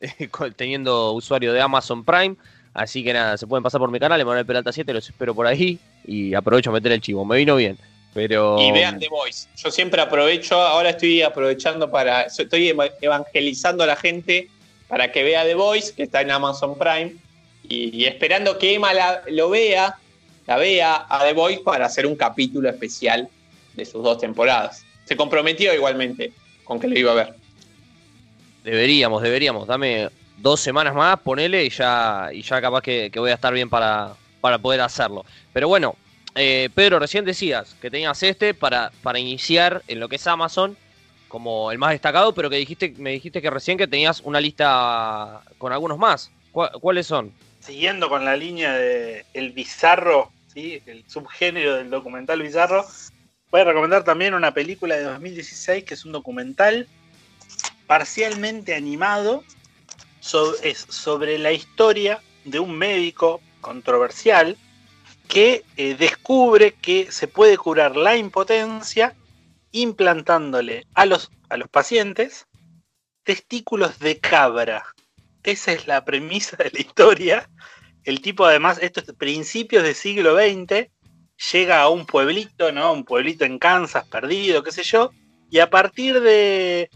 teniendo 0.56 1.12
usuario 1.12 1.52
de 1.52 1.60
Amazon 1.60 2.04
Prime. 2.04 2.36
Así 2.72 3.04
que 3.04 3.12
nada, 3.12 3.36
se 3.36 3.46
pueden 3.46 3.62
pasar 3.62 3.80
por 3.80 3.90
mi 3.90 4.00
canal, 4.00 4.20
Emanuel 4.20 4.44
Peralta 4.46 4.72
7, 4.72 4.92
los 4.92 5.08
espero 5.08 5.34
por 5.34 5.46
ahí 5.46 5.78
y 6.06 6.34
aprovecho 6.34 6.70
a 6.70 6.72
meter 6.72 6.90
el 6.92 7.00
chivo. 7.00 7.24
Me 7.24 7.36
vino 7.36 7.54
bien, 7.54 7.78
pero... 8.12 8.58
Y 8.60 8.72
vean 8.72 8.98
The 8.98 9.08
Voice. 9.08 9.48
Yo 9.56 9.70
siempre 9.70 10.00
aprovecho, 10.00 10.60
ahora 10.60 10.90
estoy 10.90 11.22
aprovechando 11.22 11.88
para, 11.90 12.22
estoy 12.22 12.68
eva- 12.68 12.90
evangelizando 13.00 13.84
a 13.84 13.86
la 13.86 13.94
gente 13.96 14.48
para 14.88 15.12
que 15.12 15.22
vea 15.22 15.44
The 15.44 15.54
Voice, 15.54 15.94
que 15.94 16.02
está 16.02 16.20
en 16.22 16.32
Amazon 16.32 16.76
Prime, 16.76 17.14
y, 17.68 17.96
y 17.96 18.04
esperando 18.06 18.58
que 18.58 18.74
Emma 18.74 18.92
la- 18.92 19.22
lo 19.28 19.50
vea, 19.50 19.96
la 20.46 20.56
vea 20.56 21.06
a 21.08 21.24
The 21.24 21.32
Voice 21.32 21.62
para 21.64 21.86
hacer 21.86 22.06
un 22.06 22.16
capítulo 22.16 22.68
especial 22.68 23.28
de 23.74 23.84
sus 23.84 24.02
dos 24.02 24.18
temporadas. 24.18 24.84
Se 25.04 25.16
comprometió 25.16 25.74
igualmente 25.74 26.32
con 26.64 26.78
que 26.80 26.88
lo 26.88 26.98
iba 26.98 27.12
a 27.12 27.14
ver. 27.14 27.34
Deberíamos, 28.62 29.22
deberíamos. 29.22 29.66
Dame 29.66 30.08
dos 30.38 30.60
semanas 30.60 30.94
más, 30.94 31.18
ponele 31.20 31.64
y 31.64 31.70
ya, 31.70 32.30
y 32.32 32.42
ya 32.42 32.60
capaz 32.60 32.82
que, 32.82 33.10
que 33.10 33.20
voy 33.20 33.30
a 33.30 33.34
estar 33.34 33.52
bien 33.52 33.68
para, 33.68 34.14
para 34.40 34.58
poder 34.58 34.80
hacerlo. 34.80 35.24
Pero 35.52 35.68
bueno, 35.68 35.96
eh, 36.34 36.68
Pedro, 36.74 36.98
recién 36.98 37.24
decías 37.24 37.76
que 37.80 37.90
tenías 37.90 38.22
este 38.22 38.54
para, 38.54 38.90
para 39.02 39.18
iniciar 39.18 39.82
en 39.86 40.00
lo 40.00 40.08
que 40.08 40.16
es 40.16 40.26
Amazon 40.26 40.76
como 41.28 41.72
el 41.72 41.78
más 41.78 41.90
destacado, 41.90 42.32
pero 42.32 42.48
que 42.48 42.56
dijiste, 42.56 42.94
me 42.96 43.10
dijiste 43.10 43.42
que 43.42 43.50
recién 43.50 43.76
que 43.76 43.88
tenías 43.88 44.20
una 44.20 44.40
lista 44.40 45.42
con 45.58 45.72
algunos 45.72 45.98
más. 45.98 46.30
¿Cuá- 46.52 46.70
¿Cuáles 46.80 47.06
son? 47.08 47.32
Siguiendo 47.60 48.08
con 48.08 48.24
la 48.24 48.36
línea 48.36 48.72
de 48.74 49.24
el 49.34 49.50
bizarro, 49.52 50.30
el 50.54 51.04
subgénero 51.08 51.74
del 51.74 51.90
documental 51.90 52.42
bizarro, 52.42 52.86
voy 53.50 53.60
a 53.60 53.64
recomendar 53.64 54.04
también 54.04 54.34
una 54.34 54.54
película 54.54 54.96
de 54.96 55.04
2016 55.04 55.84
que 55.84 55.94
es 55.94 56.04
un 56.04 56.12
documental 56.12 56.88
parcialmente 57.86 58.74
animado 58.74 59.44
so- 60.20 60.56
es 60.62 60.78
sobre 60.88 61.38
la 61.38 61.52
historia 61.52 62.20
de 62.44 62.58
un 62.60 62.76
médico 62.76 63.40
controversial 63.60 64.56
que 65.28 65.64
eh, 65.76 65.94
descubre 65.98 66.74
que 66.74 67.10
se 67.10 67.28
puede 67.28 67.56
curar 67.56 67.96
la 67.96 68.16
impotencia 68.16 69.14
implantándole 69.72 70.86
a 70.94 71.06
los, 71.06 71.30
a 71.48 71.56
los 71.56 71.68
pacientes 71.68 72.46
testículos 73.24 73.98
de 73.98 74.18
cabra. 74.20 74.84
Esa 75.42 75.72
es 75.72 75.86
la 75.86 76.04
premisa 76.04 76.56
de 76.56 76.70
la 76.70 76.80
historia. 76.80 77.50
El 78.04 78.20
tipo, 78.20 78.44
además, 78.44 78.78
esto 78.82 79.00
es 79.00 79.12
principios 79.14 79.82
del 79.82 79.94
siglo 79.94 80.36
XX, 80.36 80.88
llega 81.52 81.80
a 81.80 81.88
un 81.88 82.06
pueblito, 82.06 82.70
¿no? 82.72 82.92
Un 82.92 83.04
pueblito 83.04 83.44
en 83.44 83.58
Kansas, 83.58 84.06
perdido, 84.06 84.62
qué 84.62 84.72
sé 84.72 84.82
yo, 84.82 85.10
y 85.50 85.58
a 85.58 85.70
partir 85.70 86.20
de. 86.20 86.90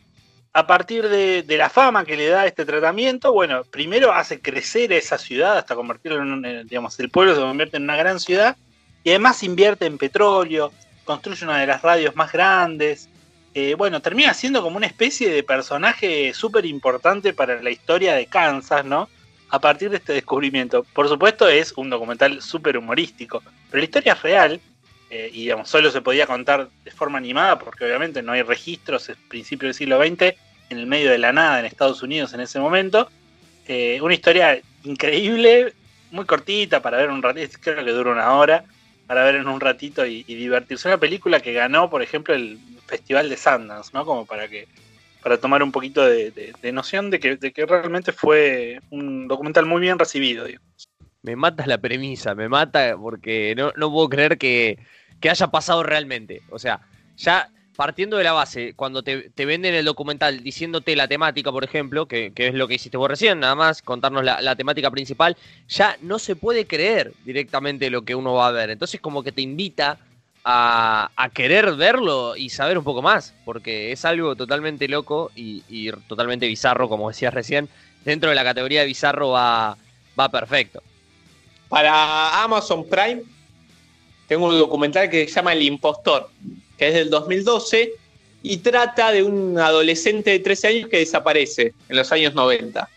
A 0.55 0.67
partir 0.67 1.09
de, 1.09 1.45
la 1.57 1.71
fama 1.71 2.05
que 2.05 2.17
le 2.17 2.27
da 2.27 2.47
este 2.47 2.65
tratamiento, 2.65 3.33
bueno, 3.33 3.63
primero 3.65 4.13
hace 4.13 4.41
crecer 4.41 4.93
esa 4.93 5.17
ciudad 5.17 5.57
hasta 5.59 5.77
convertirlo 5.77 6.21
en, 6.21 6.33
un, 6.33 6.45
eh, 6.45 6.65
digamos, 6.65 6.99
el 6.99 7.11
pueblo 7.11 7.35
se 7.35 7.41
convierte 7.41 7.77
en 7.77 7.85
una 7.85 7.97
gran 7.97 8.19
ciudad, 8.19 8.57
y 9.05 9.11
además 9.11 9.43
invierte 9.45 9.87
en 9.87 9.99
petróleo, 9.99 10.73
construye 11.05 11.45
una 11.45 11.61
de 11.61 11.67
las 11.67 11.83
radios 11.83 12.17
más 12.17 12.33
grandes, 12.33 13.09
eh, 13.55 13.75
bueno, 13.75 14.01
termina 14.01 14.35
siendo 14.35 14.63
como 14.63 14.79
una 14.79 14.87
especie 14.87 15.31
de 15.31 15.43
personaje 15.43 16.33
súper 16.35 16.67
importante 16.67 17.33
para 17.33 17.63
la 17.63 17.71
historia 17.71 18.15
de 18.15 18.27
Kansas, 18.27 18.85
¿no? 18.85 19.09
A 19.51 19.59
partir 19.59 19.91
de 19.91 19.97
este 19.97 20.13
descubrimiento. 20.13 20.85
Por 20.85 21.09
supuesto 21.09 21.49
es 21.49 21.73
un 21.77 21.89
documental 21.91 22.43
súper 22.43 22.77
humorístico, 22.77 23.43
pero 23.71 23.79
la 23.79 23.85
historia 23.85 24.13
es 24.13 24.23
real 24.23 24.61
eh, 25.11 25.31
y 25.33 25.43
digamos, 25.43 25.69
solo 25.69 25.91
se 25.91 26.03
podía 26.03 26.27
contar 26.27 26.69
de 26.85 26.91
forma 26.91 27.19
animada 27.19 27.59
porque 27.59 27.85
obviamente 27.85 28.23
no 28.23 28.33
hay 28.33 28.43
registros, 28.43 29.09
es 29.09 29.17
principio 29.29 29.67
del 29.67 29.75
siglo 29.75 29.99
XX, 29.99 30.35
en 30.71 30.79
el 30.79 30.87
medio 30.87 31.11
de 31.11 31.19
la 31.19 31.33
nada 31.33 31.61
en 31.61 31.67
Estados 31.67 32.03
Unidos 32.03 32.35
en 32.35 32.41
ese 32.41 32.61
momento. 32.61 33.11
Eh, 33.67 33.99
una 34.03 34.15
historia 34.15 34.61
increíble, 34.85 35.73
muy 36.11 36.27
cortita 36.27 36.83
para 36.83 36.99
ver 36.99 37.11
un 37.11 37.23
ratito, 37.23 37.59
creo 37.61 37.85
que 37.85 37.91
dura 37.91 38.13
una 38.13 38.33
hora, 38.33 38.65
para 39.07 39.25
ver 39.25 39.37
en 39.37 39.49
un 39.49 39.61
ratito 39.61 40.05
y, 40.07 40.25
y 40.27 40.35
divertirse. 40.35 40.89
Una 40.89 40.99
película 40.99 41.41
que 41.41 41.55
ganó, 41.55 41.89
por 41.89 42.03
ejemplo, 42.03 42.35
el 42.35 42.59
Festival 42.87 43.29
de 43.29 43.37
Sundance, 43.37 43.91
¿no? 43.95 44.05
Como 44.05 44.27
para 44.27 44.49
que 44.49 44.69
para 45.23 45.39
tomar 45.39 45.63
un 45.63 45.73
poquito 45.73 46.05
de, 46.05 46.31
de- 46.31 46.73
noción 46.73 47.11
de 47.11 47.19
que, 47.19 47.37
de 47.37 47.53
que 47.53 47.67
realmente 47.67 48.13
fue 48.13 48.81
un 48.91 49.27
documental 49.29 49.67
muy 49.67 49.81
bien 49.81 49.99
recibido. 49.99 50.45
digo. 50.45 50.61
Me 51.23 51.35
mata 51.35 51.67
la 51.67 51.79
premisa, 51.79 52.35
me 52.35 52.49
mata 52.49 52.97
porque 52.97 53.55
no, 53.57 53.73
no 53.77 53.91
puedo 53.91 54.09
creer 54.09 54.39
que, 54.39 54.79
que 55.21 55.31
haya 55.31 55.49
pasado 55.49 55.83
realmente. 55.83 56.43
O 56.51 56.59
sea, 56.59 56.81
ya 57.17 57.51
partiendo 57.77 58.17
de 58.17 58.25
la 58.25 58.33
base, 58.33 58.75
cuando 58.75 59.03
te, 59.03 59.31
te 59.31 59.47
venden 59.47 59.75
el 59.75 59.85
documental 59.85 60.43
diciéndote 60.43 60.97
la 60.97 61.07
temática, 61.09 61.53
por 61.53 61.63
ejemplo, 61.65 62.07
que, 62.07 62.33
que 62.33 62.49
es 62.49 62.55
lo 62.55 62.67
que 62.67 62.75
hiciste 62.75 62.97
vos 62.97 63.09
recién, 63.09 63.41
nada 63.41 63.55
más 63.55 63.83
contarnos 63.83 64.25
la, 64.25 64.41
la 64.41 64.57
temática 64.57 64.91
principal, 64.91 65.37
ya 65.69 65.97
no 66.03 66.19
se 66.19 66.35
puede 66.37 66.67
creer 66.67 67.13
directamente 67.25 67.89
lo 67.91 68.03
que 68.03 68.15
uno 68.17 68.35
va 68.35 68.49
a 68.49 68.53
ver. 68.53 68.71
Entonces 68.71 69.01
como 69.01 69.23
que 69.23 69.33
te 69.33 69.43
invita 69.43 69.99
a, 70.51 71.31
querer 71.35 71.75
verlo 71.75 72.35
y 72.35 72.49
saber 72.49 72.79
un 72.79 72.85
poco 72.85 73.03
más, 73.03 73.35
porque 73.45 73.93
es 73.93 74.07
algo 74.07 74.35
totalmente 74.35 74.89
loco 74.89 75.31
y, 75.37 75.63
y 75.69 75.91
totalmente 76.09 76.47
bizarro, 76.47 76.89
como 76.89 77.09
decías 77.09 77.35
recién. 77.35 77.69
Dentro 78.03 78.31
de 78.31 78.37
la 78.37 78.45
categoría 78.45 78.81
de 78.81 78.87
bizarro 78.87 79.31
va, 79.31 79.77
va 80.19 80.29
perfecto. 80.31 80.83
Para 81.69 82.43
Amazon 82.43 82.89
Prime 82.89 83.23
tengo 84.27 84.49
un 84.49 84.59
documental 84.59 85.11
que 85.11 85.29
se 85.29 85.35
llama 85.35 85.53
El 85.53 85.63
Impostor, 85.63 86.31
que 86.79 86.89
es 86.89 86.95
del 86.95 87.11
2012 87.11 87.93
y 88.43 88.57
trata 88.59 89.13
de 89.13 89.23
un 89.23 89.59
adolescente 89.59 90.31
de 90.31 90.39
13 90.39 90.69
años 90.69 90.89
que 90.89 90.99
desaparece 90.99 91.75
en 91.91 91.97
los 91.97 92.11
años 92.11 92.35
90. 92.35 92.89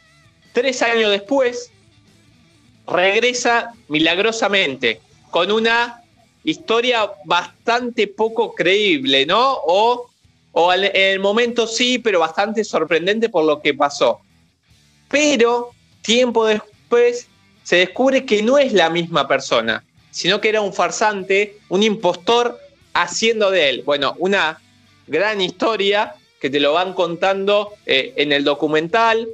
Tres 0.53 0.81
años 0.81 1.11
después 1.11 1.69
regresa 2.87 3.73
milagrosamente 3.89 5.01
con 5.31 5.51
una 5.51 6.00
historia 6.43 7.11
bastante 7.25 8.07
poco 8.07 8.53
creíble, 8.53 9.25
¿no? 9.25 9.59
O, 9.65 10.09
o 10.51 10.73
en 10.73 10.91
el 10.93 11.19
momento 11.19 11.67
sí, 11.67 11.99
pero 11.99 12.19
bastante 12.19 12.63
sorprendente 12.63 13.29
por 13.29 13.45
lo 13.45 13.61
que 13.61 13.73
pasó. 13.73 14.19
Pero 15.09 15.71
tiempo 16.01 16.45
después 16.45 17.27
se 17.63 17.77
descubre 17.77 18.25
que 18.25 18.41
no 18.41 18.57
es 18.57 18.73
la 18.73 18.89
misma 18.89 19.27
persona, 19.27 19.83
sino 20.09 20.41
que 20.41 20.49
era 20.49 20.61
un 20.61 20.73
farsante, 20.73 21.57
un 21.69 21.83
impostor 21.83 22.59
haciendo 22.93 23.51
de 23.51 23.69
él. 23.69 23.83
Bueno, 23.85 24.15
una 24.19 24.59
gran 25.07 25.41
historia 25.41 26.15
que 26.39 26.49
te 26.49 26.59
lo 26.59 26.73
van 26.73 26.93
contando 26.93 27.73
eh, 27.85 28.13
en 28.17 28.31
el 28.31 28.43
documental. 28.43 29.27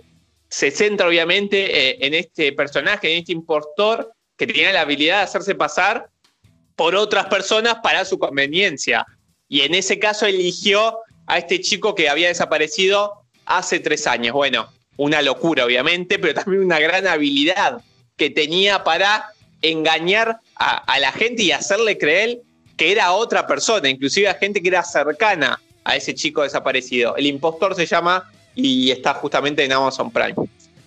Se 0.50 0.72
centra 0.72 1.08
obviamente 1.08 1.90
eh, 1.90 1.98
en 2.02 2.14
este 2.14 2.52
personaje, 2.52 3.12
en 3.12 3.20
este 3.20 3.32
impostor 3.32 4.12
que 4.36 4.46
tenía 4.46 4.72
la 4.72 4.82
habilidad 4.82 5.18
de 5.18 5.24
hacerse 5.24 5.56
pasar 5.56 6.10
por 6.78 6.96
otras 6.96 7.26
personas 7.26 7.80
para 7.84 8.06
su 8.06 8.18
conveniencia. 8.18 9.06
Y 9.50 9.62
en 9.62 9.76
ese 9.76 10.00
caso 10.00 10.26
eligió 10.26 11.00
a 11.26 11.40
este 11.40 11.60
chico 11.60 11.96
que 11.96 12.08
había 12.08 12.30
desaparecido 12.30 13.24
hace 13.46 13.80
tres 13.80 14.08
años. 14.08 14.34
Bueno, 14.34 14.70
una 14.96 15.22
locura 15.22 15.66
obviamente, 15.66 16.20
pero 16.20 16.36
también 16.36 16.64
una 16.64 16.80
gran 16.80 17.06
habilidad 17.08 17.82
que 18.16 18.30
tenía 18.30 18.84
para 18.84 19.26
engañar 19.62 20.40
a, 20.56 20.78
a 20.78 21.00
la 21.00 21.12
gente 21.12 21.44
y 21.44 21.52
hacerle 21.52 21.98
creer 21.98 22.42
que 22.78 22.92
era 22.92 23.12
otra 23.12 23.48
persona, 23.48 23.90
inclusive 23.90 24.30
a 24.30 24.36
gente 24.36 24.62
que 24.62 24.68
era 24.68 24.84
cercana 24.84 25.60
a 25.84 25.96
ese 25.96 26.14
chico 26.14 26.44
desaparecido. 26.44 27.16
El 27.16 27.26
impostor 27.26 27.76
se 27.76 27.88
llama 27.88 28.30
y 28.54 28.92
está 28.92 29.16
justamente 29.16 29.64
en 29.64 29.72
Amazon 29.72 30.12
Prime. 30.12 30.36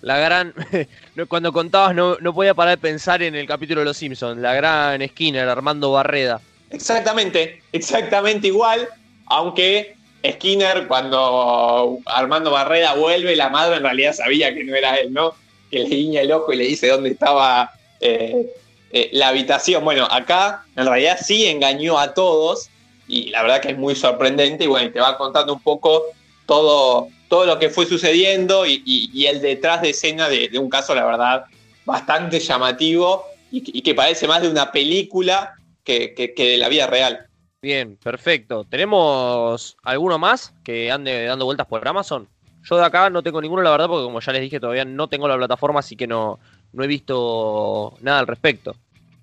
La 0.01 0.17
gran. 0.17 0.53
Cuando 1.27 1.53
contabas, 1.53 1.95
no, 1.95 2.17
no 2.19 2.33
podía 2.33 2.53
parar 2.53 2.77
de 2.77 2.81
pensar 2.81 3.21
en 3.21 3.35
el 3.35 3.47
capítulo 3.47 3.81
de 3.81 3.85
Los 3.85 3.97
Simpsons. 3.97 4.39
La 4.39 4.53
gran 4.53 5.07
Skinner, 5.07 5.47
Armando 5.47 5.91
Barreda. 5.91 6.41
Exactamente, 6.69 7.61
exactamente 7.73 8.47
igual, 8.47 8.87
aunque 9.25 9.95
Skinner 10.25 10.87
cuando 10.87 11.99
Armando 12.05 12.51
Barreda 12.51 12.93
vuelve, 12.93 13.35
la 13.35 13.49
madre 13.49 13.77
en 13.77 13.83
realidad 13.83 14.13
sabía 14.13 14.53
que 14.53 14.63
no 14.63 14.75
era 14.75 14.95
él, 14.95 15.11
¿no? 15.11 15.33
Que 15.69 15.79
le 15.79 15.89
guiña 15.89 16.21
el 16.21 16.31
ojo 16.31 16.53
y 16.53 16.57
le 16.57 16.65
dice 16.65 16.87
dónde 16.87 17.09
estaba 17.09 17.71
eh, 17.99 18.45
eh, 18.91 19.09
la 19.13 19.29
habitación. 19.29 19.83
Bueno, 19.83 20.07
acá 20.09 20.63
en 20.75 20.85
realidad 20.85 21.17
sí 21.21 21.47
engañó 21.47 21.97
a 21.97 22.13
todos 22.13 22.69
y 23.07 23.29
la 23.29 23.41
verdad 23.41 23.61
que 23.61 23.71
es 23.71 23.77
muy 23.77 23.95
sorprendente 23.95 24.65
y 24.65 24.67
bueno, 24.67 24.91
te 24.91 24.99
va 24.99 25.17
contando 25.17 25.53
un 25.53 25.61
poco 25.61 26.03
todo, 26.45 27.09
todo 27.31 27.45
lo 27.45 27.57
que 27.57 27.69
fue 27.69 27.85
sucediendo 27.85 28.65
y, 28.65 29.25
el 29.25 29.41
detrás 29.41 29.81
de 29.81 29.91
escena 29.91 30.27
de, 30.27 30.51
un 30.59 30.69
caso, 30.69 30.93
la 30.93 31.05
verdad, 31.05 31.45
bastante 31.85 32.41
llamativo 32.41 33.23
y, 33.49 33.81
que 33.81 33.95
parece 33.95 34.27
más 34.27 34.41
de 34.41 34.49
una 34.49 34.69
película 34.69 35.55
que, 35.81 36.33
de 36.35 36.57
la 36.57 36.67
vida 36.67 36.87
real. 36.87 37.27
Bien, 37.61 37.95
perfecto. 37.95 38.65
¿Tenemos 38.65 39.77
alguno 39.81 40.19
más 40.19 40.53
que 40.65 40.91
ande 40.91 41.23
dando 41.23 41.45
vueltas 41.45 41.67
por 41.67 41.87
Amazon? 41.87 42.27
Yo 42.63 42.75
de 42.75 42.83
acá 42.83 43.09
no 43.09 43.23
tengo 43.23 43.39
ninguno, 43.39 43.61
la 43.61 43.71
verdad, 43.71 43.87
porque 43.87 44.03
como 44.03 44.19
ya 44.19 44.33
les 44.33 44.41
dije, 44.41 44.59
todavía 44.59 44.83
no 44.83 45.07
tengo 45.07 45.29
la 45.29 45.37
plataforma, 45.37 45.79
así 45.79 45.95
que 45.95 46.07
no, 46.07 46.37
no 46.73 46.83
he 46.83 46.87
visto 46.87 47.95
nada 48.01 48.19
al 48.19 48.27
respecto. 48.27 48.75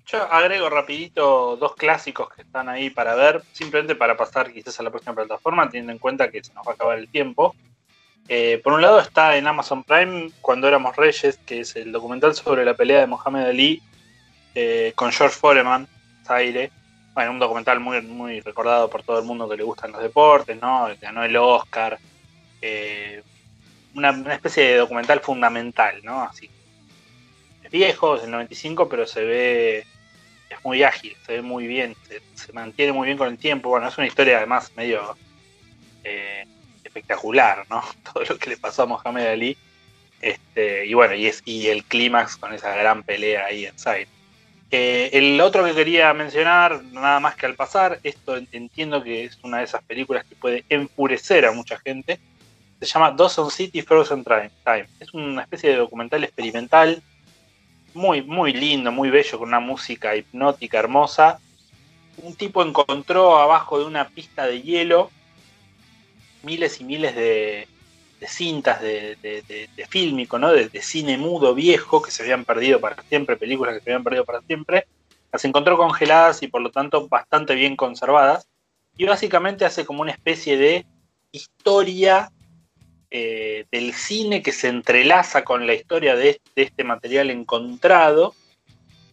Yo 0.07 0.23
agrego 0.23 0.67
rapidito 0.71 1.57
dos 1.57 1.75
clásicos 1.75 2.33
que 2.33 2.41
están 2.41 2.69
ahí 2.69 2.89
para 2.89 3.13
ver, 3.13 3.43
simplemente 3.51 3.93
para 3.93 4.17
pasar 4.17 4.51
quizás 4.51 4.79
a 4.79 4.83
la 4.83 4.89
próxima 4.89 5.13
plataforma, 5.13 5.69
teniendo 5.69 5.91
en 5.91 5.99
cuenta 5.99 6.31
que 6.31 6.43
se 6.43 6.51
nos 6.55 6.65
va 6.65 6.71
a 6.71 6.73
acabar 6.73 6.97
el 6.97 7.07
tiempo. 7.07 7.53
Eh, 8.31 8.61
por 8.63 8.73
un 8.73 8.83
lado 8.83 8.99
está 8.99 9.35
en 9.37 9.47
Amazon 9.47 9.83
Prime 9.83 10.29
Cuando 10.39 10.67
éramos 10.67 10.95
reyes, 10.95 11.39
que 11.47 11.61
es 11.61 11.75
el 11.75 11.91
documental 11.91 12.35
sobre 12.35 12.63
la 12.63 12.75
pelea 12.75 12.99
de 12.99 13.07
Mohamed 13.07 13.45
Ali 13.45 13.81
eh, 14.53 14.93
con 14.95 15.11
George 15.11 15.35
Foreman, 15.35 15.87
Zaire. 16.23 16.71
Bueno, 17.15 17.31
un 17.31 17.39
documental 17.39 17.79
muy, 17.79 18.01
muy 18.01 18.39
recordado 18.41 18.89
por 18.89 19.01
todo 19.01 19.19
el 19.19 19.25
mundo 19.25 19.49
que 19.49 19.57
le 19.57 19.63
gustan 19.63 19.91
los 19.91 20.01
deportes, 20.01 20.59
¿no? 20.61 20.89
Ganó 21.01 21.23
el 21.23 21.35
Oscar. 21.35 21.97
Eh, 22.61 23.23
una, 23.95 24.11
especie 24.33 24.63
de 24.63 24.77
documental 24.77 25.21
fundamental, 25.21 25.99
¿no? 26.03 26.21
Así. 26.21 26.49
Es 27.63 27.71
viejo, 27.71 28.15
es 28.15 28.21
del 28.21 28.31
95, 28.31 28.87
pero 28.89 29.07
se 29.07 29.23
ve 29.23 29.85
es 30.49 30.65
muy 30.65 30.83
ágil, 30.83 31.15
se 31.25 31.33
ve 31.33 31.41
muy 31.41 31.67
bien, 31.67 31.95
se, 32.35 32.53
mantiene 32.53 32.91
muy 32.91 33.05
bien 33.05 33.17
con 33.17 33.27
el 33.27 33.37
tiempo. 33.37 33.69
Bueno, 33.69 33.87
es 33.87 33.97
una 33.97 34.07
historia 34.07 34.37
además 34.37 34.71
medio 34.75 35.15
eh, 36.03 36.45
espectacular, 36.99 37.65
¿no? 37.69 37.83
Todo 38.13 38.23
lo 38.29 38.37
que 38.37 38.51
le 38.51 38.57
pasó 38.57 38.83
a 38.83 38.87
Mohamed 38.87 39.27
Ali. 39.27 39.57
Este, 40.21 40.85
y 40.85 40.93
bueno, 40.93 41.15
y, 41.15 41.27
es, 41.27 41.41
y 41.45 41.67
el 41.67 41.83
clímax 41.85 42.35
con 42.35 42.53
esa 42.53 42.75
gran 42.75 43.03
pelea 43.03 43.45
ahí 43.45 43.65
en 43.65 43.79
Side. 43.79 44.07
El 44.71 45.41
otro 45.41 45.65
que 45.65 45.73
quería 45.73 46.13
mencionar, 46.13 46.83
nada 46.91 47.19
más 47.19 47.35
que 47.35 47.47
al 47.47 47.55
pasar, 47.55 47.99
esto 48.03 48.37
entiendo 48.51 49.01
que 49.01 49.23
es 49.23 49.39
una 49.41 49.59
de 49.59 49.63
esas 49.63 49.81
películas 49.83 50.25
que 50.25 50.35
puede 50.35 50.63
enfurecer 50.69 51.47
a 51.47 51.51
mucha 51.51 51.79
gente. 51.79 52.19
Se 52.79 52.85
llama 52.85 53.11
Dawson 53.11 53.49
City 53.49 53.81
Frozen 53.81 54.23
Time. 54.23 54.87
Es 54.99 55.11
una 55.13 55.41
especie 55.41 55.71
de 55.71 55.77
documental 55.77 56.23
experimental 56.23 57.01
muy, 57.95 58.21
muy 58.21 58.53
lindo, 58.53 58.91
muy 58.91 59.09
bello, 59.09 59.39
con 59.39 59.47
una 59.47 59.59
música 59.59 60.15
hipnótica 60.15 60.77
hermosa. 60.77 61.39
Un 62.17 62.35
tipo 62.35 62.61
encontró 62.63 63.39
abajo 63.39 63.79
de 63.79 63.85
una 63.85 64.07
pista 64.09 64.45
de 64.45 64.61
hielo 64.61 65.09
miles 66.43 66.79
y 66.79 66.83
miles 66.83 67.15
de, 67.15 67.67
cintas 68.27 68.81
de, 68.81 69.17
de, 69.21 69.85
fílmico, 69.87 70.37
¿no? 70.39 70.51
De, 70.51 70.69
cine 70.81 71.17
mudo 71.17 71.53
viejo 71.53 72.01
que 72.01 72.11
se 72.11 72.23
habían 72.23 72.45
perdido 72.45 72.79
para 72.79 73.01
siempre, 73.03 73.37
películas 73.37 73.75
que 73.75 73.83
se 73.83 73.89
habían 73.91 74.03
perdido 74.03 74.25
para 74.25 74.41
siempre. 74.41 74.87
Las 75.31 75.45
encontró 75.45 75.77
congeladas 75.77 76.41
y 76.41 76.47
por 76.47 76.61
lo 76.61 76.71
tanto 76.71 77.07
bastante 77.07 77.55
bien 77.55 77.75
conservadas. 77.75 78.47
Y 78.97 79.05
básicamente 79.05 79.65
hace 79.65 79.85
como 79.85 80.01
una 80.01 80.11
especie 80.11 80.57
de 80.57 80.85
historia 81.31 82.31
eh, 83.11 83.65
del 83.71 83.93
cine 83.93 84.43
que 84.43 84.51
se 84.51 84.67
entrelaza 84.67 85.43
con 85.43 85.65
la 85.65 85.73
historia 85.73 86.15
de 86.15 86.39
este, 86.55 86.83
material 86.83 87.31
encontrado, 87.31 88.35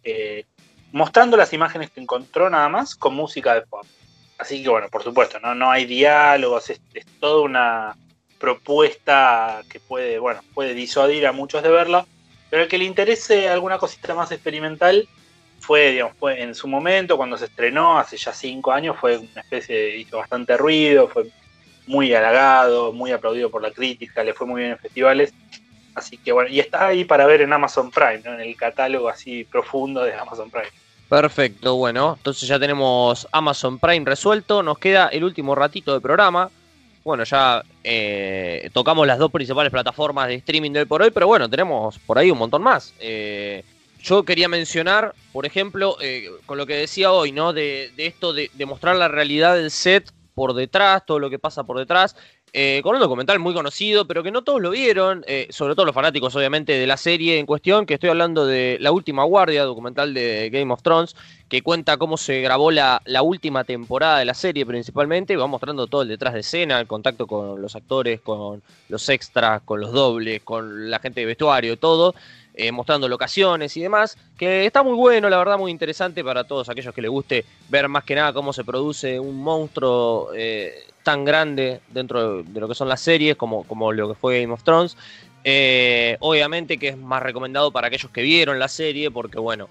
eh, 0.03 0.45
mostrando 0.91 1.35
las 1.35 1.51
imágenes 1.53 1.89
que 1.89 2.01
encontró 2.01 2.47
nada 2.49 2.69
más 2.69 2.95
con 2.95 3.15
música 3.15 3.55
de 3.55 3.61
pop. 3.61 3.85
Así 4.37 4.61
que 4.61 4.69
bueno, 4.69 4.87
por 4.89 5.03
supuesto, 5.03 5.39
no, 5.39 5.55
no 5.55 5.71
hay 5.71 5.85
diálogos, 5.85 6.69
es, 6.69 6.79
toda 7.19 7.41
una 7.41 7.95
propuesta 8.39 9.63
que 9.69 9.79
puede, 9.79 10.19
bueno, 10.19 10.41
puede 10.53 10.73
disuadir 10.73 11.25
a 11.25 11.31
muchos 11.31 11.63
de 11.63 11.69
verla, 11.69 12.05
pero 12.49 12.63
el 12.63 12.69
que 12.69 12.77
le 12.77 12.85
interese 12.85 13.49
alguna 13.49 13.79
cosita 13.79 14.13
más 14.13 14.31
experimental 14.31 15.07
fue, 15.59 15.91
digamos, 15.91 16.15
fue 16.17 16.41
en 16.41 16.53
su 16.53 16.67
momento, 16.67 17.17
cuando 17.17 17.37
se 17.37 17.45
estrenó, 17.45 17.97
hace 17.97 18.15
ya 18.15 18.31
cinco 18.31 18.71
años, 18.71 18.95
fue 18.99 19.17
una 19.17 19.41
especie 19.41 19.75
de, 19.75 19.97
hizo 19.97 20.17
bastante 20.17 20.55
ruido, 20.55 21.07
fue 21.07 21.31
muy 21.87 22.13
halagado, 22.13 22.93
muy 22.93 23.11
aplaudido 23.11 23.49
por 23.49 23.61
la 23.61 23.71
crítica, 23.71 24.23
le 24.23 24.33
fue 24.33 24.45
muy 24.45 24.61
bien 24.61 24.73
en 24.73 24.77
festivales. 24.77 25.33
Así 25.95 26.17
que 26.17 26.31
bueno, 26.31 26.49
y 26.49 26.59
está 26.59 26.87
ahí 26.87 27.05
para 27.05 27.25
ver 27.25 27.41
en 27.41 27.51
Amazon 27.51 27.89
Prime, 27.89 28.21
¿no? 28.23 28.33
en 28.35 28.41
el 28.41 28.55
catálogo 28.55 29.09
así 29.09 29.45
profundo 29.45 30.03
de 30.03 30.13
Amazon 30.13 30.51
Prime. 30.51 30.67
Perfecto, 31.09 31.75
bueno, 31.75 32.15
entonces 32.17 32.49
ya 32.49 32.59
tenemos 32.59 33.27
Amazon 33.31 33.79
Prime 33.79 34.05
resuelto, 34.05 34.61
nos 34.61 34.77
queda 34.77 35.07
el 35.07 35.23
último 35.23 35.55
ratito 35.55 35.93
de 35.93 36.01
programa. 36.01 36.49
Bueno, 37.05 37.23
ya 37.23 37.63
eh, 37.81 38.69
tocamos 38.73 39.07
las 39.07 39.17
dos 39.17 39.31
principales 39.31 39.71
plataformas 39.71 40.27
de 40.27 40.35
streaming 40.35 40.71
de 40.71 40.79
hoy 40.79 40.85
por 40.85 41.01
hoy, 41.01 41.11
pero 41.11 41.27
bueno, 41.27 41.49
tenemos 41.49 41.97
por 41.99 42.17
ahí 42.17 42.29
un 42.29 42.37
montón 42.37 42.61
más. 42.61 42.93
Eh, 42.99 43.63
yo 44.01 44.23
quería 44.23 44.49
mencionar, 44.49 45.15
por 45.31 45.45
ejemplo, 45.45 45.95
eh, 46.01 46.29
con 46.45 46.57
lo 46.57 46.65
que 46.65 46.75
decía 46.75 47.13
hoy, 47.13 47.31
¿no? 47.31 47.53
De, 47.53 47.93
de 47.95 48.07
esto 48.07 48.33
de, 48.33 48.51
de, 48.53 48.65
mostrar 48.65 48.97
la 48.97 49.07
realidad 49.07 49.55
del 49.55 49.71
set 49.71 50.11
por 50.35 50.53
detrás, 50.53 51.05
todo 51.05 51.19
lo 51.19 51.29
que 51.29 51.39
pasa 51.39 51.63
por 51.63 51.77
detrás, 51.79 52.17
eh, 52.53 52.79
con 52.81 52.95
un 52.95 53.01
documental 53.01 53.39
muy 53.39 53.53
conocido, 53.53 54.07
pero 54.07 54.23
que 54.23 54.31
no 54.31 54.41
todos 54.41 54.61
lo 54.61 54.71
vieron, 54.71 55.23
eh, 55.27 55.47
sobre 55.49 55.75
todo 55.75 55.85
los 55.85 55.93
fanáticos 55.93 56.35
obviamente 56.35 56.73
de 56.73 56.87
la 56.87 56.97
serie 56.97 57.39
en 57.39 57.45
cuestión, 57.45 57.85
que 57.85 57.95
estoy 57.95 58.09
hablando 58.09 58.45
de 58.45 58.77
La 58.79 58.91
Última 58.91 59.23
Guardia, 59.25 59.63
documental 59.63 60.13
de 60.13 60.49
Game 60.49 60.73
of 60.73 60.81
Thrones, 60.81 61.15
que 61.49 61.61
cuenta 61.61 61.97
cómo 61.97 62.17
se 62.17 62.41
grabó 62.41 62.71
la, 62.71 63.01
la 63.05 63.21
última 63.21 63.63
temporada 63.63 64.19
de 64.19 64.25
la 64.25 64.33
serie 64.33 64.65
principalmente, 64.65 65.35
va 65.35 65.47
mostrando 65.47 65.87
todo 65.87 66.01
el 66.01 66.07
detrás 66.07 66.33
de 66.33 66.39
escena, 66.39 66.79
el 66.79 66.87
contacto 66.87 67.27
con 67.27 67.61
los 67.61 67.75
actores, 67.75 68.21
con 68.21 68.61
los 68.89 69.09
extras, 69.09 69.61
con 69.63 69.81
los 69.81 69.91
dobles, 69.91 70.41
con 70.43 70.89
la 70.89 70.99
gente 70.99 71.21
de 71.21 71.27
vestuario, 71.27 71.77
todo. 71.77 72.15
Eh, 72.59 72.71
mostrando 72.71 73.07
locaciones 73.07 73.77
y 73.77 73.81
demás, 73.81 74.17
que 74.35 74.65
está 74.65 74.81
muy 74.81 74.95
bueno, 74.95 75.29
la 75.29 75.37
verdad, 75.37 75.59
muy 75.59 75.69
interesante 75.69 76.23
para 76.23 76.43
todos 76.43 76.67
aquellos 76.69 76.91
que 76.91 77.03
les 77.03 77.11
guste 77.11 77.45
ver 77.69 77.87
más 77.87 78.03
que 78.03 78.15
nada 78.15 78.33
cómo 78.33 78.51
se 78.51 78.63
produce 78.63 79.19
un 79.19 79.43
monstruo 79.43 80.31
eh, 80.35 80.73
tan 81.03 81.23
grande 81.23 81.81
dentro 81.89 82.41
de 82.41 82.59
lo 82.59 82.67
que 82.67 82.73
son 82.73 82.89
las 82.89 82.99
series, 82.99 83.35
como, 83.35 83.63
como 83.65 83.93
lo 83.93 84.07
que 84.09 84.15
fue 84.15 84.41
Game 84.41 84.51
of 84.51 84.63
Thrones. 84.63 84.97
Eh, 85.43 86.17
obviamente 86.19 86.79
que 86.79 86.87
es 86.87 86.97
más 86.97 87.21
recomendado 87.21 87.71
para 87.71 87.89
aquellos 87.89 88.11
que 88.11 88.23
vieron 88.23 88.57
la 88.57 88.69
serie, 88.69 89.11
porque 89.11 89.37
bueno, 89.37 89.69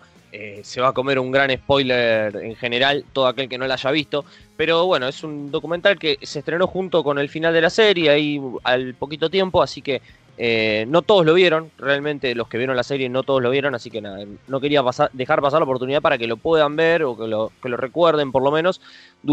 se 0.63 0.81
va 0.81 0.89
a 0.89 0.93
comer 0.93 1.19
un 1.19 1.33
gran 1.33 1.51
spoiler 1.51 2.37
en 2.37 2.55
general, 2.55 3.05
todo 3.13 3.27
aquel 3.27 3.49
que 3.49 3.59
no 3.59 3.67
la 3.67 3.75
haya 3.75 3.91
visto. 3.91 4.25
Pero 4.57 4.87
bueno, 4.87 5.09
es 5.09 5.25
un 5.25 5.51
documental 5.51 5.99
que 5.99 6.19
se 6.23 6.39
estrenó 6.39 6.69
junto 6.69 7.03
con 7.03 7.19
el 7.19 7.31
final 7.31 7.53
de 7.53 7.63
la 7.63 7.71
serie, 7.71 8.11
ahí 8.11 8.41
al 8.63 8.95
poquito 8.95 9.29
tiempo, 9.29 9.61
así 9.61 9.83
que 9.83 10.03
eh, 10.39 10.85
no 10.89 11.01
todos 11.01 11.25
lo 11.25 11.33
vieron, 11.33 11.71
realmente 11.79 12.35
los 12.35 12.49
que 12.49 12.59
vieron 12.59 12.77
la 12.77 12.83
serie 12.83 13.09
no 13.09 13.23
todos 13.23 13.43
lo 13.43 13.51
vieron, 13.51 13.75
así 13.75 13.91
que 13.91 14.03
nada, 14.03 14.25
no 14.49 14.61
quería 14.61 14.83
dejar 15.13 15.41
pasar 15.41 15.61
la 15.61 15.65
oportunidad 15.65 16.03
para 16.03 16.19
que 16.19 16.27
lo 16.27 16.37
puedan 16.37 16.77
ver 16.77 17.05
o 17.05 17.17
que 17.17 17.27
lo, 17.27 17.53
que 17.63 17.71
lo 17.71 17.77
recuerden 17.77 18.33
por 18.33 18.43
lo 18.43 18.51
menos. 18.51 18.81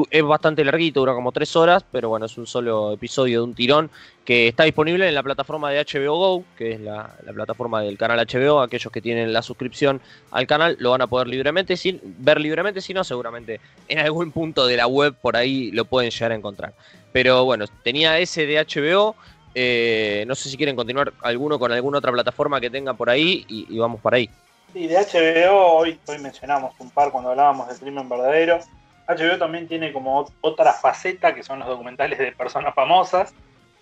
Es 0.10 0.24
bastante 0.24 0.64
larguito, 0.64 1.02
dura 1.02 1.14
como 1.14 1.32
tres 1.32 1.56
horas, 1.56 1.86
pero 1.92 2.10
bueno, 2.10 2.26
es 2.26 2.38
un 2.38 2.48
solo 2.48 2.94
episodio 2.94 3.40
de 3.40 3.44
un 3.44 3.54
tirón 3.54 3.92
que 4.24 4.48
está 4.48 4.64
disponible 4.64 5.08
en 5.08 5.14
la 5.14 5.24
plataforma 5.24 5.70
de 5.72 5.84
HBO 5.84 6.18
Go, 6.18 6.44
que 6.58 6.72
es 6.72 6.80
la, 6.80 7.14
plataforma 7.34 7.82
del 7.82 7.98
canal 7.98 8.26
HBO. 8.26 8.62
Aquellos 8.62 8.92
que 8.92 9.02
tienen 9.02 9.34
la 9.34 9.42
suscripción 9.42 10.00
al 10.32 10.48
canal 10.48 10.78
lo 10.80 10.92
van 10.92 11.02
a 11.02 11.08
poder 11.08 11.28
libremente, 11.28 11.76
sin, 11.76 12.00
ver 12.20 12.40
libremente, 12.40 12.80
si 12.80 12.94
no, 12.94 13.04
seguramente 13.04 13.60
en 13.90 14.00
algún 14.00 14.32
punto 14.32 14.66
de 14.66 14.78
la 14.78 14.88
web 14.88 15.16
por 15.22 15.36
ahí 15.36 15.72
lo 15.72 15.86
pueden 15.86 16.12
llegar 16.12 16.32
a 16.32 16.36
encontrar. 16.36 16.74
Pero 17.12 17.44
bueno, 17.44 17.66
tenía 17.84 18.18
ese 18.20 18.48
de 18.48 18.66
HBO 18.66 19.16
eh, 19.56 20.24
no 20.28 20.34
sé 20.36 20.50
si 20.50 20.58
quieren 20.58 20.76
continuar 20.76 21.14
alguno 21.22 21.60
con 21.60 21.72
alguna 21.72 22.00
otra 22.00 22.12
plataforma 22.12 22.60
que 22.60 22.70
tenga 22.70 22.94
por 22.94 23.10
ahí 23.10 23.46
y, 23.48 23.78
vamos 23.78 24.02
para 24.02 24.18
ahí. 24.18 24.30
Sí, 24.74 24.88
de 24.88 24.96
HBO 24.96 25.76
hoy, 25.76 26.00
hoy 26.08 26.18
mencionamos 26.18 26.74
un 26.80 26.90
par 26.90 27.12
cuando 27.12 27.30
hablábamos 27.30 27.68
de 27.70 27.76
crimen 27.76 28.10
verdadero. 28.10 28.60
HBO 29.08 29.38
también 29.38 29.68
tiene 29.68 29.94
como 29.94 30.26
otra 30.42 30.74
faceta 30.74 31.36
que 31.36 31.44
son 31.44 31.60
los 31.60 31.68
documentales 31.68 32.18
de 32.18 32.32
personas 32.32 32.74
famosas, 32.74 33.34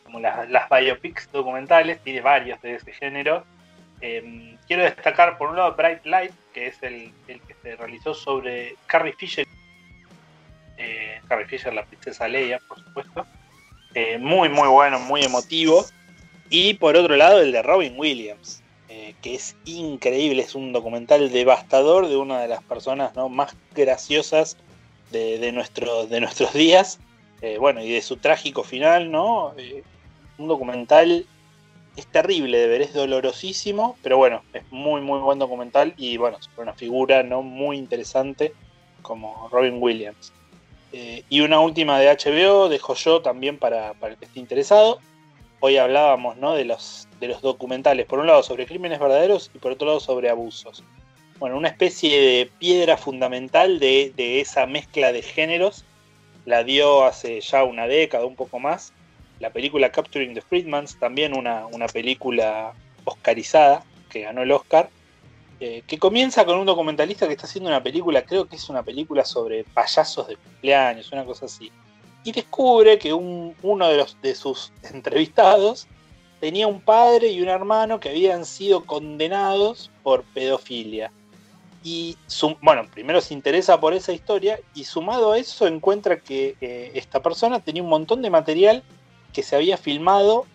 como 0.03 0.19
las, 0.19 0.47
biopics 0.69 1.31
documentales, 1.31 2.01
tiene 2.01 2.21
varios 2.21 2.61
de 2.61 2.75
ese 2.75 2.91
género. 2.91 3.45
Em, 4.01 4.57
quiero 4.67 4.83
destacar 4.83 5.37
por 5.37 5.51
un 5.51 5.55
lado 5.55 5.75
Bright 5.75 6.05
Light, 6.05 6.33
que 6.53 6.67
es 6.67 6.83
el, 6.83 7.13
que 7.27 7.55
se 7.61 7.75
realizó 7.75 8.13
sobre 8.13 8.75
Carrie 8.87 9.13
Fisher, 9.13 9.47
eh, 10.77 11.21
Carrie 11.29 11.45
Fisher, 11.45 11.71
la 11.71 11.85
princesa 11.85 12.27
Leia, 12.27 12.59
por 12.67 12.79
supuesto 12.79 13.25
eh, 13.93 14.17
muy, 14.17 14.49
muy 14.49 14.67
bueno, 14.67 14.99
muy 14.99 15.23
emotivo. 15.23 15.85
Y 16.49 16.73
por 16.75 16.95
otro 16.95 17.15
lado, 17.15 17.39
el 17.41 17.51
de 17.51 17.61
Robin 17.61 17.95
Williams, 17.97 18.61
eh, 18.89 19.15
que 19.21 19.35
es 19.35 19.55
increíble, 19.65 20.43
es 20.43 20.55
un 20.55 20.73
documental 20.73 21.31
devastador 21.31 22.07
de 22.07 22.17
una 22.17 22.41
de 22.41 22.47
las 22.47 22.61
personas 22.63 23.15
¿no? 23.15 23.29
más 23.29 23.55
graciosas 23.73 24.57
de, 25.11 25.39
de, 25.39 25.51
de 26.09 26.19
nuestros 26.21 26.53
días. 26.53 26.99
Eh, 27.41 27.57
bueno, 27.57 27.81
y 27.81 27.91
de 27.91 28.01
su 28.01 28.17
trágico 28.17 28.63
final, 28.63 29.11
¿no? 29.11 29.55
un 30.37 30.47
documental 30.47 31.25
es 31.95 32.07
terrible 32.07 32.57
de 32.57 32.67
ver, 32.67 32.81
es 32.81 32.93
dolorosísimo, 32.93 33.97
pero 34.01 34.17
bueno, 34.17 34.43
es 34.53 34.63
muy, 34.71 35.01
muy 35.01 35.19
buen 35.19 35.39
documental 35.39 35.93
y 35.97 36.17
bueno, 36.17 36.37
sobre 36.41 36.63
una 36.63 36.73
figura 36.73 37.23
no 37.23 37.41
muy 37.41 37.77
interesante 37.77 38.53
como 39.01 39.49
Robin 39.51 39.77
Williams. 39.79 40.31
Eh, 40.93 41.23
y 41.29 41.41
una 41.41 41.59
última 41.59 41.99
de 41.99 42.09
HBO, 42.09 42.69
dejo 42.69 42.95
yo 42.95 43.21
también 43.21 43.57
para, 43.57 43.93
para 43.93 44.13
el 44.13 44.19
que 44.19 44.25
esté 44.25 44.39
interesado. 44.39 44.99
Hoy 45.59 45.77
hablábamos 45.77 46.37
¿no? 46.37 46.53
de, 46.53 46.65
los, 46.65 47.07
de 47.19 47.27
los 47.27 47.41
documentales, 47.41 48.05
por 48.05 48.19
un 48.19 48.27
lado 48.27 48.43
sobre 48.43 48.65
crímenes 48.65 48.99
verdaderos 48.99 49.51
y 49.53 49.59
por 49.59 49.71
otro 49.73 49.87
lado 49.87 49.99
sobre 49.99 50.29
abusos. 50.29 50.83
Bueno, 51.39 51.57
una 51.57 51.69
especie 51.69 52.19
de 52.21 52.51
piedra 52.59 52.97
fundamental 52.97 53.79
de, 53.79 54.11
de 54.15 54.41
esa 54.41 54.65
mezcla 54.65 55.11
de 55.11 55.21
géneros 55.21 55.85
la 56.45 56.63
dio 56.63 57.03
hace 57.05 57.41
ya 57.41 57.63
una 57.63 57.87
década, 57.87 58.25
un 58.25 58.35
poco 58.35 58.59
más, 58.59 58.93
la 59.39 59.51
película 59.51 59.91
Capturing 59.91 60.33
the 60.33 60.41
Freedmans, 60.41 60.97
también 60.99 61.35
una, 61.35 61.65
una 61.67 61.87
película 61.87 62.73
oscarizada 63.05 63.83
que 64.09 64.21
ganó 64.21 64.43
el 64.43 64.51
Oscar, 64.51 64.89
eh, 65.63 65.83
que 65.85 65.99
comienza 65.99 66.43
con 66.43 66.57
un 66.57 66.65
documentalista 66.65 67.27
que 67.27 67.33
está 67.33 67.45
haciendo 67.45 67.69
una 67.69 67.83
película, 67.83 68.23
creo 68.23 68.47
que 68.47 68.55
es 68.55 68.67
una 68.67 68.81
película 68.81 69.23
sobre 69.23 69.63
payasos 69.63 70.27
de 70.27 70.35
cumpleaños, 70.35 71.11
una 71.11 71.23
cosa 71.23 71.45
así. 71.45 71.71
Y 72.23 72.31
descubre 72.31 72.97
que 72.97 73.13
uno 73.13 73.87
de, 73.87 73.95
los, 73.95 74.19
de 74.23 74.33
sus 74.33 74.73
entrevistados 74.91 75.85
tenía 76.39 76.65
un 76.65 76.81
padre 76.81 77.27
y 77.27 77.43
un 77.43 77.47
hermano 77.47 77.99
que 77.99 78.09
habían 78.09 78.43
sido 78.43 78.85
condenados 78.85 79.91
por 80.01 80.23
pedofilia. 80.23 81.11
Y 81.83 82.17
bueno, 82.63 82.87
primero 82.91 83.21
se 83.21 83.35
interesa 83.35 83.79
por 83.79 83.93
esa 83.93 84.13
historia 84.13 84.59
y 84.73 84.85
sumado 84.85 85.31
a 85.31 85.37
eso 85.37 85.67
encuentra 85.67 86.21
que 86.21 86.55
eh, 86.59 86.91
esta 86.95 87.21
persona 87.21 87.59
tenía 87.59 87.83
un 87.83 87.89
montón 87.89 88.23
de 88.23 88.31
material 88.31 88.81
que 89.31 89.43
se 89.43 89.55
había 89.55 89.77
filmado, 89.77 90.47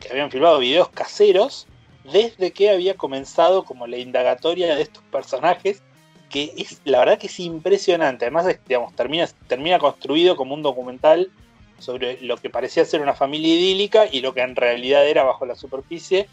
que 0.00 0.08
habían 0.08 0.30
filmado 0.30 0.58
videos 0.58 0.88
caseros 0.88 1.66
desde 2.04 2.52
que 2.52 2.70
había 2.70 2.94
comenzado 2.94 3.64
como 3.64 3.86
la 3.86 3.98
indagatoria 3.98 4.76
de 4.76 4.82
estos 4.82 5.02
personajes, 5.04 5.82
que 6.30 6.52
es 6.56 6.80
la 6.84 6.98
verdad 6.98 7.18
que 7.18 7.28
es 7.28 7.40
impresionante. 7.40 8.24
Además, 8.24 8.46
digamos, 8.66 8.94
termina, 8.94 9.28
termina 9.46 9.78
construido 9.78 10.36
como 10.36 10.54
un 10.54 10.62
documental 10.62 11.30
sobre 11.78 12.20
lo 12.20 12.36
que 12.36 12.50
parecía 12.50 12.84
ser 12.84 13.00
una 13.00 13.14
familia 13.14 13.54
idílica 13.54 14.06
y 14.10 14.20
lo 14.20 14.34
que 14.34 14.42
en 14.42 14.56
realidad 14.56 15.06
era 15.06 15.24
bajo 15.24 15.46
la 15.46 15.54
superficie. 15.54 16.28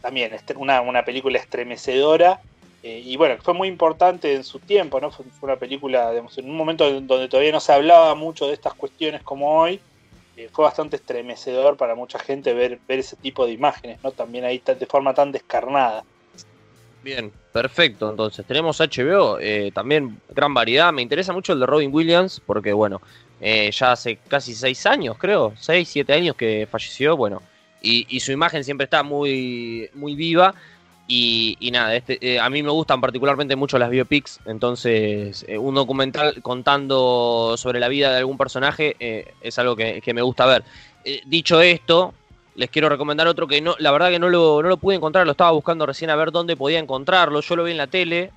También 0.00 0.32
una, 0.56 0.80
una 0.80 1.04
película 1.04 1.38
estremecedora 1.38 2.40
eh, 2.82 3.00
y 3.04 3.16
bueno, 3.16 3.36
fue 3.40 3.54
muy 3.54 3.68
importante 3.68 4.34
en 4.34 4.42
su 4.42 4.58
tiempo, 4.58 5.00
¿no? 5.00 5.10
Fue, 5.10 5.24
una 5.42 5.56
película, 5.56 6.10
digamos, 6.10 6.36
en 6.38 6.50
un 6.50 6.56
momento 6.56 6.90
donde 6.90 7.28
todavía 7.28 7.52
no 7.52 7.60
se 7.60 7.72
hablaba 7.72 8.14
mucho 8.14 8.48
de 8.48 8.54
estas 8.54 8.74
cuestiones 8.74 9.22
como 9.22 9.60
hoy, 9.60 9.80
eh, 10.36 10.48
fue 10.50 10.64
bastante 10.64 10.96
estremecedor 10.96 11.76
para 11.76 11.94
mucha 11.94 12.18
gente 12.18 12.54
ver, 12.54 12.78
ver 12.88 13.00
ese 13.00 13.16
tipo 13.16 13.46
de 13.46 13.52
imágenes, 13.52 13.98
¿no? 14.02 14.12
También 14.12 14.44
ahí 14.44 14.62
de 14.64 14.86
forma 14.86 15.12
tan 15.14 15.30
descarnada. 15.30 16.04
Bien, 17.02 17.32
perfecto. 17.52 18.10
Entonces, 18.10 18.46
tenemos 18.46 18.80
HBO, 18.80 19.38
eh, 19.40 19.72
también 19.74 20.20
gran 20.30 20.54
variedad. 20.54 20.92
Me 20.92 21.02
interesa 21.02 21.32
mucho 21.32 21.52
el 21.52 21.60
de 21.60 21.66
Robin 21.66 21.92
Williams, 21.92 22.40
porque 22.44 22.72
bueno, 22.72 23.02
eh, 23.40 23.70
ya 23.72 23.92
hace 23.92 24.16
casi 24.28 24.54
seis 24.54 24.86
años, 24.86 25.16
creo, 25.18 25.52
seis, 25.58 25.88
siete 25.88 26.12
años 26.12 26.36
que 26.36 26.66
falleció, 26.70 27.16
bueno, 27.16 27.42
y, 27.82 28.06
y, 28.08 28.20
su 28.20 28.30
imagen 28.30 28.62
siempre 28.62 28.84
está 28.84 29.02
muy, 29.02 29.90
muy 29.94 30.14
viva. 30.14 30.54
Y, 31.08 31.70
nada, 31.72 31.94
este, 31.94 32.18
eh, 32.20 32.40
a 32.40 32.48
mí 32.48 32.62
me 32.62 32.70
gustan 32.70 33.00
particularmente 33.00 33.54
mucho 33.54 33.78
las 33.78 33.90
biopics, 33.90 34.40
entonces 34.46 35.44
eh, 35.46 35.58
un 35.58 35.74
documental 35.74 36.40
contando 36.40 37.54
sobre 37.58 37.80
la 37.80 37.88
vida 37.88 38.10
de 38.10 38.18
algún 38.18 38.38
personaje 38.38 38.96
eh, 38.98 39.34
es 39.42 39.58
algo 39.58 39.76
que, 39.76 40.00
me 40.14 40.22
gusta 40.22 40.46
ver. 40.46 40.64
dicho 41.26 41.60
esto, 41.60 42.14
les 42.54 42.70
quiero 42.70 42.88
recomendar 42.88 43.26
otro 43.26 43.46
que 43.46 43.60
no, 43.60 43.74
la 43.78 43.90
verdad 43.90 44.08
que 44.08 44.18
no 44.18 44.30
lo, 44.30 44.62
no 44.62 44.68
lo 44.68 44.76
pude 44.78 44.94
encontrar, 44.96 45.26
lo 45.26 45.32
estaba 45.32 45.50
buscando 45.50 45.84
recién 45.84 46.08
a 46.08 46.16
ver 46.16 46.32
dónde 46.32 46.56
podía 46.56 46.78
encontrarlo. 46.78 47.40
Yo 47.40 47.56
lo 47.56 47.64
vi 47.64 47.72
en 47.72 47.78
la 47.78 47.88
tele, 47.88 48.30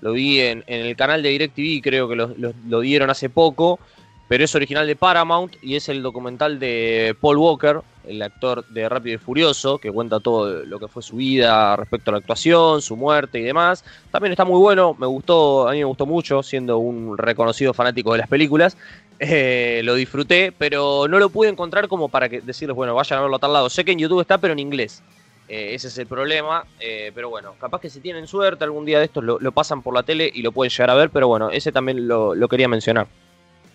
lo 0.00 0.12
vi 0.12 0.40
en, 0.40 0.64
el 0.66 0.96
canal 0.96 1.22
de 1.22 1.28
DirecTV, 1.30 1.82
creo 1.82 2.08
que 2.08 2.16
lo 2.16 2.80
dieron 2.80 3.10
hace 3.10 3.28
poco 3.28 3.80
pero 4.28 4.44
es 4.44 4.54
original 4.54 4.86
de 4.86 4.96
Paramount 4.96 5.54
y 5.62 5.76
es 5.76 5.88
el 5.88 6.02
documental 6.02 6.58
de 6.58 7.14
Paul 7.20 7.38
Walker, 7.38 7.80
el 8.06 8.22
actor 8.22 8.66
de 8.68 8.88
Rápido 8.88 9.16
y 9.16 9.18
Furioso, 9.18 9.78
que 9.78 9.90
cuenta 9.90 10.20
todo 10.20 10.64
lo 10.64 10.78
que 10.78 10.88
fue 10.88 11.02
su 11.02 11.16
vida 11.16 11.76
respecto 11.76 12.10
a 12.10 12.12
la 12.12 12.18
actuación, 12.18 12.82
su 12.82 12.96
muerte 12.96 13.38
y 13.38 13.42
demás. 13.42 13.84
También 14.10 14.32
está 14.32 14.44
muy 14.44 14.58
bueno, 14.58 14.94
me 14.98 15.06
gustó, 15.06 15.68
a 15.68 15.72
mí 15.72 15.78
me 15.78 15.84
gustó 15.84 16.06
mucho, 16.06 16.42
siendo 16.42 16.78
un 16.78 17.16
reconocido 17.16 17.74
fanático 17.74 18.12
de 18.12 18.18
las 18.18 18.28
películas. 18.28 18.76
Eh, 19.18 19.82
lo 19.84 19.94
disfruté, 19.94 20.52
pero 20.56 21.06
no 21.08 21.18
lo 21.18 21.30
pude 21.30 21.48
encontrar 21.48 21.88
como 21.88 22.08
para 22.08 22.28
que 22.28 22.40
decirles, 22.40 22.76
bueno, 22.76 22.94
vayan 22.94 23.18
a 23.18 23.22
verlo 23.22 23.36
a 23.36 23.40
tal 23.40 23.52
lado. 23.52 23.70
Sé 23.70 23.84
que 23.84 23.92
en 23.92 23.98
YouTube 23.98 24.20
está, 24.20 24.38
pero 24.38 24.52
en 24.52 24.58
inglés. 24.58 25.02
Eh, 25.48 25.74
ese 25.74 25.88
es 25.88 25.98
el 25.98 26.06
problema, 26.06 26.64
eh, 26.80 27.12
pero 27.14 27.28
bueno, 27.28 27.54
capaz 27.60 27.80
que 27.80 27.90
si 27.90 28.00
tienen 28.00 28.26
suerte 28.26 28.64
algún 28.64 28.86
día 28.86 28.98
de 28.98 29.04
estos 29.04 29.22
lo, 29.22 29.52
pasan 29.52 29.82
por 29.82 29.94
la 29.94 30.02
tele 30.02 30.30
y 30.32 30.40
lo 30.40 30.52
pueden 30.52 30.70
llegar 30.70 30.90
a 30.90 30.94
ver, 30.94 31.10
pero 31.10 31.28
bueno, 31.28 31.50
ese 31.50 31.70
también 31.70 32.08
lo 32.08 32.48
quería 32.48 32.66
mencionar. 32.66 33.06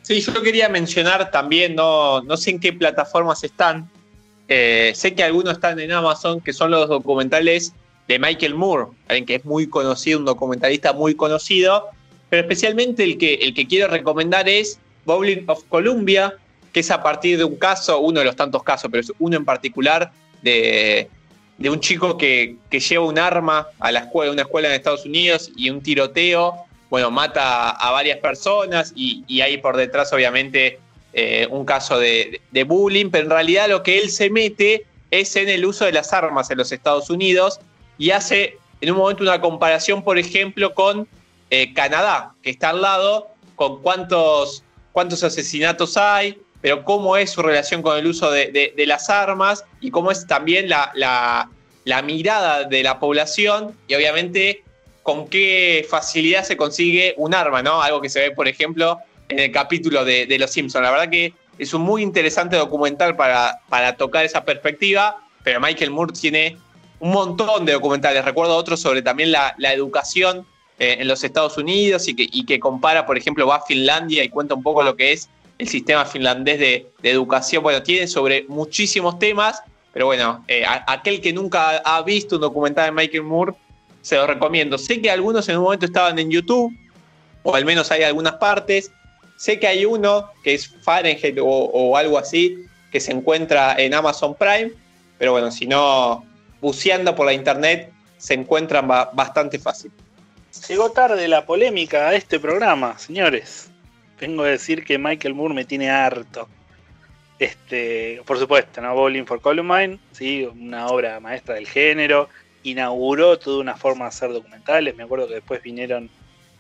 Sí, 0.10 0.22
yo 0.22 0.42
quería 0.42 0.70
mencionar 0.70 1.30
también, 1.30 1.76
no, 1.76 2.22
no 2.22 2.36
sé 2.36 2.50
en 2.50 2.60
qué 2.60 2.74
plataformas 2.74 3.44
están. 3.44 3.88
Eh, 4.50 4.92
sé 4.96 5.14
que 5.14 5.24
algunos 5.24 5.54
están 5.54 5.80
en 5.80 5.92
Amazon, 5.92 6.42
que 6.42 6.54
son 6.54 6.72
los 6.72 6.90
documentales 6.90 7.74
de 8.08 8.18
Michael 8.18 8.56
Moore, 8.56 8.88
alguien 9.08 9.26
que 9.26 9.36
es 9.36 9.46
muy 9.46 9.68
conocido, 9.70 10.18
un 10.18 10.26
documentalista 10.26 10.92
muy 10.92 11.14
conocido, 11.14 11.86
pero 12.30 12.42
especialmente 12.42 13.04
el 13.04 13.20
que, 13.20 13.36
el 13.36 13.54
que 13.54 13.68
quiero 13.68 13.88
recomendar 13.88 14.50
es 14.50 14.80
Bowling 15.06 15.44
of 15.46 15.64
Columbia, 15.70 16.36
que 16.74 16.80
es 16.80 16.90
a 16.90 17.04
partir 17.04 17.38
de 17.38 17.44
un 17.44 17.58
caso, 17.58 18.00
uno 18.00 18.20
de 18.20 18.26
los 18.26 18.36
tantos 18.36 18.64
casos, 18.64 18.90
pero 18.92 19.02
es 19.02 19.14
uno 19.20 19.38
en 19.38 19.46
particular, 19.46 20.12
de, 20.42 21.08
de 21.60 21.70
un 21.70 21.80
chico 21.80 22.18
que, 22.18 22.56
que, 22.72 22.80
lleva 22.80 23.06
un 23.06 23.20
arma 23.20 23.68
a 23.80 23.92
la 23.92 24.00
escuela, 24.00 24.32
una 24.32 24.42
escuela 24.42 24.70
en 24.70 24.76
Estados 24.76 25.06
Unidos 25.06 25.52
y 25.56 25.70
un 25.70 25.82
tiroteo 25.82 26.66
bueno, 26.90 27.12
mata 27.12 27.70
a 27.70 27.92
varias 27.92 28.18
personas 28.18 28.94
y, 28.96 29.24
y 29.28 29.42
hay 29.42 29.58
por 29.58 29.78
detrás 29.78 30.12
obviamente 30.12 30.80
eh, 31.14 31.48
un 31.50 31.66
caso 31.66 32.00
de, 32.00 32.42
bullying, 32.66 33.10
pero 33.10 33.26
en 33.26 33.30
realidad 33.32 33.70
lo 33.70 33.84
que 33.84 34.00
él 34.00 34.10
se 34.10 34.30
mete 34.30 34.86
es 35.12 35.36
en 35.36 35.50
el 35.50 35.66
uso 35.66 35.86
de 35.86 35.92
las 35.92 36.14
armas 36.14 36.52
en 36.52 36.58
los 36.58 36.72
Estados 36.72 37.10
Unidos 37.10 37.60
y 37.98 38.12
hace 38.12 38.58
en 38.82 38.92
un 38.92 38.98
momento 38.98 39.24
una 39.24 39.42
comparación, 39.42 40.04
por 40.04 40.18
ejemplo, 40.18 40.74
con 40.74 41.08
eh, 41.50 41.74
Canadá, 41.74 42.34
que 42.44 42.52
está 42.52 42.70
al 42.70 42.82
lado, 42.82 43.28
con 43.56 43.82
cuántos, 43.82 44.64
cuántos 44.92 45.24
asesinatos 45.24 45.98
hay, 45.98 46.40
pero 46.62 46.84
cómo 46.84 47.18
es 47.18 47.32
su 47.32 47.42
relación 47.42 47.82
con 47.82 47.98
el 47.98 48.06
uso 48.06 48.32
de, 48.32 48.74
las 48.86 49.10
armas 49.10 49.66
y 49.82 49.92
cómo 49.92 50.12
es 50.12 50.28
también 50.28 50.70
la, 50.70 50.92
la 51.86 52.02
mirada 52.04 52.66
de 52.66 52.84
la 52.84 53.00
población 53.00 53.76
y 53.88 53.96
obviamente 53.96 54.64
con 55.10 55.28
qué 55.28 55.88
facilidad 55.90 56.44
se 56.44 56.56
consigue 56.56 57.16
un 57.18 57.34
arma, 57.34 57.64
¿no? 57.64 57.82
Algo 57.82 58.00
que 58.00 58.10
se 58.10 58.20
ve, 58.20 58.32
por 58.32 58.48
ejemplo, 58.48 59.00
en 59.30 59.40
el 59.40 59.52
capítulo 59.52 60.04
de, 60.04 60.38
Los 60.40 60.52
Simpsons. 60.52 60.84
La 60.84 60.92
verdad 60.92 61.10
que 61.10 61.34
es 61.58 61.74
un 61.74 61.82
muy 61.82 62.02
interesante 62.02 62.56
documental 62.58 63.16
para, 63.16 63.62
para 63.70 63.96
tocar 63.96 64.26
esa 64.26 64.44
perspectiva, 64.44 65.18
pero 65.44 65.60
Michael 65.60 65.92
Moore 65.92 66.14
tiene 66.14 66.58
un 67.00 67.12
montón 67.12 67.66
de 67.66 67.74
documentales. 67.74 68.26
Recuerdo 68.26 68.56
otros 68.56 68.80
sobre 68.82 69.02
también 69.02 69.32
la, 69.32 69.56
educación 69.74 70.46
eh, 70.80 70.98
en 71.00 71.08
los 71.08 71.24
Estados 71.24 71.58
Unidos 71.58 72.08
y 72.08 72.16
que, 72.16 72.28
y 72.32 72.46
que, 72.46 72.60
compara, 72.60 73.06
por 73.06 73.18
ejemplo, 73.18 73.48
va 73.48 73.58
a 73.58 73.62
Finlandia 73.62 74.24
y 74.24 74.30
cuenta 74.30 74.56
un 74.56 74.64
poco 74.64 74.84
lo 74.84 74.96
que 74.96 75.14
es 75.14 75.30
el 75.58 75.68
sistema 75.68 76.06
finlandés 76.06 76.60
de, 76.60 76.88
educación. 77.04 77.62
Bueno, 77.62 77.84
tiene 77.84 78.08
sobre 78.08 78.46
muchísimos 78.48 79.20
temas, 79.20 79.62
pero 79.94 80.08
bueno, 80.08 80.44
eh, 80.48 80.64
aquel 80.88 81.22
que 81.22 81.34
nunca 81.34 81.78
ha 81.78 82.02
visto 82.02 82.36
un 82.36 82.42
documental 82.42 82.86
de 82.86 82.92
Michael 82.92 83.24
Moore 83.24 83.54
se 84.02 84.16
los 84.16 84.28
recomiendo. 84.28 84.78
Sé 84.78 85.02
que 85.02 85.12
algunos 85.12 85.48
en 85.50 85.58
un 85.58 85.64
momento 85.64 85.86
estaban 85.86 86.18
en 86.18 86.32
YouTube, 86.32 86.74
o 87.44 87.56
al 87.56 87.66
menos 87.66 87.92
hay 87.92 88.04
algunas 88.04 88.34
partes. 88.34 88.92
Sé 89.40 89.58
que 89.58 89.68
hay 89.68 89.86
uno 89.86 90.30
que 90.44 90.54
es 90.54 90.68
Fahrenheit 90.68 91.38
o, 91.42 91.96
algo 91.96 92.18
así, 92.18 92.66
que 92.92 93.00
se 93.00 93.14
encuentra 93.14 93.74
en 93.78 93.94
Amazon 93.94 94.36
Prime, 94.36 94.72
pero 95.18 95.32
bueno, 95.32 95.50
si 95.50 95.66
no, 95.66 96.26
buceando 96.60 97.16
por 97.16 97.26
la 97.26 97.32
internet, 97.32 97.90
se 98.18 98.34
encuentran 98.34 98.86
bastante 98.86 99.58
fácil. 99.58 99.94
Llegó 100.68 100.92
tarde 100.92 101.26
la 101.30 101.46
polémica 101.46 102.10
a 102.10 102.16
este 102.16 102.38
programa, 102.38 103.00
señores. 103.00 103.72
Vengo 104.20 104.44
a 104.44 104.50
decir 104.50 104.84
que 104.84 104.98
Michael 104.98 105.36
Moore 105.36 105.54
me 105.54 105.64
tiene 105.64 105.90
harto. 105.90 106.50
Este, 107.40 108.22
por 108.26 108.38
supuesto, 108.40 108.82
¿no? 108.82 108.94
Bowling 108.94 109.24
for 109.24 109.40
Columbine, 109.40 110.00
sí, 110.12 110.44
una 110.44 110.88
obra 110.88 111.22
maestra 111.22 111.56
del 111.56 111.66
género 111.66 112.28
inauguró 112.64 113.40
toda 113.40 113.62
una 113.62 113.78
forma 113.78 114.04
de 114.04 114.10
hacer 114.10 114.34
documentales. 114.34 114.98
Me 114.98 115.04
acuerdo 115.04 115.30
que 115.30 115.36
después 115.36 115.64
vinieron 115.64 116.10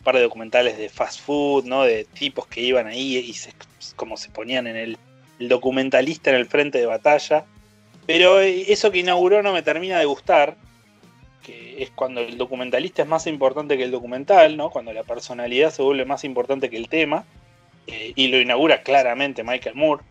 par 0.03 0.15
de 0.15 0.21
documentales 0.21 0.77
de 0.77 0.89
fast 0.89 1.21
food, 1.21 1.65
¿no? 1.65 1.83
De 1.83 2.05
tipos 2.05 2.47
que 2.47 2.61
iban 2.61 2.87
ahí 2.87 3.17
y 3.17 3.33
se, 3.33 3.53
como 3.95 4.17
se 4.17 4.29
ponían 4.29 4.67
en 4.67 4.75
el, 4.75 4.97
documentalista 5.39 6.29
en 6.31 6.35
el 6.35 6.45
frente 6.45 6.79
de 6.79 6.85
batalla. 6.85 7.45
Pero 8.05 8.39
eso 8.39 8.91
que 8.91 8.99
inauguró 8.99 9.41
no 9.43 9.53
me 9.53 9.61
termina 9.61 9.99
de 9.99 10.05
gustar, 10.05 10.55
que 11.43 11.83
es 11.83 11.91
cuando 11.91 12.21
el 12.21 12.37
documentalista 12.37 13.03
es 13.03 13.07
más 13.07 13.27
importante 13.27 13.77
que 13.77 13.83
el 13.83 13.91
documental, 13.91 14.57
¿no? 14.57 14.69
Cuando 14.69 14.91
la 14.91 15.03
personalidad 15.03 15.71
se 15.71 15.81
vuelve 15.81 16.05
más 16.05 16.23
importante 16.23 16.69
que 16.69 16.77
el 16.77 16.89
tema. 16.89 17.25
Eh, 17.87 18.13
y 18.15 18.27
lo 18.27 18.39
inaugura 18.39 18.83
claramente 18.83 19.43
Michael 19.43 19.75
Moore. 19.75 20.03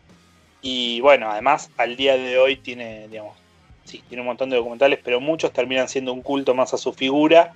Y 0.62 1.01
bueno, 1.01 1.30
además 1.30 1.70
al 1.76 1.97
día 1.97 2.16
de 2.16 2.39
hoy 2.39 2.57
tiene, 2.57 3.09
digamos, 3.09 3.36
sí, 3.84 4.03
tiene 4.09 4.22
un 4.22 4.28
montón 4.28 4.51
de 4.51 4.57
documentales, 4.57 4.99
pero 5.03 5.20
muchos 5.20 5.53
terminan 5.53 5.89
siendo 5.89 6.12
un 6.12 6.22
culto 6.22 6.55
más 6.55 6.74
a 6.74 6.78
su 6.78 6.93
figura 6.93 7.55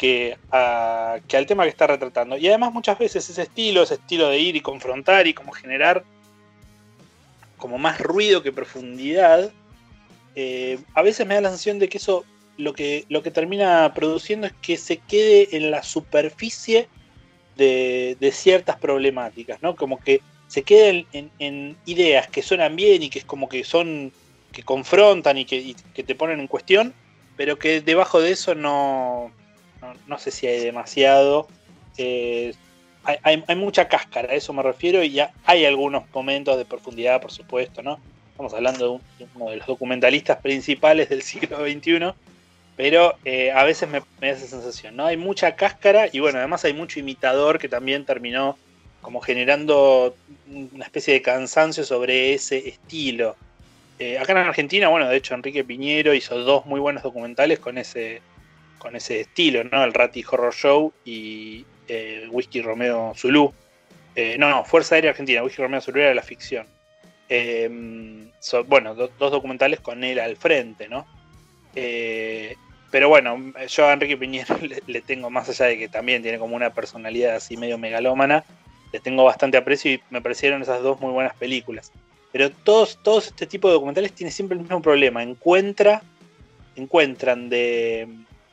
que, 0.00 0.38
al 0.50 1.46
tema 1.46 1.64
que 1.64 1.68
está 1.68 1.86
retratando. 1.86 2.38
Y 2.38 2.48
además 2.48 2.72
muchas 2.72 2.98
veces 2.98 3.28
ese 3.28 3.42
estilo, 3.42 3.82
ese 3.82 3.94
estilo 3.94 4.30
de 4.30 4.38
ir 4.38 4.56
y 4.56 4.62
confrontar 4.62 5.26
y 5.26 5.34
como 5.34 5.52
generar 5.52 6.04
como 7.58 7.76
más 7.76 8.00
ruido 8.00 8.42
que 8.42 8.50
profundidad, 8.50 9.52
eh, 10.34 10.78
a 10.94 11.02
veces 11.02 11.26
me 11.26 11.34
da 11.34 11.42
la 11.42 11.48
sensación 11.50 11.78
de 11.78 11.90
que 11.90 11.98
eso 11.98 12.24
lo 12.56 12.72
que, 12.72 13.04
lo 13.10 13.22
que 13.22 13.30
termina 13.30 13.92
produciendo 13.94 14.46
es 14.46 14.54
que 14.62 14.78
se 14.78 14.96
quede 14.96 15.54
en 15.54 15.70
la 15.70 15.82
superficie 15.82 16.88
de, 17.56 18.16
ciertas 18.32 18.76
problemáticas, 18.76 19.60
¿no? 19.60 19.76
Como 19.76 20.00
que 20.00 20.22
se 20.46 20.62
queden 20.62 21.06
en, 21.12 21.76
ideas 21.84 22.26
que 22.26 22.40
suenan 22.40 22.74
bien 22.74 23.02
y 23.02 23.10
que 23.10 23.18
es 23.18 23.26
como 23.26 23.50
que 23.50 23.64
son, 23.64 24.12
que 24.50 24.62
confrontan 24.62 25.36
y 25.36 25.44
que 25.44 26.02
te 26.02 26.14
ponen 26.14 26.40
en 26.40 26.46
cuestión, 26.46 26.94
pero 27.36 27.58
que 27.58 27.82
debajo 27.82 28.18
de 28.22 28.30
eso 28.30 28.54
no, 28.54 29.30
no, 30.06 30.18
sé 30.18 30.30
si 30.30 30.46
hay 30.46 30.60
demasiado. 30.60 31.48
eh, 31.98 32.54
hay, 33.02 33.56
mucha 33.56 33.88
cáscara, 33.88 34.30
a 34.32 34.34
eso 34.36 34.52
me 34.52 34.62
refiero, 34.62 35.02
y 35.02 35.10
ya 35.10 35.32
hay 35.44 35.64
algunos 35.64 36.04
momentos 36.12 36.58
de 36.58 36.64
profundidad, 36.66 37.20
por 37.20 37.32
supuesto, 37.32 37.82
¿no? 37.82 37.98
Estamos 38.32 38.52
hablando 38.54 38.84
de, 38.84 38.90
un- 38.90 39.02
de 39.18 39.26
uno 39.34 39.50
de 39.50 39.56
los 39.56 39.66
documentalistas 39.66 40.38
principales 40.38 41.08
del 41.08 41.22
siglo 41.22 41.58
XXI, 41.64 42.12
pero 42.76 43.14
eh, 43.24 43.50
a 43.52 43.64
veces 43.64 43.88
me, 43.88 44.00
me 44.20 44.28
da 44.28 44.36
esa 44.36 44.46
sensación, 44.46 44.96
¿no? 44.96 45.06
Hay 45.06 45.16
mucha 45.16 45.56
cáscara 45.56 46.08
y 46.12 46.20
bueno, 46.20 46.38
además 46.38 46.64
hay 46.64 46.72
mucho 46.74 47.00
imitador 47.00 47.58
que 47.58 47.68
también 47.68 48.04
terminó 48.04 48.56
como 49.02 49.20
generando 49.20 50.14
una 50.46 50.84
especie 50.84 51.14
de 51.14 51.22
cansancio 51.22 51.84
sobre 51.84 52.34
ese 52.34 52.68
estilo. 52.68 53.34
Eh, 53.98 54.18
acá 54.18 54.32
en 54.32 54.38
Argentina, 54.38 54.88
bueno, 54.88 55.08
de 55.08 55.16
hecho 55.16 55.34
Enrique 55.34 55.64
Piñero 55.64 56.14
hizo 56.14 56.38
dos 56.38 56.64
muy 56.66 56.80
buenos 56.80 57.02
documentales 57.02 57.58
con 57.58 57.76
ese, 57.78 58.22
con 58.80 58.96
ese 58.96 59.20
estilo, 59.20 59.62
¿no? 59.62 59.84
El 59.84 59.92
Ratty 59.94 60.24
Horror 60.28 60.52
Show 60.52 60.92
y 61.04 61.64
eh, 61.86 62.26
Whisky 62.32 62.60
Romeo 62.62 63.12
Zulu. 63.16 63.52
Eh, 64.16 64.36
no, 64.38 64.50
no, 64.50 64.64
Fuerza 64.64 64.96
Aérea 64.96 65.10
Argentina, 65.12 65.44
Whisky 65.44 65.62
Romeo 65.62 65.80
Zulu 65.80 66.00
era 66.00 66.14
la 66.14 66.22
ficción. 66.22 66.66
So- 68.40 68.64
bueno, 68.64 68.94
do- 68.94 69.10
dos 69.18 69.30
documentales 69.30 69.80
con 69.80 70.02
él 70.02 70.18
al 70.18 70.36
frente, 70.36 70.88
¿no? 70.88 71.06
Eh, 71.76 72.56
pero 72.90 73.08
bueno, 73.08 73.38
yo 73.68 73.86
a 73.86 73.92
Enrique 73.92 74.16
Piñero 74.16 74.56
le, 74.62 74.82
le 74.86 75.00
tengo, 75.02 75.30
más 75.30 75.48
allá 75.48 75.66
de 75.66 75.78
que 75.78 75.88
también 75.88 76.22
tiene 76.22 76.38
como 76.38 76.56
una 76.56 76.72
personalidad 76.72 77.36
así 77.36 77.56
medio 77.56 77.78
megalómana, 77.78 78.44
le 78.92 78.98
tengo 78.98 79.22
bastante 79.24 79.56
aprecio 79.56 79.92
y 79.92 80.00
me 80.10 80.20
parecieron 80.20 80.62
esas 80.62 80.82
dos 80.82 81.00
muy 81.00 81.12
buenas 81.12 81.34
películas. 81.36 81.92
Pero 82.32 82.50
todos, 82.50 82.98
todos 83.02 83.28
este 83.28 83.46
tipo 83.46 83.68
de 83.68 83.74
documentales 83.74 84.12
tienen 84.12 84.32
siempre 84.32 84.56
el 84.56 84.62
mismo 84.62 84.80
problema. 84.82 85.22
Encuentra, 85.22 86.02
encuentran 86.76 87.48
de, 87.48 88.08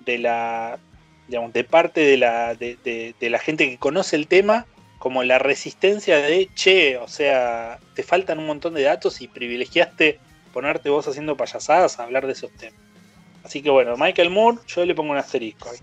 de 0.07 0.17
la, 0.17 0.79
digamos, 1.27 1.53
de 1.53 1.63
parte 1.63 2.01
de 2.01 2.17
la, 2.17 2.55
de, 2.55 3.15
la 3.19 3.37
gente 3.37 3.69
que 3.69 3.77
conoce 3.77 4.15
el 4.15 4.27
tema, 4.27 4.65
como 4.97 5.21
la 5.23 5.37
resistencia 5.37 6.17
de, 6.17 6.49
che, 6.55 6.97
o 6.97 7.07
sea, 7.07 7.77
te 7.93 8.01
faltan 8.01 8.39
un 8.39 8.47
montón 8.47 8.73
de 8.73 8.81
datos 8.81 9.21
y 9.21 9.27
privilegiaste 9.27 10.19
ponerte 10.51 10.89
vos 10.89 11.07
haciendo 11.07 11.37
payasadas 11.37 11.99
a 11.99 12.03
hablar 12.03 12.25
de 12.25 12.33
esos 12.33 12.49
temas. 12.53 12.79
Así 13.43 13.61
que 13.61 13.69
bueno, 13.69 13.95
Michael 13.95 14.31
Moore, 14.31 14.57
yo 14.67 14.83
le 14.85 14.95
pongo 14.95 15.11
un 15.11 15.17
asterisco 15.17 15.69
ahí. 15.69 15.77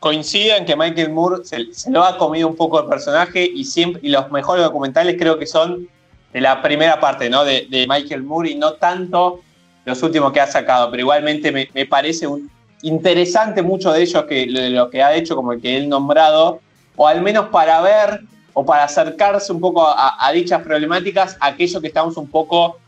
Coincido 0.00 0.56
en 0.56 0.64
que 0.64 0.74
Michael 0.74 1.10
Moore 1.10 1.44
se, 1.44 1.66
lo 1.90 2.02
ha 2.02 2.18
comido 2.18 2.48
un 2.48 2.56
poco 2.56 2.80
el 2.80 2.88
personaje 2.88 3.44
y, 3.44 3.64
siempre, 3.64 4.00
y 4.02 4.08
los 4.08 4.30
mejores 4.32 4.64
documentales 4.64 5.16
creo 5.18 5.38
que 5.38 5.46
son 5.46 5.88
de 6.32 6.40
la 6.40 6.60
primera 6.62 6.98
parte, 6.98 7.28
¿no? 7.30 7.44
De, 7.44 7.66
de 7.70 7.86
Michael 7.86 8.22
Moore 8.22 8.50
y 8.50 8.54
no 8.56 8.72
tanto 8.74 9.42
los 9.84 10.02
últimos 10.02 10.32
que 10.32 10.40
ha 10.40 10.46
sacado, 10.46 10.90
pero 10.90 11.02
igualmente 11.02 11.52
me, 11.52 11.68
me 11.74 11.86
parece 11.86 12.26
un- 12.26 12.50
interesante 12.82 13.62
mucho 13.62 13.92
de 13.92 14.02
ellos 14.02 14.24
que 14.24 14.46
lo, 14.46 14.90
que 14.90 15.02
ha 15.02 15.14
hecho, 15.14 15.36
como 15.36 15.52
el 15.52 15.60
que 15.60 15.76
él 15.76 15.88
nombrado, 15.88 16.60
o 16.96 17.06
al 17.06 17.22
menos 17.22 17.48
para 17.48 17.80
ver 17.80 18.20
o 18.52 18.64
para 18.64 18.84
acercarse 18.84 19.52
un 19.52 19.60
poco 19.60 19.86
a, 19.86 20.16
a 20.26 20.32
dichas 20.32 20.62
problemáticas, 20.62 21.36
aquellos 21.40 21.80
que 21.80 21.88
estamos 21.88 22.16
un 22.16 22.28
poco 22.28 22.78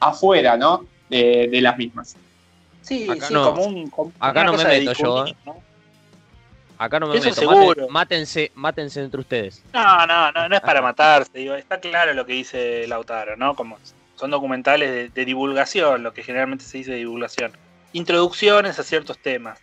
afuera, 0.00 0.56
¿no? 0.56 0.84
De, 1.08 1.48
de 1.50 1.60
las 1.60 1.76
mismas. 1.78 2.16
Sí, 2.82 3.08
Acá 3.10 3.26
sí, 3.28 3.34
no- 3.34 3.54
como 3.54 3.64
un. 3.66 3.90
como 3.90 4.12
acá 4.20 4.40
una 4.42 4.52
no 4.52 4.58
me 4.58 4.64
meto 4.64 4.92
yo, 4.92 5.24
difuminar, 5.24 5.34
¿no? 5.46 5.56
Acá 6.78 7.00
no 7.00 7.08
me 7.08 7.16
Eso 7.16 7.24
meto. 7.30 7.40
seguro. 7.40 7.88
Mátense, 7.88 8.52
mátense 8.54 9.02
entre 9.02 9.20
ustedes. 9.20 9.62
No, 9.72 10.06
no, 10.06 10.30
no, 10.30 10.48
no 10.48 10.54
es 10.54 10.60
para 10.60 10.80
matarse, 10.80 11.30
digo, 11.34 11.54
está 11.54 11.80
claro 11.80 12.14
lo 12.14 12.24
que 12.24 12.34
dice 12.34 12.86
Lautaro, 12.86 13.36
¿no? 13.36 13.54
Como 13.54 13.78
son 14.14 14.30
documentales 14.30 14.90
de, 14.90 15.08
de 15.08 15.24
divulgación, 15.24 16.02
lo 16.02 16.12
que 16.12 16.22
generalmente 16.22 16.64
se 16.64 16.78
dice 16.78 16.92
de 16.92 16.98
divulgación. 16.98 17.52
Introducciones 17.92 18.78
a 18.78 18.82
ciertos 18.82 19.18
temas. 19.18 19.58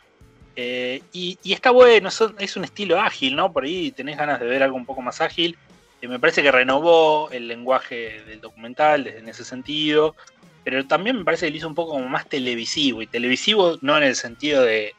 Eh, 0.55 1.01
y, 1.11 1.37
está 1.43 1.71
bueno, 1.71 2.09
es 2.39 2.55
un 2.55 2.63
estilo 2.63 2.99
ágil, 2.99 3.35
¿no? 3.35 3.51
Por 3.51 3.65
ahí 3.65 3.91
tenés 3.91 4.17
ganas 4.17 4.39
de 4.39 4.45
ver 4.45 4.63
algo 4.63 4.77
un 4.77 4.85
poco 4.85 5.01
más 5.01 5.21
ágil. 5.21 5.57
Eh, 6.01 6.07
me 6.07 6.19
parece 6.19 6.41
que 6.41 6.51
renovó 6.51 7.29
el 7.31 7.47
lenguaje 7.47 8.21
del 8.23 8.41
documental 8.41 9.07
en 9.07 9.27
ese 9.27 9.43
sentido. 9.43 10.15
Pero 10.63 10.85
también 10.87 11.17
me 11.17 11.25
parece 11.25 11.45
que 11.45 11.51
lo 11.51 11.57
hizo 11.57 11.67
un 11.67 11.75
poco 11.75 11.99
más 11.99 12.27
televisivo. 12.27 13.01
Y 13.01 13.07
televisivo 13.07 13.77
no 13.81 13.97
en 13.97 14.03
el 14.03 14.15
sentido 14.15 14.63
de, 14.63 14.95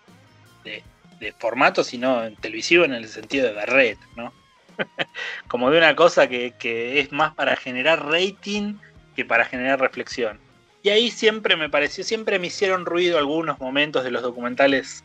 de, 0.65 1.33
formato, 1.39 1.83
sino 1.83 2.31
televisivo 2.41 2.85
en 2.85 2.93
el 2.93 3.09
sentido 3.09 3.47
de 3.47 3.55
Barret, 3.55 3.99
¿no? 4.15 4.33
como 5.49 5.71
de 5.71 5.79
una 5.79 5.97
cosa 5.97 6.29
que 6.29 7.01
es 7.01 7.11
más 7.11 7.35
para 7.35 7.57
generar 7.57 8.07
rating 8.07 8.75
que 9.17 9.25
para 9.25 9.47
generar 9.47 9.81
reflexión. 9.81 10.39
Y 10.87 10.91
ahí 10.91 11.11
siempre 11.11 11.57
me 11.57 11.69
pareció, 11.69 12.05
siempre 12.05 12.39
me 12.39 12.47
hicieron 12.47 12.87
ruido 12.87 13.19
algunos 13.19 13.59
momentos 13.59 14.05
de 14.05 14.13
los 14.13 14.23
documentales 14.23 15.03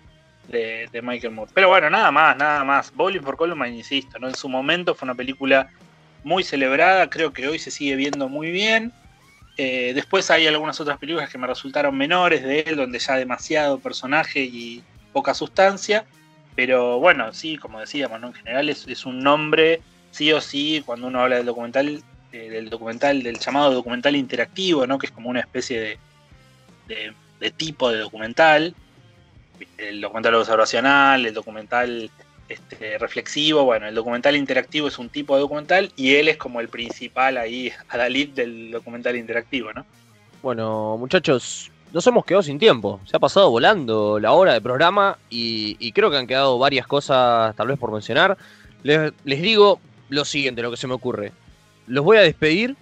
de, 0.47 0.87
Michael 1.01 1.33
Moore. 1.33 1.49
Pero 1.55 1.69
bueno, 1.69 1.89
nada 1.89 2.11
más, 2.11 2.37
nada 2.37 2.63
más. 2.63 2.93
Bowling 2.93 3.21
for 3.21 3.35
Columbine, 3.35 3.77
insisto, 3.77 4.19
¿no? 4.19 4.27
En 4.27 4.35
su 4.35 4.47
momento 4.47 4.93
fue 4.93 5.07
una 5.07 5.15
película 5.15 5.71
muy 6.23 6.43
celebrada, 6.43 7.09
creo 7.09 7.33
que 7.33 7.47
hoy 7.47 7.57
se 7.57 7.71
sigue 7.71 7.95
viendo 7.95 8.29
muy 8.29 8.51
bien. 8.51 8.93
Eh, 9.57 9.93
después 9.95 10.29
hay 10.29 10.45
algunas 10.45 10.79
otras 10.79 10.99
películas 10.99 11.31
que 11.31 11.39
me 11.39 11.47
resultaron 11.47 11.97
menores 11.97 12.43
de 12.43 12.59
él, 12.59 12.75
donde 12.75 12.99
ya 12.99 13.15
demasiado 13.15 13.79
personaje 13.79 14.43
y 14.43 14.83
poca 15.13 15.33
sustancia. 15.33 16.05
Pero 16.55 16.99
bueno, 16.99 17.33
sí, 17.33 17.57
como 17.57 17.79
decíamos, 17.79 18.21
¿no? 18.21 18.27
en 18.27 18.33
general 18.33 18.69
es, 18.69 18.87
es 18.87 19.03
un 19.07 19.17
nombre, 19.21 19.81
sí 20.11 20.31
o 20.31 20.41
sí, 20.41 20.83
cuando 20.85 21.07
uno 21.07 21.21
habla 21.21 21.37
del 21.37 21.47
documental, 21.47 22.03
eh, 22.31 22.49
del 22.49 22.69
documental, 22.69 23.23
del 23.23 23.39
llamado 23.39 23.73
documental 23.73 24.15
interactivo, 24.15 24.87
¿no? 24.87 24.97
que 24.97 25.07
es 25.07 25.11
como 25.11 25.29
una 25.29 25.39
especie 25.39 25.97
de 26.87 27.51
tipo 27.51 27.91
de 27.91 27.99
documental. 27.99 28.75
El 29.77 30.01
documental 30.01 30.35
observacional, 30.35 31.25
el 31.25 31.33
documental 31.33 32.09
este, 32.51 32.97
reflexivo, 32.97 33.63
bueno, 33.63 33.87
el 33.87 33.95
documental 33.95 34.35
interactivo 34.35 34.89
es 34.89 34.99
un 34.99 35.07
tipo 35.07 35.35
de 35.35 35.41
documental 35.41 35.89
y 35.95 36.15
él 36.15 36.27
es 36.27 36.35
como 36.35 36.59
el 36.59 36.67
principal 36.67 37.37
ahí, 37.37 37.71
adalid 37.87 38.29
del 38.31 38.71
documental 38.71 39.15
interactivo, 39.15 39.71
¿no? 39.71 39.85
Bueno, 40.41 40.97
muchachos, 40.97 41.71
nos 41.93 42.05
hemos 42.07 42.25
quedado 42.25 42.43
sin 42.43 42.59
tiempo. 42.59 42.99
Se 43.05 43.15
ha 43.15 43.21
pasado 43.21 43.49
volando 43.49 44.19
la 44.19 44.33
hora 44.33 44.51
de 44.51 44.59
programa 44.59 45.17
y, 45.29 45.77
y 45.79 45.93
creo 45.93 46.11
que 46.11 46.17
han 46.17 46.27
quedado 46.27 46.59
varias 46.59 46.85
cosas 46.87 47.55
tal 47.55 47.67
vez 47.67 47.79
por 47.79 47.91
mencionar. 47.91 48.37
Les, 48.83 49.13
les 49.23 49.41
digo 49.41 49.79
lo 50.09 50.25
siguiente, 50.25 50.61
lo 50.61 50.71
que 50.71 50.77
se 50.77 50.87
me 50.87 50.93
ocurre. 50.93 51.31
Los 51.87 52.03
voy 52.05 52.17
a 52.17 52.21
despedir, 52.21 52.75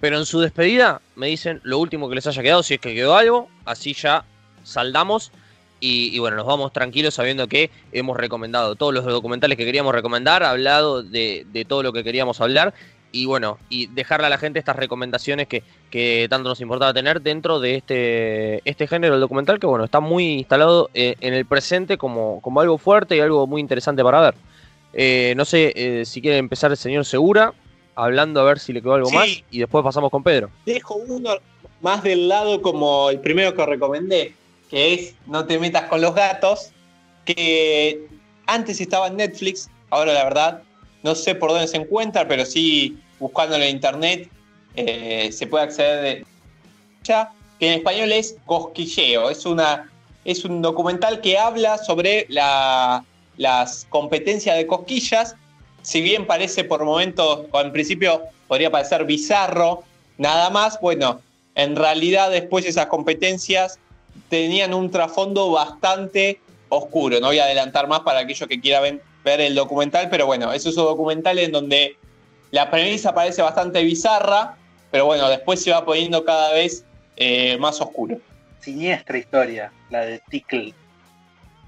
pero 0.00 0.18
en 0.18 0.26
su 0.26 0.40
despedida 0.40 1.00
me 1.14 1.28
dicen 1.28 1.60
lo 1.64 1.78
último 1.78 2.08
que 2.08 2.14
les 2.14 2.26
haya 2.26 2.42
quedado, 2.42 2.62
si 2.62 2.74
es 2.74 2.80
que 2.80 2.94
quedó 2.94 3.16
algo, 3.16 3.48
así 3.64 3.94
ya 3.94 4.24
saldamos. 4.62 5.32
Y, 5.78 6.18
bueno, 6.18 6.38
nos 6.38 6.46
vamos 6.46 6.72
tranquilos 6.72 7.14
sabiendo 7.14 7.48
que 7.48 7.70
hemos 7.92 8.16
recomendado 8.16 8.76
todos 8.76 8.94
los 8.94 9.04
documentales 9.04 9.58
que 9.58 9.64
queríamos 9.66 9.94
recomendar, 9.94 10.42
hablado 10.42 11.02
de, 11.02 11.46
de 11.52 11.64
todo 11.66 11.82
lo 11.82 11.92
que 11.92 12.02
queríamos 12.02 12.40
hablar 12.40 12.72
y 13.16 13.24
bueno, 13.24 13.58
y 13.68 13.86
dejarle 13.86 14.26
a 14.26 14.30
la 14.30 14.38
gente 14.38 14.58
estas 14.58 14.76
recomendaciones 14.76 15.48
que, 15.48 15.62
que 15.90 16.26
tanto 16.28 16.48
nos 16.48 16.60
importaba 16.60 16.92
tener 16.92 17.22
dentro 17.22 17.60
de 17.60 17.76
este, 17.76 18.68
este 18.68 18.86
género 18.86 19.14
del 19.14 19.20
documental 19.20 19.58
que 19.58 19.66
bueno, 19.66 19.84
está 19.84 20.00
muy 20.00 20.34
instalado 20.34 20.90
eh, 20.94 21.16
en 21.20 21.34
el 21.34 21.46
presente 21.46 21.96
como, 21.96 22.40
como 22.42 22.60
algo 22.60 22.78
fuerte 22.78 23.16
y 23.16 23.20
algo 23.20 23.46
muy 23.46 23.60
interesante 23.60 24.02
para 24.02 24.20
ver. 24.20 24.34
Eh, 24.92 25.34
no 25.36 25.44
sé 25.44 25.72
eh, 25.76 26.04
si 26.04 26.20
quiere 26.20 26.38
empezar 26.38 26.70
el 26.70 26.76
señor 26.76 27.04
Segura, 27.04 27.52
hablando 27.96 28.40
a 28.40 28.44
ver 28.44 28.58
si 28.60 28.72
le 28.72 28.80
quedó 28.80 28.94
algo 28.94 29.08
Sí. 29.08 29.14
más, 29.16 29.28
y 29.50 29.58
después 29.58 29.82
pasamos 29.82 30.10
con 30.10 30.22
Pedro. 30.22 30.50
dejo 30.64 30.94
uno 30.94 31.30
más 31.80 32.02
del 32.04 32.28
lado 32.28 32.62
como 32.62 33.10
el 33.10 33.18
primero 33.20 33.54
que 33.54 33.66
recomendé, 33.66 34.34
que 34.70 34.94
es 34.94 35.14
No 35.26 35.44
te 35.46 35.58
metas 35.58 35.88
con 35.88 36.00
los 36.00 36.14
gatos, 36.14 36.70
que 37.24 38.06
antes 38.46 38.80
estaba 38.80 39.08
en 39.08 39.16
Netflix, 39.16 39.68
ahora 39.90 40.12
la 40.12 40.24
verdad 40.24 40.62
no 41.02 41.14
sé 41.14 41.34
por 41.34 41.50
dónde 41.50 41.68
se 41.68 41.76
encuentra, 41.76 42.26
pero 42.28 42.44
sí 42.44 42.98
buscándolo 43.18 43.64
en 43.64 43.70
internet 43.76 44.28
eh, 44.76 45.30
se 45.32 45.46
puede 45.46 45.64
acceder 45.64 46.02
de 46.02 46.24
ya, 47.02 47.30
que 47.58 47.68
en 47.72 47.78
español 47.78 48.12
es 48.12 48.36
Cosquilleo, 48.46 49.30
es 49.30 49.46
una 49.46 49.90
es 50.24 50.44
un 50.44 50.60
documental 50.60 51.20
que 51.20 51.38
habla 51.38 51.78
sobre 51.78 52.26
la- 52.28 53.04
las 53.36 53.86
competencias 53.90 54.56
de 54.56 54.66
cosquillas, 54.66 55.36
si 55.86 56.00
bien 56.00 56.26
parece 56.26 56.64
por 56.64 56.84
momentos, 56.84 57.46
o 57.48 57.60
en 57.60 57.70
principio 57.70 58.22
podría 58.48 58.72
parecer 58.72 59.04
bizarro, 59.04 59.84
nada 60.18 60.50
más, 60.50 60.80
bueno, 60.80 61.20
en 61.54 61.76
realidad 61.76 62.28
después 62.28 62.66
esas 62.66 62.86
competencias 62.86 63.78
tenían 64.28 64.74
un 64.74 64.90
trasfondo 64.90 65.52
bastante 65.52 66.40
oscuro. 66.70 67.20
No 67.20 67.28
voy 67.28 67.38
a 67.38 67.44
adelantar 67.44 67.86
más 67.86 68.00
para 68.00 68.18
aquellos 68.18 68.48
que 68.48 68.60
quieran 68.60 69.00
ver 69.22 69.40
el 69.40 69.54
documental, 69.54 70.08
pero 70.10 70.26
bueno, 70.26 70.52
es 70.52 70.66
esos 70.66 70.74
documentales 70.74 71.46
en 71.46 71.52
donde 71.52 71.96
la 72.50 72.68
premisa 72.68 73.14
parece 73.14 73.42
bastante 73.42 73.80
bizarra, 73.84 74.56
pero 74.90 75.06
bueno, 75.06 75.28
después 75.28 75.62
se 75.62 75.70
va 75.70 75.84
poniendo 75.84 76.24
cada 76.24 76.52
vez 76.52 76.84
eh, 77.16 77.58
más 77.58 77.80
oscuro. 77.80 78.18
Siniestra 78.60 79.18
historia, 79.18 79.72
la 79.90 80.00
de 80.04 80.20
Tickle. 80.30 80.74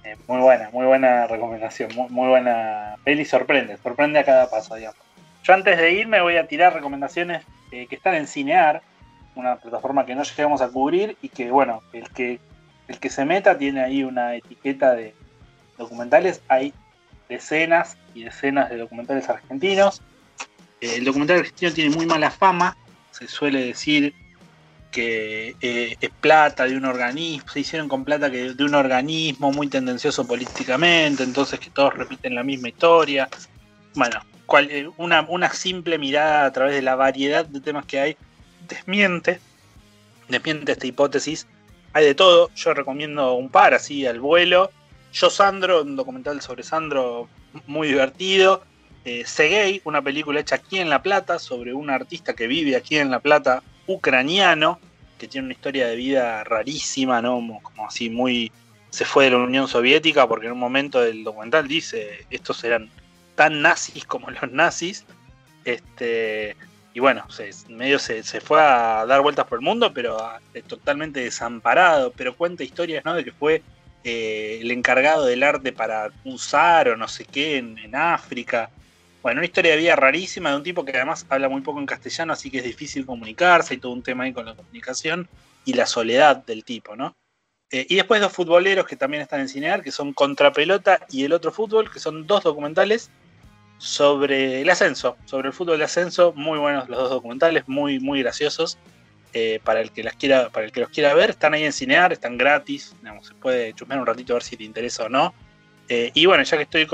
Eh, 0.05 0.17
muy 0.27 0.41
buena, 0.41 0.71
muy 0.71 0.87
buena 0.87 1.27
recomendación, 1.27 1.91
muy, 1.95 2.29
buena 2.29 2.97
peli, 3.05 3.25
sorprende, 3.25 3.77
sorprende 3.83 4.19
a 4.19 4.25
cada 4.25 4.49
paso, 4.49 4.75
digamos. 4.75 5.01
Yo 5.43 5.55
antes 5.55 5.79
de 5.79 5.93
irme 5.93 6.21
voy 6.21 6.37
a 6.37 6.47
tirar 6.47 6.75
recomendaciones 6.75 7.45
eh, 7.73 7.87
que 7.87 7.97
están 7.97 8.15
en 8.15 8.27
Cinear, 8.27 8.83
una 9.35 9.57
plataforma 9.57 10.07
que 10.07 10.15
no 10.15 10.23
llegamos 10.23 10.61
a 10.61 10.69
cubrir 10.69 11.17
y 11.23 11.29
que, 11.29 11.51
bueno, 11.51 11.83
el 11.93 12.09
que, 12.11 12.41
el 12.89 12.99
que 12.99 13.11
se 13.11 13.25
meta 13.25 13.57
tiene 13.59 13.83
ahí 13.83 14.03
una 14.03 14.35
etiqueta 14.35 14.95
de 14.95 15.15
documentales. 15.77 16.43
Hay 16.49 16.75
decenas 17.29 17.97
y 18.15 18.25
decenas 18.25 18.71
de 18.71 18.79
documentales 18.79 19.29
argentinos. 19.29 20.03
el 20.81 21.05
documental 21.05 21.39
argentino 21.39 21.73
tiene 21.73 21.95
muy 21.95 22.07
mala 22.07 22.31
fama, 22.31 22.77
se 23.11 23.29
suele 23.29 23.65
decir 23.65 24.15
que 24.91 25.55
eh, 25.61 25.97
es 26.01 26.11
plata 26.21 26.65
de 26.65 26.77
un 26.77 26.85
organismo, 26.85 27.49
se 27.53 27.61
hicieron 27.61 27.89
con 27.89 28.05
plata 28.05 28.31
que 28.31 28.55
de 28.55 28.65
un 28.65 28.75
organismo 28.75 29.53
muy 29.53 29.69
tendencioso 29.69 30.27
políticamente, 30.27 31.23
entonces 31.23 31.61
que 31.61 31.71
todos 31.71 31.95
repiten 31.95 32.35
la 32.35 32.43
misma 32.43 32.69
historia. 32.69 33.29
Bueno, 33.95 34.21
eh, 34.71 34.89
una, 34.97 35.53
simple 35.53 35.99
mirada 35.99 36.47
a 36.47 36.53
través 36.53 36.75
de 36.75 36.83
la 36.83 36.95
variedad 36.95 37.45
de 37.45 37.61
temas 37.61 37.85
que 37.85 38.01
hay 38.01 38.17
desmiente, 38.67 39.41
desmiente 40.29 40.73
esta 40.73 40.87
hipótesis. 40.87 41.47
Hay 41.93 42.07
de 42.07 42.15
todo, 42.15 42.51
yo 42.55 42.73
recomiendo 42.73 43.35
un 43.35 43.51
par 43.51 43.75
así 43.75 44.07
al 44.07 44.21
vuelo. 44.21 44.71
Yo 45.13 45.31
Sandro, 45.31 45.83
un 45.83 45.97
documental 45.97 46.41
sobre 46.41 46.63
Sandro 46.63 47.29
muy 47.67 47.89
divertido. 47.89 48.63
Eh, 49.05 49.25
Segei, 49.27 49.83
una 49.85 50.03
película 50.03 50.41
hecha 50.41 50.57
aquí 50.57 50.79
en 50.79 50.89
La 50.89 51.03
Plata 51.03 51.39
sobre 51.39 51.75
un 51.75 51.91
artista 51.91 52.35
que 52.35 52.47
vive 52.47 52.77
aquí 52.77 52.97
en 52.97 53.11
La 53.11 53.21
Plata, 53.21 53.63
ucraniano, 53.89 54.79
que 55.19 55.27
tiene 55.27 55.47
una 55.47 55.55
historia 55.55 55.89
de 55.89 55.97
vida 55.97 56.45
rarísima, 56.45 57.21
¿no? 57.21 57.41
Como 57.63 57.87
así 57.87 58.09
muy... 58.09 58.53
Se 58.91 59.05
fue 59.05 59.25
de 59.25 59.33
la 59.33 59.39
Unión 59.39 59.69
Soviética 59.69 60.27
porque 60.29 60.47
en 60.47 60.53
un 60.53 60.59
momento 60.59 61.01
del 61.01 61.25
documental 61.25 61.69
dice, 61.69 62.25
estos 62.31 62.63
eran 62.65 62.89
tan 63.35 63.61
nazis 63.61 64.05
como 64.05 64.31
los 64.31 64.51
nazis. 64.51 65.05
Este, 65.65 66.57
y 66.95 67.01
bueno, 67.01 67.25
medio 67.69 67.99
se, 67.99 68.23
fue 68.41 68.61
a 68.61 69.05
dar 69.07 69.21
vueltas 69.21 69.47
por 69.47 69.59
el 69.59 69.65
mundo, 69.65 69.93
pero 69.93 70.19
eh, 70.55 70.63
totalmente 70.63 71.21
desamparado. 71.21 72.13
Pero 72.17 72.37
cuenta 72.37 72.65
historias, 72.65 73.05
¿no? 73.05 73.15
De 73.15 73.25
que 73.25 73.33
fue 73.33 73.63
eh, 74.05 74.59
el 74.61 74.71
encargado 74.71 75.27
del 75.27 75.43
arte 75.43 75.73
para 75.73 76.11
usar 76.25 76.89
o 76.89 76.97
no 76.97 77.07
sé 77.09 77.25
qué 77.25 77.59
en, 77.59 77.95
África. 77.95 78.71
Bueno, 79.23 79.41
una 79.41 79.47
historia 79.47 79.73
de 79.73 79.79
vida 79.79 79.97
rarísima 79.97 80.51
de 80.51 80.57
un 80.57 80.63
tipo 80.63 80.85
que 80.85 80.93
además 80.93 81.27
habla 81.29 81.49
muy 81.49 81.61
poco 81.61 81.81
en 81.81 81.87
castellano, 81.87 82.33
así 82.33 82.51
que 82.51 82.59
es 82.59 82.65
difícil 82.65 83.05
comunicarse, 83.05 83.75
hay 83.75 83.81
todo 83.81 83.93
un 83.93 84.03
tema 84.03 84.25
ahí 84.25 84.33
con 84.33 84.47
la 84.47 84.55
comunicación 84.55 85.29
y 85.65 85.73
la 85.73 85.87
soledad 85.87 86.45
del 86.45 86.65
tipo, 86.65 86.95
¿no? 86.95 87.17
Eh, 87.71 87.87
y 87.89 87.97
después 87.97 88.21
dos 88.21 88.33
futboleros 88.33 88.87
que 88.87 88.97
también 88.97 89.23
están 89.23 89.41
en 89.41 89.49
Cinear, 89.49 89.83
que 89.83 89.91
son 89.91 90.15
Contrapelota 90.15 91.01
y 91.11 91.25
El 91.25 91.33
Otro 91.33 91.53
Fútbol, 91.53 91.91
que 91.91 91.99
son 91.99 92.27
dos 92.27 92.45
documentales 92.45 93.11
sobre 93.77 94.63
el 94.63 94.71
ascenso, 94.71 95.17
sobre 95.27 95.49
el 95.49 95.55
fútbol 95.55 95.79
de 95.79 95.85
ascenso, 95.85 96.33
muy 96.35 96.59
buenos 96.59 96.89
los 96.89 96.99
dos 96.99 97.11
documentales, 97.11 97.65
muy, 97.69 98.01
muy 98.01 98.23
graciosos. 98.23 98.79
Eh, 99.35 99.61
para 99.63 99.83
el 99.83 99.93
que 99.93 100.03
las 100.03 100.17
quiera, 100.17 100.49
para 100.49 100.65
el 100.65 100.73
que 100.73 100.81
los 100.81 100.89
quiera 100.89 101.13
ver, 101.13 101.31
están 101.31 101.53
ahí 101.53 101.65
en 101.65 101.75
Cinear, 101.75 102.15
están 102.15 102.39
gratis, 102.39 102.95
se 103.23 103.35
puede 103.35 103.75
chusmear 103.75 104.01
un 104.01 104.07
ratito 104.07 104.33
a 104.33 104.37
ver 104.37 104.43
si 104.43 104.57
te 104.57 104.65
interesa 104.65 105.05
o 105.05 105.11
no. 105.11 105.35
Eh, 105.89 106.11
y 106.15 106.27
bueno, 106.27 106.43
ya 106.43 106.57
que 106.57 106.65
estoy 106.65 106.87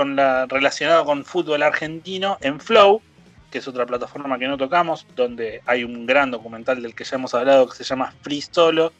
relacionado 0.48 1.04
con 1.04 1.24
fútbol 1.24 1.62
argentino, 1.62 2.38
en 2.40 2.60
Flow, 2.60 3.02
que 3.50 3.58
es 3.58 3.68
otra 3.68 3.86
plataforma 3.86 4.38
que 4.38 4.46
no 4.46 4.56
tocamos, 4.56 5.06
donde 5.16 5.62
hay 5.66 5.84
un 5.84 6.06
gran 6.06 6.30
documental 6.30 6.82
del 6.82 6.94
que 6.94 7.04
ya 7.04 7.16
hemos 7.16 7.34
hablado 7.34 7.68
que 7.68 7.76
se 7.76 7.84
llama 7.84 8.14
Free 8.22 8.42
Solo, 8.42 8.92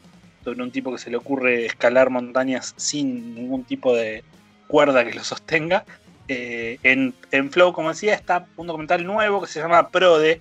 sobre 0.44 0.62
un 0.62 0.70
tipo 0.70 0.92
que 0.92 0.98
se 0.98 1.10
le 1.10 1.16
ocurre 1.16 1.66
escalar 1.66 2.10
montañas 2.10 2.74
sin 2.76 3.34
ningún 3.34 3.64
tipo 3.64 3.94
de 3.96 4.22
cuerda 4.66 5.04
que 5.04 5.14
lo 5.14 5.24
sostenga. 5.24 5.84
Eh, 6.28 6.78
en, 6.82 7.50
Flow, 7.50 7.72
como 7.72 7.90
decía, 7.90 8.14
está 8.14 8.46
un 8.56 8.66
documental 8.66 9.04
nuevo 9.04 9.40
que 9.40 9.46
se 9.46 9.60
llama 9.60 9.88
Prode. 9.88 10.40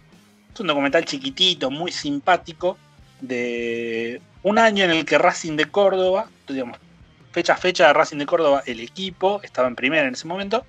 Es 0.53 0.59
un 0.59 0.67
documental 0.67 1.05
chiquitito, 1.05 1.71
muy 1.71 1.91
simpático, 1.91 2.77
de 3.21 4.21
un 4.43 4.59
año 4.59 4.83
en 4.83 4.91
el 4.91 5.05
que 5.05 5.17
Racing 5.17 5.55
de 5.55 5.65
Córdoba, 5.65 6.29
digamos, 6.47 6.77
fecha 7.33 7.53
a 7.53 7.57
fecha 7.57 7.91
Racing 7.91 8.17
de 8.17 8.25
Córdoba, 8.25 8.63
el 8.65 8.79
equipo, 8.79 9.41
estaba 9.43 9.67
en 9.67 9.75
primera 9.75 10.07
en 10.07 10.13
ese 10.13 10.27
momento, 10.27 10.65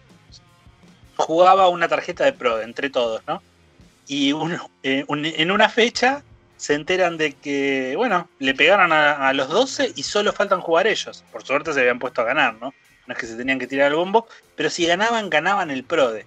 jugaba 1.17 1.69
una 1.69 1.87
tarjeta 1.87 2.25
de 2.25 2.33
Prode 2.33 2.65
entre 2.65 2.91
todos, 2.91 3.23
¿no? 3.27 3.43
Y 4.09 4.35
eh, 4.83 5.05
en 5.09 5.51
una 5.51 5.69
fecha 5.69 6.23
se 6.57 6.75
enteran 6.75 7.17
de 7.17 7.33
que, 7.33 7.95
bueno, 7.97 8.29
le 8.39 8.55
pegaron 8.55 8.93
a, 8.93 9.33
los 9.33 9.49
12 9.49 9.93
y 9.97 10.03
solo 10.03 10.33
faltan 10.33 10.61
jugar 10.61 10.87
ellos. 10.87 11.25
Por 11.33 11.45
suerte 11.45 11.73
se 11.73 11.81
habían 11.81 11.99
puesto 11.99 12.23
a 12.23 12.25
ganar, 12.25 12.55
¿no? 12.55 12.73
no 13.07 13.13
es 13.13 13.19
que 13.19 13.27
se 13.27 13.37
tenían 13.37 13.59
que 13.59 13.67
tirar 13.67 13.89
el 13.89 13.97
bombo, 13.97 14.27
pero 14.57 14.71
si 14.71 14.87
ganaban, 14.87 15.29
ganaban 15.29 15.71
el 15.71 15.85
PRODE. 15.85 16.27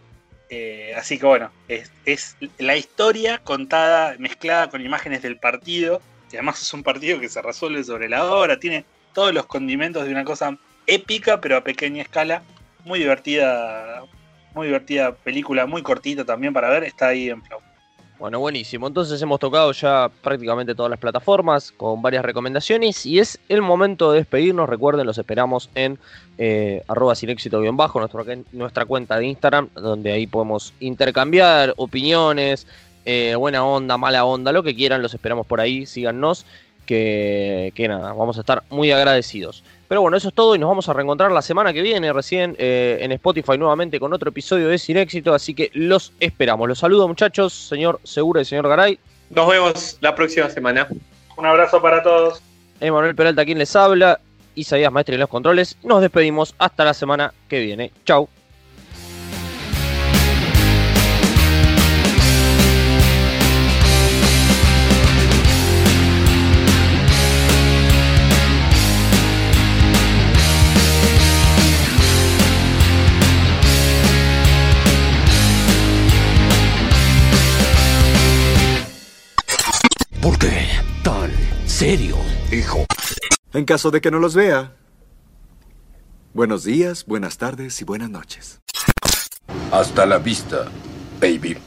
Eh, 0.49 0.93
así 0.95 1.17
que 1.17 1.25
bueno, 1.25 1.51
es, 1.67 2.37
la 2.57 2.77
historia 2.77 3.39
contada, 3.43 4.15
mezclada 4.19 4.69
con 4.69 4.85
imágenes 4.85 5.21
del 5.21 5.37
partido, 5.37 6.01
y 6.31 6.35
además 6.35 6.61
es 6.61 6.73
un 6.73 6.83
partido 6.83 7.19
que 7.19 7.29
se 7.29 7.41
resuelve 7.41 7.83
sobre 7.83 8.07
la 8.07 8.25
hora, 8.25 8.59
tiene 8.59 8.85
todos 9.17 9.33
los 9.33 9.47
condimentos 9.47 10.05
de 10.05 10.11
una 10.11 10.23
cosa 10.23 10.55
épica, 10.85 11.41
pero 11.41 11.57
a 11.57 11.61
pequeña 11.61 12.03
escala, 12.03 12.43
muy 12.85 12.99
divertida, 12.99 14.03
muy 14.53 14.67
divertida 14.67 15.11
película, 15.11 15.65
muy 15.65 15.81
cortita 15.81 16.23
también 16.23 16.53
para 16.53 16.69
ver, 16.69 16.83
está 16.83 17.07
ahí 17.07 17.27
en 17.27 17.41
Flow. 17.41 17.59
Bueno, 18.19 18.39
buenísimo. 18.39 18.85
Entonces 18.85 19.19
hemos 19.19 19.39
tocado 19.39 19.71
ya 19.71 20.11
prácticamente 20.21 20.75
todas 20.75 20.91
las 20.91 20.99
plataformas 20.99 21.71
con 21.71 21.99
varias 22.03 22.23
recomendaciones 22.23 23.07
y 23.07 23.17
es 23.17 23.39
el 23.49 23.63
momento 23.63 24.11
de 24.11 24.19
despedirnos. 24.19 24.69
Recuerden, 24.69 25.07
los 25.07 25.17
esperamos 25.17 25.71
en 25.73 25.97
eh, 26.37 26.83
arroba 26.87 27.15
sin 27.15 27.31
éxito 27.31 27.59
bien 27.59 27.75
bajo, 27.75 27.97
nuestra, 27.97 28.23
nuestra 28.51 28.85
cuenta 28.85 29.17
de 29.17 29.25
Instagram, 29.25 29.69
donde 29.73 30.11
ahí 30.11 30.27
podemos 30.27 30.75
intercambiar 30.79 31.73
opiniones, 31.77 32.67
eh, 33.09 33.35
buena 33.35 33.65
onda, 33.65 33.97
mala 33.97 34.25
onda, 34.25 34.51
lo 34.51 34.63
que 34.63 34.75
quieran, 34.75 35.01
los 35.01 35.13
esperamos 35.13 35.47
por 35.47 35.61
ahí, 35.61 35.85
síganos, 35.85 36.45
que, 36.87 37.71
que 37.75 37.87
nada, 37.87 38.13
vamos 38.13 38.37
a 38.37 38.39
estar 38.39 38.63
muy 38.71 38.89
agradecidos. 38.91 39.63
Pero 39.87 40.01
bueno, 40.01 40.17
eso 40.17 40.29
es 40.29 40.33
todo 40.33 40.55
y 40.55 40.59
nos 40.59 40.67
vamos 40.67 40.89
a 40.89 40.93
reencontrar 40.93 41.31
la 41.31 41.41
semana 41.41 41.71
que 41.71 41.81
viene 41.81 42.11
recién 42.11 42.55
eh, 42.57 42.97
en 43.01 43.11
Spotify 43.11 43.57
nuevamente 43.57 43.99
con 43.99 44.11
otro 44.11 44.29
episodio 44.29 44.67
de 44.67 44.79
Sin 44.79 44.97
Éxito, 44.97 45.33
así 45.33 45.53
que 45.53 45.69
los 45.73 46.11
esperamos. 46.19 46.67
Los 46.67 46.79
saludo 46.79 47.07
muchachos, 47.07 47.53
señor 47.53 47.99
Segura 48.03 48.41
y 48.41 48.45
señor 48.45 48.67
Garay. 48.67 48.97
Nos 49.29 49.47
vemos 49.47 49.97
la 50.01 50.15
próxima 50.15 50.49
semana. 50.49 50.87
Un 51.37 51.45
abrazo 51.45 51.81
para 51.81 52.01
todos. 52.01 52.41
Emanuel 52.79 53.15
Peralta 53.15 53.45
quien 53.45 53.59
les 53.59 53.75
habla, 53.75 54.19
Isaías 54.55 54.91
Maestri 54.91 55.15
en 55.15 55.21
los 55.21 55.29
controles. 55.29 55.77
Nos 55.83 56.01
despedimos 56.01 56.55
hasta 56.57 56.83
la 56.83 56.93
semana 56.93 57.33
que 57.47 57.59
viene. 57.61 57.91
Chau. 58.05 58.27
Serio, 81.87 82.17
hijo? 82.51 82.85
En 83.53 83.63
caso 83.63 83.91
de 83.91 84.01
que 84.01 84.11
no 84.11 84.19
los 84.19 84.35
vea. 84.35 84.75
Buenos 86.33 86.65
días, 86.65 87.05
buenas 87.05 87.37
tardes 87.37 87.79
y 87.79 87.85
buenas 87.85 88.09
noches. 88.09 88.59
Hasta 89.71 90.05
la 90.05 90.17
vista, 90.17 90.65
baby. 91.21 91.57